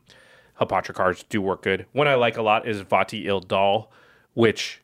[0.61, 1.87] Hapatra cards do work good.
[1.93, 3.91] One I like a lot is Vhati il-Dal,
[4.35, 4.81] which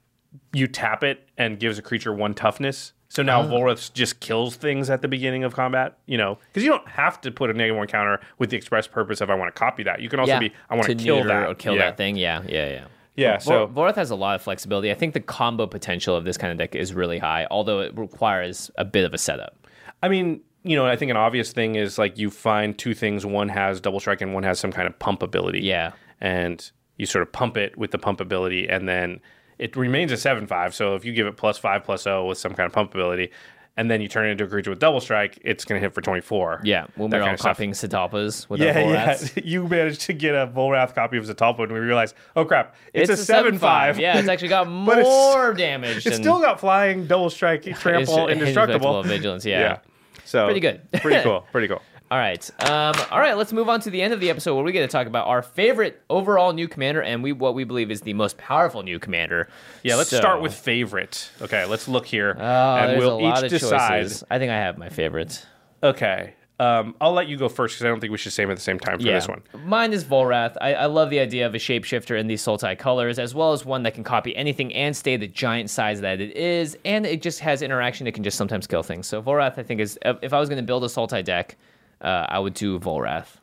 [0.52, 2.92] you tap it and gives a creature one toughness.
[3.08, 3.46] So now Oh.
[3.48, 7.20] Volrath just kills things at the beginning of combat, you know, because you don't have
[7.20, 9.84] to put a negative one counter with the express purpose of I want to copy
[9.84, 10.00] that.
[10.00, 10.38] You can also yeah.
[10.40, 11.82] be I want to kill that or kill yeah.
[11.86, 12.16] that thing.
[12.16, 12.84] Yeah, yeah, yeah.
[13.16, 14.90] Yeah, so Vor- Vorth has a lot of flexibility.
[14.90, 17.96] I think the combo potential of this kind of deck is really high, although it
[17.96, 19.56] requires a bit of a setup.
[20.02, 23.24] I mean, you know, I think an obvious thing is like you find two things.
[23.24, 25.60] One has double strike and one has some kind of pump ability.
[25.60, 25.92] Yeah.
[26.20, 29.20] And you sort of pump it with the pump ability and then
[29.58, 30.74] it remains a 7 5.
[30.74, 33.30] So if you give it plus 5 plus 0 with some kind of pump ability
[33.76, 35.92] and then you turn it into a creature with double strike, it's going to hit
[35.94, 36.60] for 24.
[36.64, 39.18] Yeah, when That we're all copying Zetalpas with our Yeah, yeah.
[39.44, 43.10] You managed to get a Volrath copy of Zetalpa and we realized, oh crap, it's,
[43.10, 43.98] a 7 5.
[43.98, 46.06] Yeah, it's actually got But it's- more damage.
[46.06, 49.02] It's still got flying, double strike, trample, indestructible.
[49.02, 49.44] vigilance.
[49.44, 49.78] Yeah.
[50.24, 50.80] So Pretty good.
[51.02, 51.44] pretty cool.
[51.52, 51.82] Pretty cool.
[52.14, 52.48] All right.
[52.70, 53.36] Um, all right.
[53.36, 55.26] Let's move on to the end of the episode where we get to talk about
[55.26, 59.00] our favorite overall new commander and we what we believe is the most powerful new
[59.00, 59.48] commander.
[59.82, 61.28] Yeah, let's So- start with favorite.
[61.42, 64.02] Okay, let's look here, Oh, and we'll each decide.
[64.04, 64.22] choices.
[64.30, 65.44] I think I have my favorites.
[65.82, 68.52] Okay, um, I'll let you go first because I don't think we should say them
[68.52, 69.42] at the same time for this one.
[69.66, 70.56] Mine is Volrath.
[70.60, 73.64] I, I love the idea of a shapeshifter in these Sultai colors, as well as
[73.64, 77.22] one that can copy anything and stay the giant size that it is, and it
[77.22, 78.06] just has interaction.
[78.06, 79.08] It can just sometimes kill things.
[79.08, 81.56] So Volrath, I think, is if I was going to build a Sultai deck,
[82.04, 83.36] uh, I would do Volrath.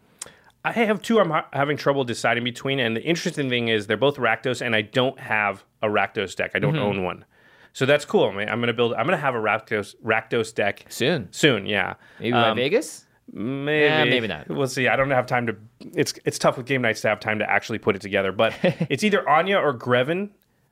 [0.63, 1.19] I have two.
[1.19, 4.75] I'm ha- having trouble deciding between, and the interesting thing is they're both Rakdos, and
[4.75, 6.51] I don't have a Rakdos deck.
[6.53, 6.83] I don't Mm-hmm.
[6.83, 7.25] own one,
[7.73, 8.25] so that's cool.
[8.29, 8.93] I mean, I'm gonna build.
[8.93, 11.29] I'm gonna have a Rakdos Rakdos deck Soon.
[11.31, 11.65] soon.
[11.65, 13.05] Yeah, Maybe by Um, Vegas?
[13.33, 14.49] Maybe, maybe not.
[14.49, 14.87] We'll see.
[14.87, 15.55] I don't have time to.
[15.95, 18.31] It's it's tough with game nights to have time to actually put it together.
[18.31, 20.29] But it's either Anje or Greven.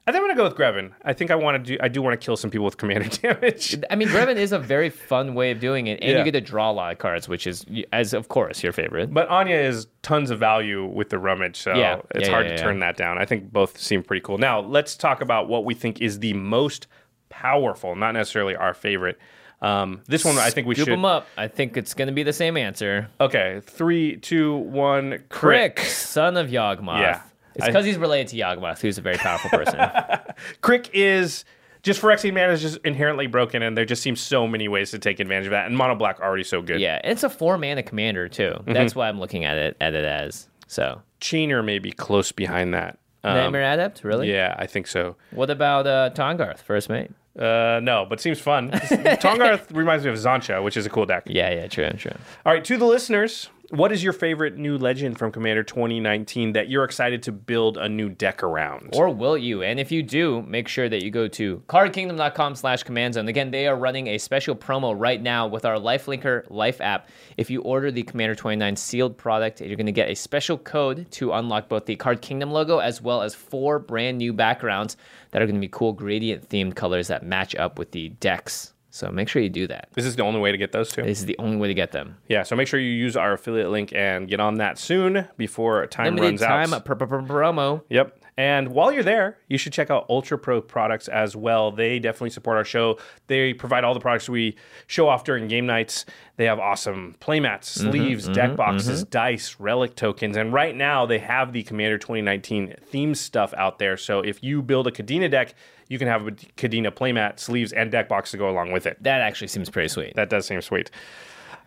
[0.10, 0.92] I think I'm gonna go with Greven.
[1.04, 1.78] I think I want to do.
[1.82, 3.76] I do want to kill some people with commander damage.
[3.90, 6.18] I mean, Greven is a very fun way of doing it, and Yeah.
[6.18, 9.14] you get to draw a lot of cards, which is, as of course, your favorite.
[9.14, 12.02] But Anje is tons of value with the rummage, so Yeah.
[12.16, 13.18] it's Yeah, hard to turn that down.
[13.20, 14.38] I think both seem pretty cool.
[14.40, 16.88] Now let's talk about what we think is the most
[17.30, 19.18] powerful, not necessarily our favorite.
[19.62, 20.94] Um, this one, I think we Scoop should.
[20.94, 21.28] them up.
[21.38, 23.10] I think it's going to be the same answer.
[23.20, 25.20] Okay, three, two, one.
[25.30, 25.80] K'rrik, K'rrik.
[25.80, 27.02] son of Yawgmoth.
[27.02, 27.22] Yeah.
[27.56, 29.80] It's because he's related to Yawgmoth, who's a very powerful person.
[30.62, 31.46] K'rrik is
[31.82, 35.00] just Phyrexian mana is just inherently broken, and there just seems so many ways to
[35.00, 35.66] take advantage of that.
[35.66, 36.80] And Mono Black already so good.
[36.80, 38.52] yeah, and it's a four mana commander too.
[38.52, 38.74] Mm-hmm.
[38.74, 40.48] That's why I'm looking at it at it as.
[40.68, 43.00] So Chainer may be close behind that.
[43.24, 44.32] Um, Nightmare Adept, really?
[44.32, 45.18] Yeah, I think so.
[45.32, 47.12] What about uh, Tahngarth, first mate?
[47.38, 48.72] Uh, no, but seems fun.
[48.72, 51.24] Tahngarth reminds me of Xantcha, which is a cool deck.
[51.26, 52.14] Yeah, yeah, true, true.
[52.46, 56.70] All right, to the listeners, what is your favorite new legend from Commander 2019 that
[56.70, 58.90] you're excited to build a new deck around?
[58.94, 59.62] Or will you?
[59.62, 63.28] And if you do, make sure that you go to cardkingdom.com slash command zone.
[63.28, 67.10] Again, they are running a special promo right now with our Lifelinker Life app.
[67.38, 71.10] If you order the Commander 29 sealed product, you're going to get a special code
[71.12, 74.98] to unlock both the Card Kingdom logo as well as four brand new backgrounds
[75.32, 78.74] that are going to be cool gradient themed colors that match up with the decks.
[78.92, 79.90] So make sure you do that.
[79.94, 81.04] this is the only way to get those two.
[81.04, 82.18] This is the only way to get them.
[82.28, 85.86] Yeah, so make sure you use our affiliate link and get on that soon before
[85.88, 86.86] time Limited runs time uh, out.
[86.86, 87.84] pr- pr- promo.
[87.90, 88.19] Yep.
[88.40, 91.74] And while you're there, you should check out Ultra Pro products as well.
[91.74, 92.98] They definitely support our show.
[93.28, 94.56] They provide all the products we
[94.88, 96.06] show off during game nights.
[96.38, 99.10] They have awesome playmats, mm-hmm, sleeves, mm-hmm, deck boxes, mm-hmm.
[99.10, 100.38] dice, relic tokens.
[100.38, 103.98] And right now, they have the Commander 2019 theme stuff out there.
[103.98, 105.54] So if you build a Kadena deck,
[105.90, 109.04] you can have a Kadena playmat, sleeves, and deck box to go along with it.
[109.04, 110.16] That actually seems pretty sweet.
[110.16, 110.92] That does seem sweet.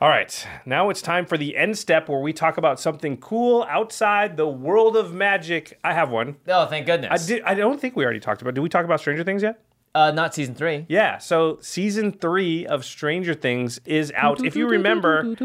[0.02, 3.64] All right, now it's time for the end step where we talk about something cool
[3.70, 5.78] outside the world of magic.
[5.84, 6.38] I have one.
[6.48, 7.24] Oh, thank I goodness.
[7.24, 7.42] did.
[7.44, 8.54] I don't think we already talked about.
[8.54, 9.62] Did we talk about Stranger Things yet?
[9.94, 10.86] Uh, not season three.
[10.88, 14.42] Yeah, so season three of Stranger Things is out.
[14.42, 15.36] If you remember,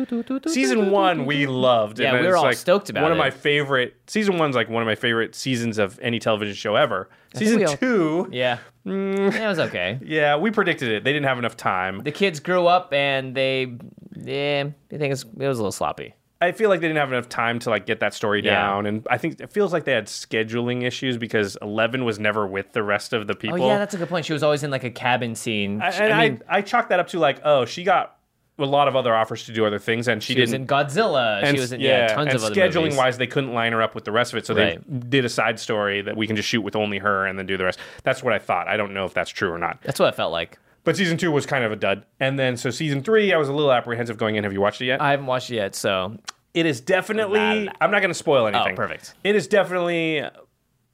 [0.47, 1.99] season one we loved.
[1.99, 4.81] Yeah, we were all like stoked about One of my favorite season one's like one
[4.81, 7.09] of my favorite seasons of any television show ever.
[7.33, 8.59] think Season all- two, Yeah.
[8.85, 9.33] Mm.
[9.33, 9.99] Yeah, it was okay.
[10.01, 11.03] yeah, we predicted it.
[11.03, 11.99] They didn't have enough time.
[12.03, 13.75] The kids grew up and they,
[14.15, 14.63] yeah,
[14.93, 16.13] I think it was a little sloppy.
[16.39, 18.53] I feel like they didn't have enough time to like get that story Yeah.
[18.53, 22.45] down, and I think it feels like they had scheduling issues because Eleven was never
[22.45, 23.55] with the rest of the people.
[23.55, 23.67] Oh people.
[23.69, 24.25] yeah, that's a good point.
[24.25, 25.81] She was always in like a cabin scene.
[25.81, 28.17] I, and I I, mean, I, chalked that up to like, oh, she got
[28.59, 31.41] a lot of other offers to do other things, and she, she was in Godzilla.
[31.43, 32.97] and she was in yeah, tons and of other scheduling movies.
[32.97, 34.77] wise, they couldn't line her up with the rest of it, so they
[35.09, 37.57] did a side story that we can just shoot with only her and then do
[37.57, 37.79] the rest.
[38.03, 38.67] That's what I thought.
[38.67, 39.81] I don't know if that's true or not.
[39.81, 40.59] That's what it felt like.
[40.87, 43.49] But season two was kind of a dud, and then so season three, I was
[43.49, 44.45] a little apprehensive going in.
[44.45, 45.01] Have you watched it yet?
[45.01, 46.17] I haven't watched it yet, so
[46.53, 47.65] it is definitely.
[47.65, 47.73] Nah.
[47.81, 48.71] I'm not going to spoil anything.
[48.71, 49.13] Oh, perfect.
[49.25, 50.23] It is definitely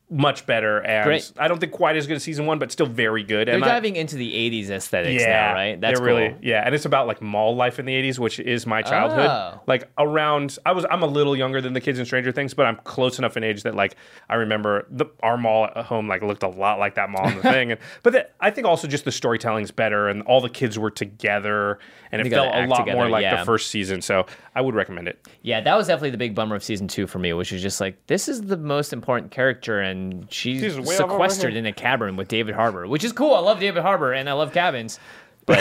[0.10, 1.32] much better, and Great.
[1.38, 3.48] I don't think quite as good as season one, but still very good.
[3.48, 5.82] they're and I- diving into the '80s aesthetics yeah, now, right?
[5.82, 8.68] That's they're really yeah, and it's about like mall life in the '80s, which is
[8.68, 9.28] my childhood.
[9.28, 9.62] Oh.
[9.66, 12.66] Like around, I was I'm a little younger than the kids in Stranger Things, but
[12.66, 13.96] I'm close enough in age that like
[14.30, 17.36] I remember the our mall at home like looked a lot like that mall in
[17.38, 17.72] the thing.
[17.72, 20.92] And, but the, I think also just the storytelling's better, and all the kids were
[20.92, 21.80] together,
[22.12, 23.38] and it They felt a lot together, more like yeah.
[23.38, 24.02] the first season.
[24.02, 24.26] So
[24.56, 25.28] I would recommend it.
[25.42, 27.82] Yeah, that was definitely the big bummer of season two for me, which is just
[27.82, 31.66] like this is the most important character, and she's She's way off over sequestered in
[31.66, 33.34] a cabin with David Harbour, which is cool.
[33.34, 35.00] I love David Harbour and I love cabins,
[35.46, 35.60] but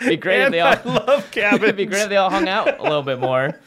[0.00, 1.62] it'd be great if they all I love cabins.
[1.64, 3.58] it'd be great if they all hung out a little bit more.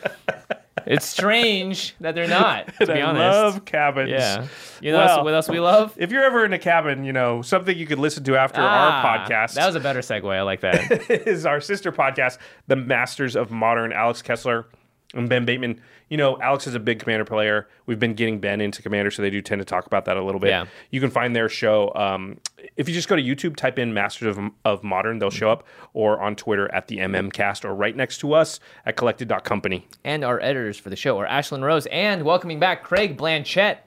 [0.86, 3.22] It's strange that they're not, to be I honest.
[3.22, 4.10] love cabins.
[4.10, 4.48] yeah,
[4.82, 5.94] you know Well, what else we love?
[5.98, 8.66] If you're ever in a cabin, you know something you could listen to after Ah,
[9.02, 9.54] our podcast.
[9.54, 10.34] That was a better segue.
[10.34, 11.10] I like that.
[11.28, 12.38] is our sister podcast,
[12.68, 13.92] The Masters of Modern.
[13.94, 14.68] Alex Kessler
[15.14, 15.82] and Ben Bateman.
[16.10, 17.68] You know, Alex is a big Commander player.
[17.86, 20.24] We've been getting Ben into Commander, so they do tend to talk about that a
[20.24, 20.50] little bit.
[20.50, 20.66] Yeah.
[20.90, 21.94] You can find their show.
[21.94, 22.40] Um,
[22.76, 25.66] if you just go to YouTube, type in Masters of, of Modern, they'll show up,
[25.94, 29.88] or on Twitter at the MMCast, or right next to us at collected.company.
[30.04, 33.78] and our editors for the show are Ashlyn Rose and welcoming back Craig Blanchett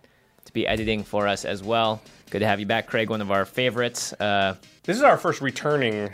[0.45, 2.01] to be editing for us as well.
[2.31, 3.11] Good to have you back, Craig.
[3.11, 4.13] One of our favorites.
[4.15, 4.55] Uh,
[4.85, 6.11] This is our first returning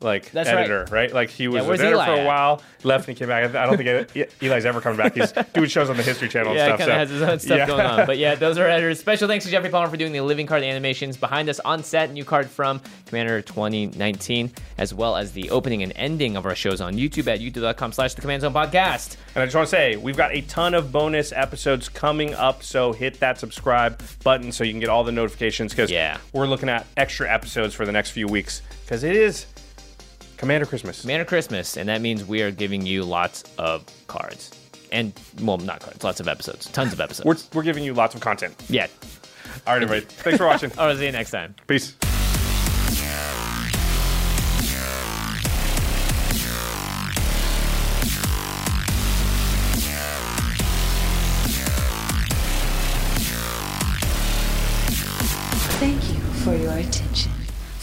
[0.00, 0.58] like That's right.
[0.58, 1.12] editor, right.
[1.12, 2.26] Like he was there Eli for a at?
[2.26, 3.54] while, left and came back.
[3.54, 5.14] I don't think Eli's ever coming back.
[5.14, 6.86] He's doing shows on the History Channel yeah, and stuff.
[6.86, 7.66] so- has his own stuff Yeah.
[7.66, 8.06] going on.
[8.06, 9.00] But yeah, those are editors.
[9.00, 12.12] Special thanks to Jeffrey Palmer for doing the living card animations behind us on set.
[12.12, 16.80] New card from Commander 2019, as well as the opening and ending of our shows
[16.80, 19.16] on YouTube at youtube.com slash the Command Zone Podcast.
[19.34, 22.62] And I just want to say, we've got a ton of bonus episodes coming up,
[22.62, 26.18] so hit that subscribe button so you can get all the notifications because Yeah.
[26.32, 29.46] we're looking at extra episodes for the next few weeks because it is
[30.36, 31.00] Commander Christmas.
[31.00, 34.50] Commander Christmas, and that means we are giving you lots of cards.
[34.92, 36.66] And, well, not cards, lots of episodes.
[36.66, 37.26] Tons of episodes.
[37.52, 38.54] We're, we're giving you lots of content.
[38.68, 38.86] yeah.
[39.66, 40.04] All right, everybody.
[40.06, 40.70] Thanks for watching.
[40.78, 41.54] I'll see you next time.
[41.66, 41.96] Peace.
[55.78, 57.35] Thank you for your attention.